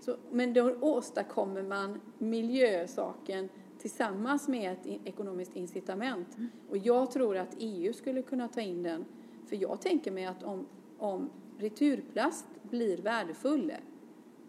Så, 0.00 0.16
men 0.30 0.52
då 0.52 0.74
åstadkommer 0.80 1.62
man 1.62 2.00
miljösaken 2.18 3.48
tillsammans 3.78 4.48
med 4.48 4.72
ett 4.72 4.86
ekonomiskt 5.04 5.56
incitament. 5.56 6.36
Mm. 6.36 6.48
Och 6.70 6.76
jag 6.76 7.10
tror 7.10 7.36
att 7.36 7.56
EU 7.58 7.92
skulle 7.92 8.22
kunna 8.22 8.48
ta 8.48 8.60
in 8.60 8.82
den. 8.82 9.04
För 9.46 9.56
jag 9.56 9.80
tänker 9.80 10.10
mig 10.10 10.24
att 10.24 10.42
om, 10.42 10.66
om 10.98 11.30
returplast 11.58 12.46
blir 12.62 12.98
värdefull 12.98 13.72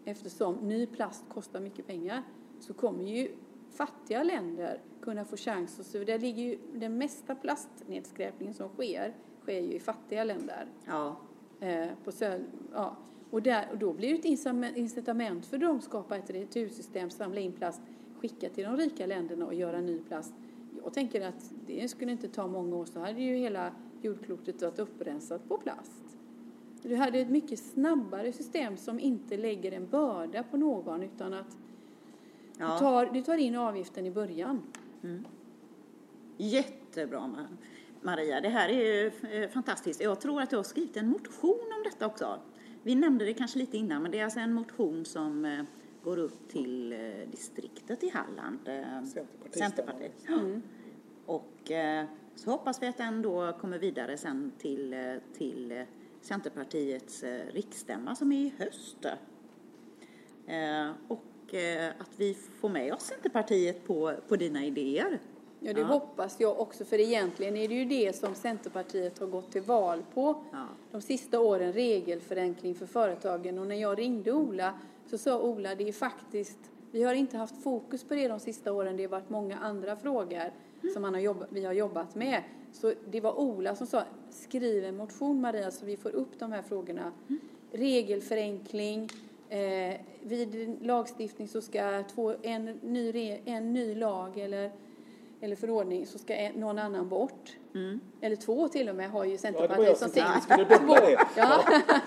eftersom 0.04 0.54
ny 0.54 0.86
plast 0.86 1.24
kostar 1.28 1.60
mycket 1.60 1.86
pengar 1.86 2.22
så 2.60 2.74
kommer 2.74 3.04
ju 3.04 3.28
fattiga 3.70 4.22
länder 4.22 4.80
kunna 5.02 5.24
få 5.24 5.36
chans. 5.36 5.94
Och 5.94 6.04
där 6.04 6.18
ligger 6.18 6.42
ju 6.42 6.58
den 6.74 6.98
mesta 6.98 7.34
plastnedskräpningen 7.34 8.54
som 8.54 8.68
sker, 8.68 9.14
sker 9.42 9.60
ju 9.60 9.72
i 9.72 9.80
fattiga 9.80 10.24
länder. 10.24 10.66
Ja. 10.86 11.16
Eh, 11.60 11.88
på 12.04 12.12
söd, 12.12 12.44
ja. 12.72 12.96
Och, 13.30 13.42
där, 13.42 13.68
och 13.72 13.78
då 13.78 13.92
blir 13.92 14.08
det 14.08 14.18
ett 14.18 14.76
incitament 14.76 15.46
för 15.46 15.58
dem 15.58 15.76
att 15.76 15.84
skapa 15.84 16.16
ett 16.16 16.30
retursystem, 16.30 17.10
samla 17.10 17.40
in 17.40 17.52
plast, 17.52 17.80
skicka 18.20 18.48
till 18.48 18.64
de 18.64 18.76
rika 18.76 19.06
länderna 19.06 19.46
och 19.46 19.54
göra 19.54 19.80
ny 19.80 19.98
plast. 19.98 20.34
Jag 20.84 20.94
tänker 20.94 21.20
att 21.28 21.52
det 21.66 21.88
skulle 21.88 22.12
inte 22.12 22.28
ta 22.28 22.46
många 22.46 22.76
år 22.76 22.84
så 22.84 23.00
hade 23.00 23.20
ju 23.20 23.36
hela 23.36 23.72
jordklotet 24.02 24.62
varit 24.62 24.78
upprensat 24.78 25.48
på 25.48 25.58
plast. 25.58 26.18
Du 26.82 26.96
hade 26.96 27.18
ett 27.18 27.30
mycket 27.30 27.58
snabbare 27.58 28.32
system 28.32 28.76
som 28.76 29.00
inte 29.00 29.36
lägger 29.36 29.72
en 29.72 29.88
börda 29.88 30.42
på 30.42 30.56
någon 30.56 31.02
utan 31.02 31.34
att 31.34 31.56
ja. 32.58 32.72
du, 32.72 32.78
tar, 32.78 33.06
du 33.06 33.22
tar 33.22 33.36
in 33.36 33.56
avgiften 33.56 34.06
i 34.06 34.10
början. 34.10 34.62
Mm. 35.02 35.24
Jättebra 36.36 37.46
Maria, 38.02 38.40
det 38.40 38.48
här 38.48 38.68
är 38.68 38.72
ju 38.72 39.12
eh, 39.30 39.50
fantastiskt. 39.50 40.00
Jag 40.00 40.20
tror 40.20 40.40
att 40.42 40.50
du 40.50 40.56
har 40.56 40.62
skrivit 40.62 40.96
en 40.96 41.08
motion 41.08 41.72
om 41.76 41.82
detta 41.84 42.06
också. 42.06 42.40
Vi 42.82 42.94
nämnde 42.94 43.24
det 43.24 43.34
kanske 43.34 43.58
lite 43.58 43.76
innan, 43.76 44.02
men 44.02 44.10
det 44.10 44.18
är 44.18 44.24
alltså 44.24 44.40
en 44.40 44.52
motion 44.52 45.04
som 45.04 45.44
eh, 45.44 45.64
går 46.04 46.18
upp 46.18 46.48
till 46.48 46.92
eh, 46.92 47.30
distriktet 47.30 48.02
i 48.02 48.10
Halland. 48.10 48.58
Centerpartiet. 48.64 49.58
Centerpartiet. 49.58 50.28
Mm. 50.28 50.62
Och 51.26 51.72
så 52.34 52.50
hoppas 52.50 52.82
vi 52.82 52.86
att 52.86 52.96
den 52.96 53.22
då 53.22 53.52
kommer 53.60 53.78
vidare 53.78 54.16
sen 54.16 54.52
till, 54.58 54.94
till 55.32 55.84
Centerpartiets 56.20 57.24
riksstämma 57.52 58.14
som 58.14 58.32
är 58.32 58.40
i 58.40 58.52
höst. 58.58 59.06
Och 61.08 61.54
att 61.98 62.10
vi 62.16 62.34
får 62.34 62.68
med 62.68 62.94
oss 62.94 63.02
Centerpartiet 63.02 63.86
på, 63.86 64.14
på 64.28 64.36
dina 64.36 64.64
idéer. 64.64 65.18
Ja, 65.62 65.72
det 65.72 65.80
ja. 65.80 65.86
hoppas 65.86 66.40
jag 66.40 66.60
också, 66.60 66.84
för 66.84 67.00
egentligen 67.00 67.56
är 67.56 67.68
det 67.68 67.74
ju 67.74 67.84
det 67.84 68.16
som 68.16 68.34
Centerpartiet 68.34 69.18
har 69.18 69.26
gått 69.26 69.52
till 69.52 69.62
val 69.62 70.02
på 70.14 70.44
ja. 70.52 70.66
de 70.90 71.02
sista 71.02 71.40
åren, 71.40 71.72
regelförenkling 71.72 72.74
för 72.74 72.86
företagen. 72.86 73.58
Och 73.58 73.66
när 73.66 73.76
jag 73.76 73.98
ringde 73.98 74.32
Ola 74.32 74.74
så 75.06 75.18
sa 75.18 75.40
Ola, 75.40 75.74
det 75.74 75.88
är 75.88 75.92
faktiskt, 75.92 76.58
vi 76.90 77.02
har 77.02 77.14
inte 77.14 77.36
haft 77.36 77.62
fokus 77.62 78.04
på 78.04 78.14
det 78.14 78.28
de 78.28 78.40
sista 78.40 78.72
åren, 78.72 78.96
det 78.96 79.02
har 79.02 79.10
varit 79.10 79.30
många 79.30 79.58
andra 79.58 79.96
frågor 79.96 80.52
mm. 80.82 80.94
som 80.94 81.04
har 81.04 81.18
jobbat, 81.18 81.48
vi 81.50 81.64
har 81.64 81.72
jobbat 81.72 82.14
med. 82.14 82.42
Så 82.72 82.92
det 83.10 83.20
var 83.20 83.40
Ola 83.40 83.74
som 83.74 83.86
sa, 83.86 84.02
skriv 84.30 84.84
en 84.84 84.96
motion 84.96 85.40
Maria 85.40 85.70
så 85.70 85.86
vi 85.86 85.96
får 85.96 86.10
upp 86.10 86.38
de 86.38 86.52
här 86.52 86.62
frågorna. 86.62 87.12
Mm. 87.28 87.40
Regelförenkling, 87.72 89.08
eh, 89.48 90.00
vid 90.22 90.76
lagstiftning 90.82 91.48
så 91.48 91.60
ska 91.60 92.04
två, 92.14 92.34
en, 92.42 92.64
ny, 92.82 93.38
en 93.44 93.72
ny 93.72 93.94
lag 93.94 94.38
eller 94.38 94.70
eller 95.40 95.56
förordning 95.56 96.06
så 96.06 96.18
ska 96.18 96.50
någon 96.54 96.78
annan 96.78 97.08
bort. 97.08 97.56
Mm. 97.74 98.00
Eller 98.20 98.36
två 98.36 98.68
till 98.68 98.88
och 98.88 98.94
med 98.94 99.10
har 99.10 99.24
ju 99.24 99.38
Centerpartiet 99.38 99.98
som 99.98 100.08
sin. 100.08 100.24
Två, 100.86 100.96
ja. 101.36 101.64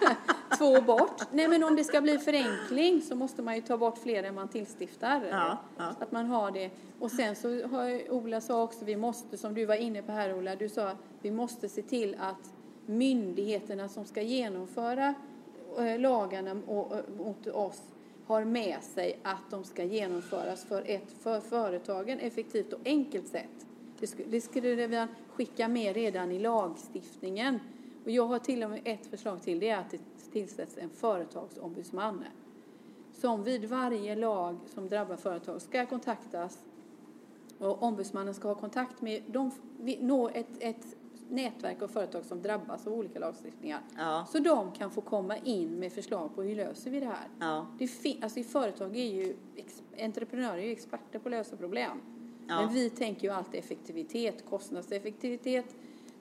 två 0.58 0.82
bort. 0.82 1.22
Nej 1.32 1.48
men 1.48 1.64
om 1.64 1.76
det 1.76 1.84
ska 1.84 2.02
bli 2.02 2.18
förenkling 2.18 3.02
så 3.02 3.16
måste 3.16 3.42
man 3.42 3.56
ju 3.56 3.62
ta 3.62 3.78
bort 3.78 3.98
fler 3.98 4.24
än 4.24 4.36
man 4.36 4.48
tillstiftar. 4.48 5.28
Ja, 5.32 5.58
ja. 5.78 5.96
att 6.00 6.12
man 6.12 6.26
har 6.26 6.52
det. 6.52 6.70
Och 7.00 7.12
sen 7.12 7.36
så 7.36 7.68
har 7.68 8.12
Ola 8.12 8.42
sa 8.42 8.64
också, 8.64 8.86
vi 8.86 8.96
måste, 8.96 9.38
som 9.38 9.54
du 9.54 9.66
var 9.66 9.76
inne 9.76 10.02
på 10.02 10.12
här 10.12 10.34
Ola, 10.34 10.56
du 10.56 10.70
sa 10.70 10.92
vi 11.22 11.32
måste 11.32 11.70
se 11.70 11.82
till 11.82 12.16
att 12.20 12.54
myndigheterna 12.86 13.90
som 13.90 14.06
ska 14.06 14.22
genomföra 14.22 15.14
eh, 15.80 16.00
lagarna 16.00 16.54
mot 17.18 17.48
oss 17.48 17.82
har 18.28 18.44
med 18.44 18.84
sig 18.84 19.20
att 19.24 19.50
de 19.50 19.64
ska 19.64 19.84
genomföras 19.84 20.66
för 20.66 20.84
ett 20.86 21.12
för 21.12 21.40
företagen 21.40 22.20
effektivt 22.20 22.74
och 22.74 22.80
enkelt 22.86 23.28
sätt. 23.28 23.66
Det 24.30 24.42
skulle 24.42 24.88
vi 24.88 25.08
skicka 25.30 25.68
med 25.68 25.96
redan 25.96 26.32
i 26.32 26.40
lagstiftningen. 26.40 27.60
Och 28.04 28.12
jag 28.12 28.28
har 28.28 28.40
till 28.40 28.64
och 28.64 28.70
med 28.70 28.82
ett 28.84 29.06
förslag 29.06 29.42
till, 29.42 29.60
det 29.60 29.70
är 29.70 29.78
att 29.78 29.90
det 29.90 30.02
tillsätts 30.32 30.78
en 30.78 30.90
företagsombudsman 30.90 32.24
som 33.14 33.44
vid 33.44 33.66
varje 33.66 34.16
lag 34.16 34.58
som 34.68 34.90
drabbar 34.90 35.16
företag 35.16 35.62
ska 35.62 35.86
kontaktas 35.86 36.66
och 37.58 37.84
ombudsmannen 37.84 38.34
ska 38.34 38.48
ha 38.48 38.56
kontakt 38.56 39.02
med 39.02 39.24
de, 39.28 39.52
nå 40.00 40.30
ett, 40.30 40.48
ett 40.60 40.96
nätverk 41.30 41.82
av 41.82 41.88
företag 41.88 42.26
som 42.26 42.42
drabbas 42.42 42.88
av 42.88 42.94
olika 42.94 43.20
lagstiftningar. 43.20 43.82
Ja. 43.98 44.28
Så 44.32 44.40
de 44.40 44.72
kan 44.72 44.92
få 44.92 45.02
komma 45.02 45.38
in 45.38 45.80
med 45.80 45.94
förslag 45.94 46.36
på 46.36 46.44
hur 46.44 46.56
löser 46.56 46.92
vi 46.92 47.00
det 47.00 47.06
här. 47.06 47.28
Ja. 47.40 47.68
Det 47.80 48.18
alltså, 48.22 48.44
företag 48.44 48.98
är 48.98 49.06
ju, 49.06 49.36
entreprenörer 50.00 50.58
är 50.58 50.66
ju 50.66 50.72
experter 50.72 51.20
på 51.20 51.30
att 51.30 51.32
lösa 51.32 51.56
problem. 51.56 52.02
Ja. 52.48 52.62
Men 52.62 52.74
vi 52.74 52.90
tänker 52.90 53.28
ju 53.28 53.34
alltid 53.34 53.60
effektivitet, 53.60 54.46
kostnadseffektivitet, 54.50 55.76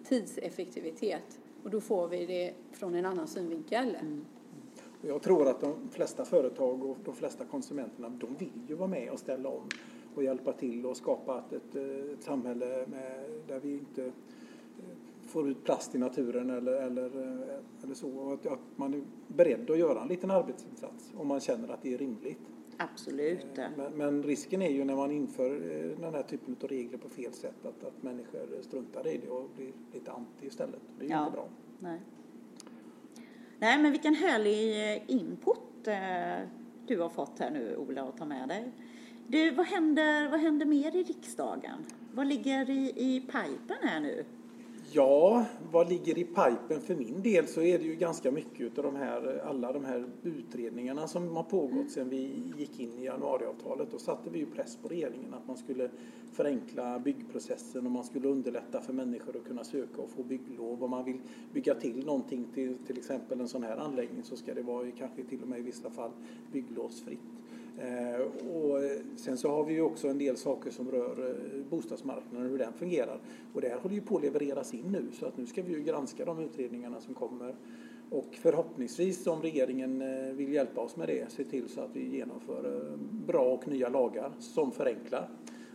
tidseffektivitet. 0.05 1.41
Och 1.63 1.71
då 1.71 1.81
får 1.81 2.09
vi 2.09 2.27
det 2.27 2.55
från 2.73 2.95
en 2.95 3.07
annan 3.07 3.27
synvinkel. 3.27 3.97
Mm. 4.01 4.25
Jag 5.03 5.23
tror 5.23 5.49
att 5.49 5.61
de 5.61 5.89
flesta 5.91 6.25
företag 6.25 6.85
och 6.85 6.97
de 7.05 7.15
flesta 7.15 7.45
konsumenterna, 7.45 8.09
de 8.09 8.35
vill 8.35 8.63
ju 8.69 8.75
vara 8.75 8.89
med 8.89 9.11
och 9.11 9.19
ställa 9.19 9.49
om 9.49 9.69
och 10.15 10.25
hjälpa 10.25 10.53
till 10.53 10.87
och 10.87 10.97
skapa 10.97 11.39
ett, 11.39 11.53
ett, 11.53 11.75
ett 12.13 12.23
samhälle 12.23 12.87
med, 12.87 13.31
där 13.47 13.61
vi 13.61 13.73
inte 13.73 14.13
får 15.33 15.49
ut 15.49 15.65
plast 15.65 15.95
i 15.95 15.99
naturen 15.99 16.51
eller, 16.51 16.73
eller, 16.73 17.05
eh, 17.05 17.85
eller 17.85 17.95
så. 17.95 18.09
Och 18.09 18.33
att, 18.33 18.47
att, 18.47 18.61
man 18.77 18.95
är 18.95 19.03
beredd 19.29 19.71
att 19.71 19.79
göra 19.79 20.03
en 20.03 20.09
liten 20.09 20.31
arbetsinsats 20.31 21.13
om 21.17 21.29
man 21.29 21.41
känner 21.41 21.69
att 21.69 21.83
det 21.83 21.95
är 21.95 21.99
rimligt. 21.99 22.41
Absolut. 22.77 23.59
Eh, 23.59 23.65
men, 23.77 23.93
men, 23.93 24.23
risken 24.23 24.63
är 24.63 24.71
ju 24.71 24.85
när 24.85 24.97
man 24.97 25.11
inför 25.11 25.51
eh, 25.51 26.01
den 26.01 26.15
här 26.15 26.23
typen 26.23 26.57
av 26.63 26.69
regler 26.69 26.99
på 26.99 27.09
fel 27.09 27.33
sätt 27.33 27.67
att, 27.67 27.85
att 27.85 28.03
människor 28.03 28.63
struntar 28.63 29.07
i 29.07 29.19
det 29.19 29.29
och 29.29 29.51
blir 29.57 29.73
lite 29.93 30.13
anti 30.13 30.47
istället. 30.47 30.81
Det 30.99 31.05
är 31.05 31.09
ju 31.09 31.15
ja. 31.15 31.21
inte 31.21 31.33
bra. 31.33 31.49
Nej. 31.79 32.01
Nej, 33.59 33.83
men 33.83 33.93
vilken 33.93 34.15
härlig 34.15 35.03
input 35.07 35.59
du 36.87 37.01
har 37.01 37.09
fått 37.09 37.39
här 37.39 37.51
nu 37.51 37.77
Ola 37.77 38.03
att 38.03 38.17
ta 38.17 38.25
med 38.25 38.49
dig. 38.49 38.73
Du, 39.27 39.51
vad 39.51 39.67
händer, 39.67 40.31
vad 40.31 40.41
händer 40.41 40.67
mer 40.67 40.97
i 40.97 41.03
riksdagen? 41.03 41.85
Vad 42.13 42.27
ligger 42.27 42.71
i, 42.71 42.93
i 42.97 43.21
pipen 43.21 43.77
här 43.83 44.01
nu? 44.01 44.25
Ja, 44.95 45.45
vad 45.73 45.89
ligger 45.89 46.19
i 46.19 46.25
pipen 46.25 46.81
för 46.81 46.95
min 46.95 47.23
del 47.23 47.47
så 47.47 47.63
är 47.63 47.79
det 47.79 47.85
ju 47.85 47.95
ganska 47.95 48.31
mycket 48.31 48.79
av 48.79 48.85
de 48.85 48.97
här, 48.97 49.43
alla 49.47 49.73
de 49.73 49.85
här 49.85 50.05
utredningarna 50.23 51.09
som 51.09 51.37
har 51.37 51.43
pågått 51.43 51.91
sedan 51.91 52.09
vi 52.09 52.43
gick 52.59 52.81
in 52.81 52.99
i 52.99 53.05
januariavtalet. 53.05 53.91
Då 53.91 53.99
satte 53.99 54.31
vi 54.31 54.39
ju 54.39 54.47
press 54.47 54.79
på 54.83 54.89
regeringen 54.89 55.35
att 55.35 55.47
man 55.47 55.57
skulle 55.57 55.91
förenkla 56.33 56.99
byggprocessen 56.99 57.87
och 57.87 57.93
man 57.93 58.05
skulle 58.05 58.29
underlätta 58.29 58.81
för 58.81 58.93
människor 58.93 59.37
att 59.37 59.45
kunna 59.45 59.65
söka 59.65 60.03
och 60.03 60.11
få 60.11 60.23
bygglov. 60.23 60.85
Om 60.85 60.91
man 60.91 61.05
vill 61.05 61.21
bygga 61.53 61.75
till 61.75 62.07
någonting 62.07 62.47
till 62.55 62.79
till 62.87 62.99
exempel 62.99 63.41
en 63.41 63.49
sån 63.49 63.63
här 63.63 63.77
anläggning 63.77 64.23
så 64.23 64.37
ska 64.37 64.55
det 64.55 64.63
vara 64.63 64.91
kanske 64.91 65.25
till 65.25 65.43
och 65.43 65.49
med 65.49 65.59
i 65.59 65.63
vissa 65.63 65.91
fall 65.91 66.11
bygglovsfritt. 66.53 67.21
Eh, 67.79 68.21
och 68.57 68.79
sen 69.17 69.39
så 69.39 69.49
har 69.49 69.65
vi 69.65 69.75
ju 69.75 69.81
också 69.81 70.09
en 70.09 70.19
del 70.19 70.37
saker 70.37 70.71
som 70.71 70.91
rör 70.91 71.31
eh, 71.31 71.65
bostadsmarknaden 71.71 72.47
och 72.47 72.51
hur 72.51 72.59
den 72.59 72.73
fungerar. 72.73 73.21
Och 73.55 73.61
det 73.61 73.69
här 73.69 73.79
håller 73.79 73.95
ju 73.95 74.01
på 74.01 74.17
att 74.17 74.23
levereras 74.23 74.75
in 74.75 74.93
nu 74.93 75.07
så 75.13 75.27
att 75.27 75.37
nu 75.37 75.47
ska 75.47 75.63
vi 75.63 75.73
ju 75.73 75.83
granska 75.83 76.25
de 76.25 76.39
utredningarna 76.39 77.01
som 77.01 77.15
kommer 77.15 77.55
Och 78.11 78.29
förhoppningsvis 78.33 79.27
om 79.27 79.43
regeringen 79.43 80.03
eh, 80.03 80.33
vill 80.33 80.53
hjälpa 80.53 80.81
oss 80.81 80.97
med 80.97 81.09
det, 81.09 81.33
se 81.33 81.45
till 81.45 81.69
så 81.69 81.81
att 81.81 81.91
vi 81.93 82.17
genomför 82.17 82.93
bra 83.27 83.45
och 83.45 83.69
nya 83.69 83.89
lagar 83.89 84.33
som 84.39 84.73
förenklar 84.73 85.29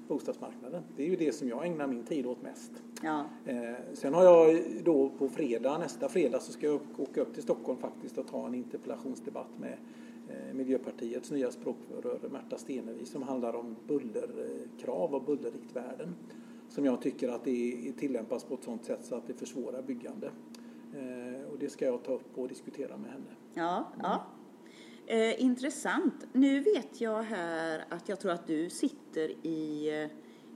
bostadsmarknaden. 0.07 0.83
Det 0.95 1.03
är 1.03 1.07
ju 1.07 1.15
det 1.15 1.31
som 1.31 1.49
jag 1.49 1.65
ägnar 1.65 1.87
min 1.87 2.03
tid 2.03 2.25
åt 2.25 2.41
mest. 2.41 2.71
Ja. 3.03 3.25
Sen 3.93 4.13
har 4.13 4.23
jag 4.23 4.61
då 4.83 5.09
på 5.09 5.29
fredag, 5.29 5.77
nästa 5.77 6.09
fredag 6.09 6.39
så 6.39 6.51
ska 6.51 6.67
jag 6.67 6.79
åka 6.97 7.21
upp 7.21 7.33
till 7.33 7.43
Stockholm 7.43 7.79
faktiskt 7.79 8.17
och 8.17 8.27
ta 8.27 8.47
en 8.47 8.55
interpellationsdebatt 8.55 9.59
med 9.59 9.77
Miljöpartiets 10.53 11.31
nya 11.31 11.51
språkrör 11.51 12.29
Märta 12.31 12.57
Stenevi 12.57 13.05
som 13.05 13.23
handlar 13.23 13.53
om 13.53 13.75
bullerkrav 13.87 15.15
och 15.15 15.23
bullerriktvärden 15.23 16.15
som 16.69 16.85
jag 16.85 17.01
tycker 17.01 17.29
att 17.29 17.43
det 17.43 17.91
tillämpas 17.97 18.43
på 18.43 18.53
ett 18.53 18.63
sådant 18.63 18.85
sätt 18.85 19.05
så 19.05 19.15
att 19.15 19.27
det 19.27 19.33
försvårar 19.33 19.81
byggande. 19.81 20.31
Eh, 20.93 21.51
och 21.51 21.59
det 21.59 21.69
ska 21.69 21.85
jag 21.85 22.03
ta 22.03 22.13
upp 22.13 22.37
och 22.37 22.47
diskutera 22.47 22.97
med 22.97 23.11
henne. 23.11 23.35
Ja, 23.53 23.91
ja. 24.01 24.25
Eh, 25.05 25.43
intressant. 25.43 26.27
Nu 26.33 26.59
vet 26.59 27.01
jag 27.01 27.23
här 27.23 27.85
att 27.89 28.09
jag 28.09 28.19
tror 28.19 28.31
att 28.31 28.47
du 28.47 28.69
sitter 28.69 29.45
i 29.47 29.89
eh, 30.03 30.09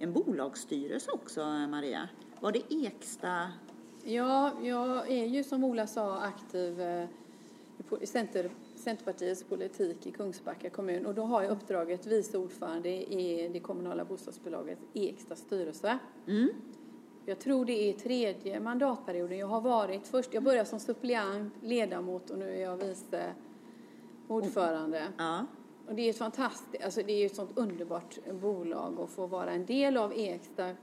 en 0.04 0.14
bolagsstyrelse 0.14 1.12
också, 1.12 1.42
Maria. 1.46 2.10
Var 2.40 2.52
det 2.52 2.74
Eksta? 2.86 3.52
Ja, 4.04 4.52
jag 4.64 5.12
är 5.12 5.26
ju 5.26 5.44
som 5.44 5.64
Ola 5.64 5.88
sa 5.88 6.22
aktiv 6.22 6.82
eh, 6.82 7.08
i 8.02 8.06
Center, 8.06 8.52
Centerpartiets 8.82 9.44
politik 9.44 10.08
i 10.08 10.12
Kungsbacka 10.12 10.70
kommun 10.70 11.06
och 11.06 11.16
då 11.16 11.24
har 11.24 11.44
jag 11.44 11.52
uppdraget 11.52 12.08
vice 12.08 12.38
ordförande 12.38 12.90
i 12.90 13.50
det 13.54 13.60
kommunala 13.60 14.06
bostadsbolaget 14.06 14.80
Eksta 14.94 15.36
styrelse. 15.36 16.00
Mm. 16.28 16.50
Jag 17.26 17.40
tror 17.40 17.66
det 17.66 17.90
är 17.90 17.94
tredje 17.94 18.60
mandatperioden 18.60 19.38
jag 19.38 19.48
har 19.48 19.62
varit 19.62 20.08
först. 20.08 20.34
Jag 20.34 20.44
började 20.44 20.70
som 20.70 20.80
suppleant, 20.80 21.54
ledamot 21.62 22.30
och 22.30 22.38
nu 22.38 22.50
är 22.50 22.62
jag 22.62 22.78
vice 22.78 23.34
ordförande. 24.28 25.08
Ja. 25.18 25.46
Och 25.88 25.96
det 25.96 26.02
är 26.02 26.10
ett 26.10 26.18
fantastiskt, 26.18 26.84
alltså 26.84 27.02
det 27.04 27.14
är 27.14 27.26
ett 27.26 27.36
sånt 27.36 27.52
underbart 27.56 28.20
bolag 28.42 29.00
att 29.00 29.10
få 29.10 29.28
vara 29.28 29.52
en 29.52 29.66
del 29.66 29.98
av 29.98 30.14
Eksta 30.14 30.76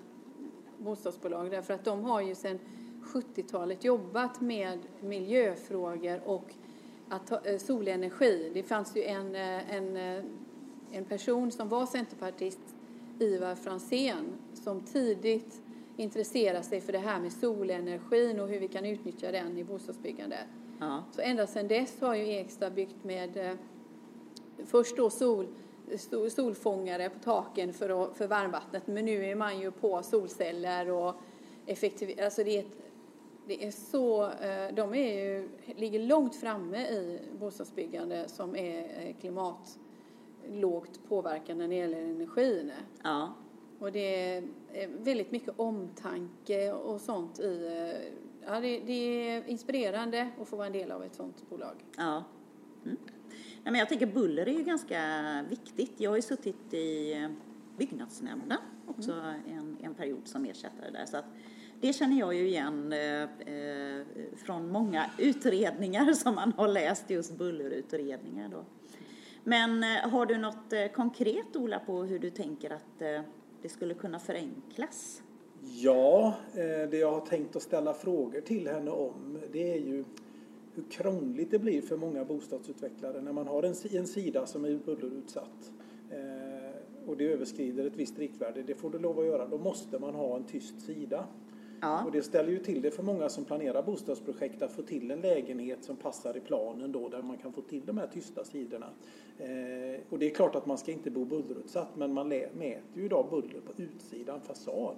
bostadsbolag 0.78 1.50
därför 1.50 1.74
att 1.74 1.84
de 1.84 2.04
har 2.04 2.20
ju 2.20 2.34
sedan 2.34 2.58
70-talet 3.02 3.84
jobbat 3.84 4.40
med 4.40 4.78
miljöfrågor 5.00 6.20
och 6.24 6.54
att 7.10 7.46
eh, 7.46 7.58
solenergi. 7.58 8.50
Det 8.54 8.62
fanns 8.62 8.96
ju 8.96 9.02
en, 9.02 9.34
eh, 9.34 9.74
en, 9.74 9.96
eh, 9.96 10.24
en 10.92 11.04
person 11.04 11.50
som 11.50 11.68
var 11.68 11.86
centerpartist, 11.86 12.60
Ivar 13.18 13.54
Fransén, 13.54 14.24
som 14.54 14.80
tidigt 14.80 15.62
intresserade 15.96 16.62
sig 16.62 16.80
för 16.80 16.92
det 16.92 16.98
här 16.98 17.20
med 17.20 17.32
solenergin 17.32 18.40
och 18.40 18.48
hur 18.48 18.60
vi 18.60 18.68
kan 18.68 18.84
utnyttja 18.84 19.32
den 19.32 19.58
i 19.58 19.64
bostadsbyggandet. 19.64 20.46
Ja. 20.80 21.04
Så 21.12 21.20
ända 21.20 21.46
sedan 21.46 21.68
dess 21.68 22.00
har 22.00 22.14
ju 22.14 22.28
Eksta 22.28 22.70
byggt 22.70 23.04
med 23.04 23.58
först 24.64 24.96
då 24.96 25.10
sol, 25.10 25.46
sol, 25.96 26.30
solfångare 26.30 27.10
på 27.10 27.18
taken 27.18 27.72
för, 27.72 28.14
för 28.14 28.26
varmvattnet 28.26 28.86
men 28.86 29.04
nu 29.04 29.24
är 29.24 29.34
man 29.34 29.60
ju 29.60 29.70
på 29.70 30.02
solceller 30.02 30.90
och 30.90 31.14
effektiv, 31.66 32.20
alltså 32.22 32.44
det 32.44 32.56
är, 32.56 32.60
ett, 32.60 32.76
det 33.48 33.66
är 33.66 33.70
så, 33.70 34.24
eh, 34.24 34.74
de 34.74 34.94
är 34.94 35.24
ju, 35.24 35.48
ligger 35.76 36.00
långt 36.00 36.36
framme 36.36 36.78
i 36.78 37.20
bostadsbyggande 37.40 38.28
som 38.28 38.56
är 38.56 38.78
eh, 38.78 39.14
klimatlågt 39.20 41.00
påverkande 41.08 41.66
när 41.66 41.68
det 41.68 41.80
gäller 41.80 42.00
energin. 42.00 42.72
Ja. 43.02 43.34
Och 43.78 43.92
det 43.92 44.34
är 44.34 44.42
väldigt 44.88 45.30
mycket 45.30 45.54
omtanke 45.56 46.72
och 46.72 47.00
sånt 47.00 47.40
i 47.40 47.66
eh, 47.66 48.12
ja, 48.46 48.60
det, 48.60 48.80
det, 48.80 48.92
är 48.92 49.48
inspirerande 49.48 50.28
att 50.40 50.48
få 50.48 50.56
vara 50.56 50.66
en 50.66 50.72
del 50.72 50.90
av 50.90 51.04
ett 51.04 51.14
sådant 51.14 51.50
bolag. 51.50 51.84
Ja. 51.96 52.24
Mm. 52.84 52.96
Nej, 53.62 53.72
men 53.72 53.74
jag 53.74 53.88
tänker 53.88 54.06
buller 54.06 54.48
är 54.48 54.58
ju 54.58 54.64
ganska 54.64 55.00
viktigt. 55.48 55.92
Jag 55.96 56.10
har 56.10 56.16
ju 56.16 56.22
suttit 56.22 56.74
i 56.74 57.12
eh, 57.12 57.28
byggnadsnämnden 57.78 58.58
också 58.86 59.12
mm. 59.12 59.40
en, 59.46 59.76
en 59.82 59.94
period 59.94 60.28
som 60.28 60.44
ersättare 60.44 60.90
där. 60.90 61.06
Så 61.06 61.16
att 61.16 61.24
det 61.80 61.92
känner 61.92 62.18
jag 62.18 62.34
ju 62.34 62.48
igen 62.48 62.92
eh, 62.92 63.22
eh, 63.22 64.02
från 64.36 64.72
många 64.72 65.10
utredningar 65.18 66.12
som 66.12 66.34
man 66.34 66.52
har 66.52 66.68
läst, 66.68 67.10
just 67.10 67.38
bullerutredningar 67.38 68.48
då. 68.48 68.64
Men 69.44 69.82
eh, 69.82 70.10
har 70.10 70.26
du 70.26 70.38
något 70.38 70.72
eh, 70.72 70.86
konkret 70.86 71.56
Ola 71.56 71.78
på 71.78 72.02
hur 72.02 72.18
du 72.18 72.30
tänker 72.30 72.70
att 72.70 73.02
eh, 73.02 73.20
det 73.62 73.68
skulle 73.68 73.94
kunna 73.94 74.18
förenklas? 74.18 75.22
Ja, 75.62 76.34
eh, 76.52 76.90
det 76.90 76.96
jag 76.96 77.12
har 77.12 77.20
tänkt 77.20 77.56
att 77.56 77.62
ställa 77.62 77.94
frågor 77.94 78.40
till 78.40 78.68
henne 78.68 78.90
om 78.90 79.38
det 79.52 79.72
är 79.72 79.78
ju 79.78 80.04
hur 80.74 80.84
krångligt 80.90 81.50
det 81.50 81.58
blir 81.58 81.80
för 81.80 81.96
många 81.96 82.24
bostadsutvecklare 82.24 83.20
när 83.20 83.32
man 83.32 83.46
har 83.46 83.62
en, 83.62 83.74
en 83.90 84.06
sida 84.06 84.46
som 84.46 84.64
är 84.64 84.74
bullerutsatt 84.84 85.72
eh, 86.10 87.08
och 87.08 87.16
det 87.16 87.32
överskrider 87.32 87.84
ett 87.84 87.96
visst 87.96 88.18
riktvärde. 88.18 88.62
Det 88.62 88.74
får 88.74 88.90
du 88.90 88.98
lov 88.98 89.18
att 89.18 89.26
göra. 89.26 89.46
Då 89.46 89.58
måste 89.58 89.98
man 89.98 90.14
ha 90.14 90.36
en 90.36 90.44
tyst 90.44 90.80
sida. 90.80 91.26
Ja. 91.80 92.04
Och 92.04 92.12
det 92.12 92.22
ställer 92.22 92.50
ju 92.50 92.58
till 92.58 92.82
det 92.82 92.90
för 92.90 93.02
många 93.02 93.28
som 93.28 93.44
planerar 93.44 93.82
bostadsprojekt 93.82 94.62
att 94.62 94.72
få 94.72 94.82
till 94.82 95.10
en 95.10 95.20
lägenhet 95.20 95.84
som 95.84 95.96
passar 95.96 96.36
i 96.36 96.40
planen 96.40 96.92
då 96.92 97.08
där 97.08 97.22
man 97.22 97.36
kan 97.36 97.52
få 97.52 97.60
till 97.60 97.82
de 97.86 97.98
här 97.98 98.06
tysta 98.06 98.44
sidorna. 98.44 98.86
Eh, 99.38 100.00
och 100.10 100.18
det 100.18 100.26
är 100.26 100.30
klart 100.30 100.54
att 100.54 100.66
man 100.66 100.78
ska 100.78 100.92
inte 100.92 101.10
bo 101.10 101.24
bullerutsatt 101.24 101.96
men 101.96 102.14
man 102.14 102.28
mäter 102.28 102.82
ju 102.94 103.04
idag 103.04 103.26
buller 103.30 103.60
på 103.60 103.82
utsidan 103.82 104.40
fasad. 104.40 104.96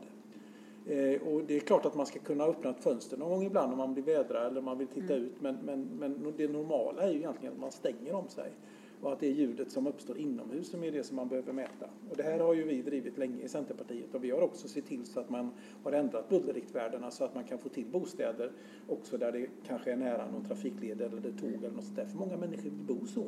Eh, 0.87 1.23
och 1.23 1.45
det 1.45 1.57
är 1.57 1.61
klart 1.61 1.87
att 1.87 1.95
man 1.95 2.07
ska 2.07 2.19
kunna 2.19 2.45
öppna 2.45 2.71
ett 2.71 2.83
fönster 2.83 3.17
någon 3.17 3.31
gång 3.31 3.43
ibland 3.43 3.73
om 3.73 3.79
man 3.79 3.95
blir 3.95 4.05
vädra 4.05 4.47
eller 4.47 4.61
man 4.61 4.79
vill 4.79 4.89
titta 4.89 5.15
mm. 5.15 5.27
ut 5.27 5.41
men, 5.41 5.59
men, 5.65 5.89
men 5.99 6.35
det 6.37 6.49
normala 6.49 7.03
är 7.03 7.11
ju 7.11 7.19
egentligen 7.19 7.55
att 7.55 7.61
man 7.61 7.73
stänger 7.73 8.15
om 8.15 8.29
sig 8.29 8.53
och 9.01 9.13
att 9.13 9.21
det 9.21 9.27
är 9.27 9.33
ljudet 9.33 9.71
som 9.71 9.87
uppstår 9.87 10.19
inomhus 10.19 10.71
som 10.71 10.85
är 10.85 10.93
det 10.93 11.05
som 11.05 11.17
man 11.17 11.29
behöver 11.29 11.53
mäta. 11.53 11.87
Och 12.11 12.17
det 12.17 12.23
här 12.23 12.39
har 12.39 12.55
ju 12.55 12.65
vi 12.65 12.83
drivit 12.83 13.19
länge 13.19 13.43
i 13.43 13.49
Centerpartiet 13.49 14.15
och 14.15 14.25
vi 14.25 14.31
har 14.31 14.41
också 14.41 14.69
sett 14.69 14.87
till 14.87 15.07
så 15.07 15.21
att 15.21 15.31
man 15.31 15.51
har 15.83 15.93
ändrat 15.93 16.29
bullerriktvärdena 16.29 17.11
så 17.11 17.25
att 17.25 17.35
man 17.35 17.45
kan 17.45 17.59
få 17.59 17.69
till 17.69 17.87
bostäder 17.87 18.53
också 18.89 19.19
där 19.19 19.33
det 19.33 19.47
kanske 19.67 19.93
är 19.93 19.97
nära 19.97 20.31
någon 20.31 20.45
trafikled 20.45 21.01
eller 21.01 21.21
det 21.21 21.33
tåg 21.33 21.51
eller 21.51 21.71
något 21.71 21.85
sånt 21.85 21.97
där. 21.97 22.07
För 22.07 22.19
många 22.19 22.37
människor 22.37 22.63
vill 22.63 22.73
bo 22.73 23.07
så. 23.07 23.25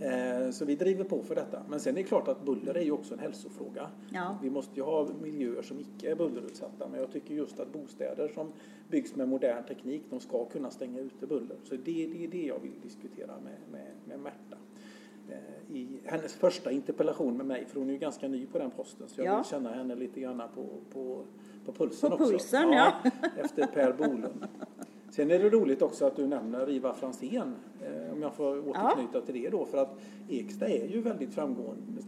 Eh, 0.00 0.50
så 0.50 0.64
vi 0.64 0.74
driver 0.74 1.04
på 1.04 1.22
för 1.22 1.34
detta. 1.34 1.62
Men 1.68 1.80
sen 1.80 1.96
är 1.96 2.02
det 2.02 2.08
klart 2.08 2.28
att 2.28 2.44
buller 2.44 2.74
är 2.74 2.82
ju 2.82 2.90
också 2.90 3.14
en 3.14 3.20
hälsofråga. 3.20 3.88
Ja. 4.12 4.38
Vi 4.42 4.50
måste 4.50 4.76
ju 4.76 4.82
ha 4.82 5.08
miljöer 5.22 5.62
som 5.62 5.80
icke 5.80 6.10
är 6.10 6.14
bullerutsatta. 6.14 6.88
Men 6.88 7.00
jag 7.00 7.12
tycker 7.12 7.34
just 7.34 7.60
att 7.60 7.72
bostäder 7.72 8.28
som 8.28 8.52
byggs 8.88 9.14
med 9.16 9.28
modern 9.28 9.64
teknik, 9.64 10.02
de 10.10 10.20
ska 10.20 10.44
kunna 10.44 10.70
stänga 10.70 11.00
ute 11.00 11.26
buller. 11.26 11.56
Så 11.64 11.74
det, 11.74 12.06
det 12.06 12.24
är 12.24 12.28
det 12.28 12.46
jag 12.46 12.58
vill 12.58 12.80
diskutera 12.82 13.32
med, 13.44 13.56
med, 13.72 13.92
med 14.04 14.20
Märta. 14.20 14.56
Eh, 15.28 15.76
I 15.76 16.00
hennes 16.04 16.34
första 16.34 16.70
interpellation 16.70 17.36
med 17.36 17.46
mig, 17.46 17.64
för 17.66 17.80
hon 17.80 17.88
är 17.88 17.92
ju 17.92 17.98
ganska 17.98 18.28
ny 18.28 18.46
på 18.46 18.58
den 18.58 18.70
posten, 18.70 19.08
så 19.08 19.20
jag 19.20 19.26
ja. 19.26 19.36
vill 19.36 19.44
känna 19.44 19.72
henne 19.72 19.94
lite 19.94 20.20
grann 20.20 20.42
på, 20.54 20.66
på, 20.92 21.24
på 21.66 21.72
pulsen 21.72 22.10
på 22.10 22.16
också. 22.16 22.30
Pulsen, 22.30 22.72
ja. 22.72 22.92
Efter 23.36 23.66
Per 23.66 23.92
Bolund. 23.92 24.46
Sen 25.16 25.30
är 25.30 25.38
det 25.38 25.50
roligt 25.50 25.82
också 25.82 26.06
att 26.06 26.16
du 26.16 26.26
nämner 26.26 26.70
Ivar 26.70 26.92
Fransén, 26.92 27.54
eh, 27.82 28.12
om 28.12 28.22
jag 28.22 28.34
får 28.34 28.68
återknyta 28.68 29.10
ja. 29.12 29.20
till 29.20 29.42
det 29.42 29.50
då, 29.50 29.64
för 29.64 29.78
att 29.78 29.98
Eksta 30.28 30.68
är 30.68 30.86
ju 30.86 31.00
väldigt 31.00 31.34
framgående 31.34 32.02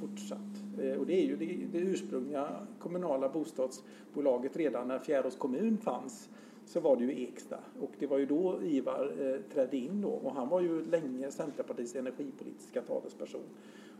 fortsatt. 0.00 0.38
Eh, 0.80 0.92
och 0.92 1.06
det 1.06 1.12
är 1.12 1.24
ju 1.24 1.36
det, 1.36 1.58
det 1.72 1.78
ursprungliga 1.78 2.48
kommunala 2.78 3.28
bostadsbolaget 3.28 4.56
redan 4.56 4.88
när 4.88 4.98
Fjärås 4.98 5.36
kommun 5.36 5.78
fanns 5.78 6.28
så 6.66 6.80
var 6.80 6.96
det 6.96 7.04
ju 7.04 7.22
Eksta 7.22 7.58
och 7.80 7.92
det 7.98 8.06
var 8.06 8.18
ju 8.18 8.26
då 8.26 8.62
Ivar 8.62 9.12
eh, 9.20 9.54
trädde 9.54 9.76
in 9.76 10.00
då 10.00 10.10
och 10.10 10.34
han 10.34 10.48
var 10.48 10.60
ju 10.60 10.84
länge 10.84 11.30
Centerpartiets 11.30 11.94
energipolitiska 11.94 12.82
talesperson 12.82 13.44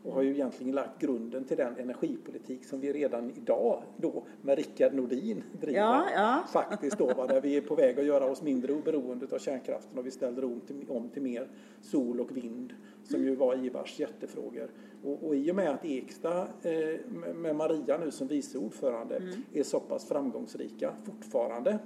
och 0.02 0.12
har 0.12 0.22
ju 0.22 0.30
egentligen 0.30 0.74
lagt 0.74 1.00
grunden 1.00 1.44
till 1.44 1.56
den 1.56 1.76
energipolitik 1.76 2.64
som 2.64 2.80
vi 2.80 2.92
redan 2.92 3.30
idag 3.30 3.82
då 3.96 4.22
med 4.42 4.58
Rickard 4.58 4.94
Nordin 4.94 5.42
driver. 5.60 5.78
Ja, 5.80 6.06
ja. 6.14 6.44
Faktiskt 6.52 6.98
då, 6.98 7.06
va, 7.06 7.26
där 7.26 7.40
vi 7.40 7.56
är 7.56 7.60
på 7.60 7.74
väg 7.74 8.00
att 8.00 8.06
göra 8.06 8.24
oss 8.24 8.42
mindre 8.42 8.74
beroende 8.84 9.26
av 9.32 9.38
kärnkraften 9.38 9.98
och 9.98 10.06
vi 10.06 10.10
ställer 10.10 10.44
om 10.44 10.60
till, 10.60 10.84
om 10.88 11.08
till 11.08 11.22
mer 11.22 11.48
sol 11.80 12.20
och 12.20 12.36
vind 12.36 12.74
som 13.04 13.24
ju 13.24 13.34
var 13.34 13.64
Ivars 13.64 14.00
hjärtefrågor. 14.00 14.70
Och, 15.04 15.26
och 15.26 15.36
i 15.36 15.50
och 15.50 15.56
med 15.56 15.70
att 15.70 15.84
Eksta 15.84 16.42
eh, 16.42 17.00
med 17.34 17.56
Maria 17.56 17.98
nu 17.98 18.10
som 18.10 18.26
vice 18.26 18.58
ordförande 18.58 19.16
mm. 19.16 19.42
är 19.52 19.62
så 19.62 19.80
pass 19.80 20.04
framgångsrika 20.04 20.92
fortfarande 21.04 21.78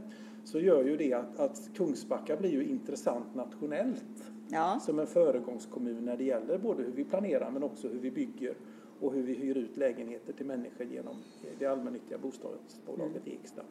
så 0.45 0.61
gör 0.61 0.85
ju 0.85 0.97
det 0.97 1.13
att, 1.13 1.41
att 1.41 1.71
Kungsbacka 1.75 2.37
blir 2.37 2.51
ju 2.51 2.65
intressant 2.65 3.35
nationellt 3.35 4.32
ja. 4.53 4.81
som 4.81 4.99
en 4.99 5.07
föregångskommun 5.07 6.05
när 6.05 6.17
det 6.17 6.25
gäller 6.25 6.59
både 6.59 6.83
hur 6.83 6.93
vi 6.93 7.05
planerar 7.05 7.51
men 7.51 7.63
också 7.63 7.89
hur 7.89 7.99
vi 7.99 8.11
bygger 8.11 8.55
och 9.01 9.13
hur 9.13 9.23
vi 9.23 9.35
hyr 9.35 9.57
ut 9.57 9.77
lägenheter 9.77 10.33
till 10.33 10.47
människor 10.47 10.87
genom 10.87 11.17
det 11.59 11.67
allmännyttiga 11.67 12.19
bostadsbolaget 12.19 13.27
mm. 13.27 13.39
Eksta. 13.41 13.63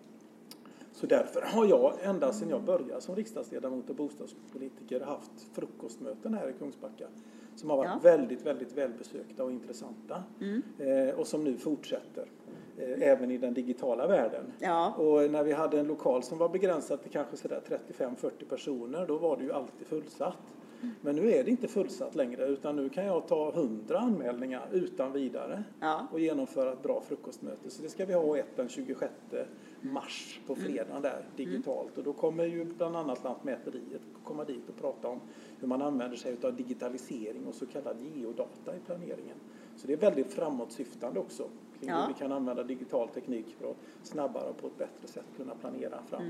Så 0.91 1.07
därför 1.07 1.41
har 1.41 1.65
jag 1.65 1.93
ända 2.01 2.33
sedan 2.33 2.49
jag 2.49 2.63
började 2.63 3.01
som 3.01 3.15
riksdagsledamot 3.15 3.89
och 3.89 3.95
bostadspolitiker 3.95 4.99
haft 4.99 5.47
frukostmöten 5.53 6.33
här 6.33 6.49
i 6.49 6.53
Kungsbacka 6.53 7.07
som 7.55 7.69
har 7.69 7.77
varit 7.77 7.91
ja. 7.93 7.99
väldigt, 8.03 8.45
väldigt 8.45 8.77
välbesökta 8.77 9.43
och 9.43 9.51
intressanta 9.51 10.23
mm. 10.41 10.61
eh, 10.77 11.15
och 11.15 11.27
som 11.27 11.43
nu 11.43 11.57
fortsätter. 11.57 12.25
eh, 12.77 13.09
även 13.09 13.31
i 13.31 13.37
den 13.37 13.53
digitala 13.53 14.07
världen. 14.07 14.53
Ja. 14.59 14.93
Och 14.93 15.31
när 15.31 15.43
vi 15.43 15.51
hade 15.51 15.79
en 15.79 15.87
lokal 15.87 16.23
som 16.23 16.37
var 16.37 16.49
begränsad 16.49 17.01
till 17.01 17.11
kanske 17.11 17.37
sådär 17.37 17.61
35-40 17.97 18.31
personer, 18.49 19.07
då 19.07 19.17
var 19.17 19.37
det 19.37 19.43
ju 19.43 19.51
alltid 19.51 19.87
fullsatt. 19.87 20.37
Men 21.01 21.15
nu 21.15 21.31
är 21.31 21.43
det 21.43 21.51
inte 21.51 21.67
fullsatt 21.67 22.15
längre 22.15 22.45
utan 22.47 22.75
nu 22.75 22.89
kan 22.89 23.05
jag 23.05 23.27
ta 23.27 23.51
100 23.53 23.99
anmälningar 23.99 24.67
utan 24.71 25.11
vidare 25.13 25.63
Ja. 25.79 26.07
och 26.11 26.19
genomföra 26.19 26.73
ett 26.73 26.83
bra 26.83 27.01
frukostmöte. 27.07 27.69
Så 27.69 27.81
det 27.81 27.89
ska 27.89 28.05
vi 28.05 28.13
ha 28.13 28.37
ett 28.37 28.55
den 28.55 28.69
26 28.69 29.11
mars 29.81 30.39
på 30.47 30.55
fredagen 30.55 31.01
där 31.01 31.25
digitalt. 31.35 31.97
Och 31.97 32.03
då 32.03 32.13
kommer 32.13 32.45
ju 32.45 32.65
bland 32.65 32.95
annat 32.95 33.23
Lantmäteriet 33.23 34.01
komma 34.23 34.43
dit 34.43 34.69
och 34.69 34.75
prata 34.81 35.07
om 35.07 35.19
hur 35.59 35.67
man 35.67 35.81
använder 35.81 36.17
sig 36.17 36.35
av 36.43 36.55
digitalisering 36.55 37.45
och 37.47 37.53
så 37.55 37.65
kallad 37.65 37.97
geodata 38.15 38.75
i 38.75 38.79
planeringen. 38.85 39.37
Så 39.77 39.87
det 39.87 39.93
är 39.93 39.97
väldigt 39.97 40.33
framåtsyftande 40.33 41.19
också 41.19 41.43
kring 41.79 41.89
Ja. 41.89 42.01
hur 42.01 42.07
vi 42.07 42.19
kan 42.19 42.31
använda 42.31 42.63
digital 42.63 43.07
teknik 43.09 43.55
för 43.59 43.71
att 43.71 43.77
snabbare 44.03 44.49
och 44.49 44.57
på 44.57 44.67
ett 44.67 44.77
bättre 44.77 45.07
sätt 45.07 45.25
kunna 45.37 45.55
planera 45.55 46.01
fram 46.09 46.21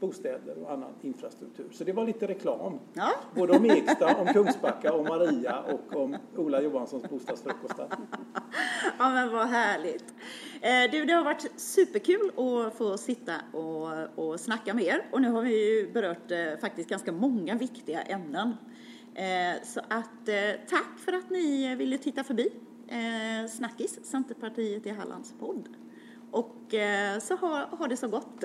bostäder 0.00 0.58
och 0.62 0.72
annan 0.72 0.90
infrastruktur. 1.02 1.66
Så 1.72 1.84
det 1.84 1.92
var 1.92 2.04
lite 2.06 2.26
reklam. 2.28 2.78
Ja. 2.92 3.10
Både 3.34 3.56
om 3.56 3.64
Eksta, 3.64 4.16
om 4.16 4.26
Kungsbacka, 4.26 4.92
om 4.92 5.04
Maria 5.04 5.58
och 5.62 5.96
om 6.02 6.16
Ola 6.36 6.60
Johanssons 6.62 7.10
bostadsfrukostar. 7.10 7.88
Ja 8.98 9.10
men 9.10 9.32
vad 9.32 9.46
härligt. 9.46 10.14
Eh, 10.60 10.90
Du, 10.92 11.04
det 11.04 11.12
har 11.12 11.24
varit 11.24 11.50
superkul 11.60 12.30
att 12.36 12.74
få 12.74 12.98
sitta 12.98 13.32
och, 13.52 13.88
och 14.28 14.40
snacka 14.40 14.74
med 14.74 14.84
er. 14.84 15.06
Och 15.12 15.20
nu 15.22 15.30
har 15.30 15.42
vi 15.42 15.78
ju 15.80 15.92
berört 15.92 16.30
eh, 16.30 16.58
faktiskt 16.60 16.88
ganska 16.88 17.12
många 17.12 17.54
viktiga 17.54 18.02
ämnen. 18.02 18.56
Eh, 19.14 19.62
Så 19.64 19.80
att 19.80 20.26
tack 20.70 20.98
för 21.04 21.12
att 21.12 21.30
ni 21.30 21.76
ville 21.76 21.98
titta 21.98 22.24
förbi 22.24 22.50
Snackis, 23.50 23.98
Centerpartiet 24.04 24.86
i 24.86 24.90
Hallands 24.90 25.34
podd. 25.40 25.68
Och 26.30 26.56
så 27.22 27.36
ha, 27.36 27.66
ha 27.70 27.86
det 27.86 27.96
så 27.96 28.08
gott. 28.08 28.44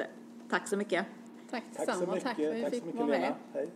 Tack 0.50 0.68
så 0.68 0.78
mycket. 0.78 1.06
Tack 1.52 1.64
Tack 1.76 1.86
så 1.86 1.92
detsamma. 1.92 2.14
mycket. 2.16 2.24
Tack 2.24 2.36
för 2.36 2.66
att 2.68 2.74
vi 2.74 2.82
fick 2.82 2.96
vara 2.96 3.06
med. 3.08 3.22
Lena. 3.22 3.36
Hej. 3.54 3.70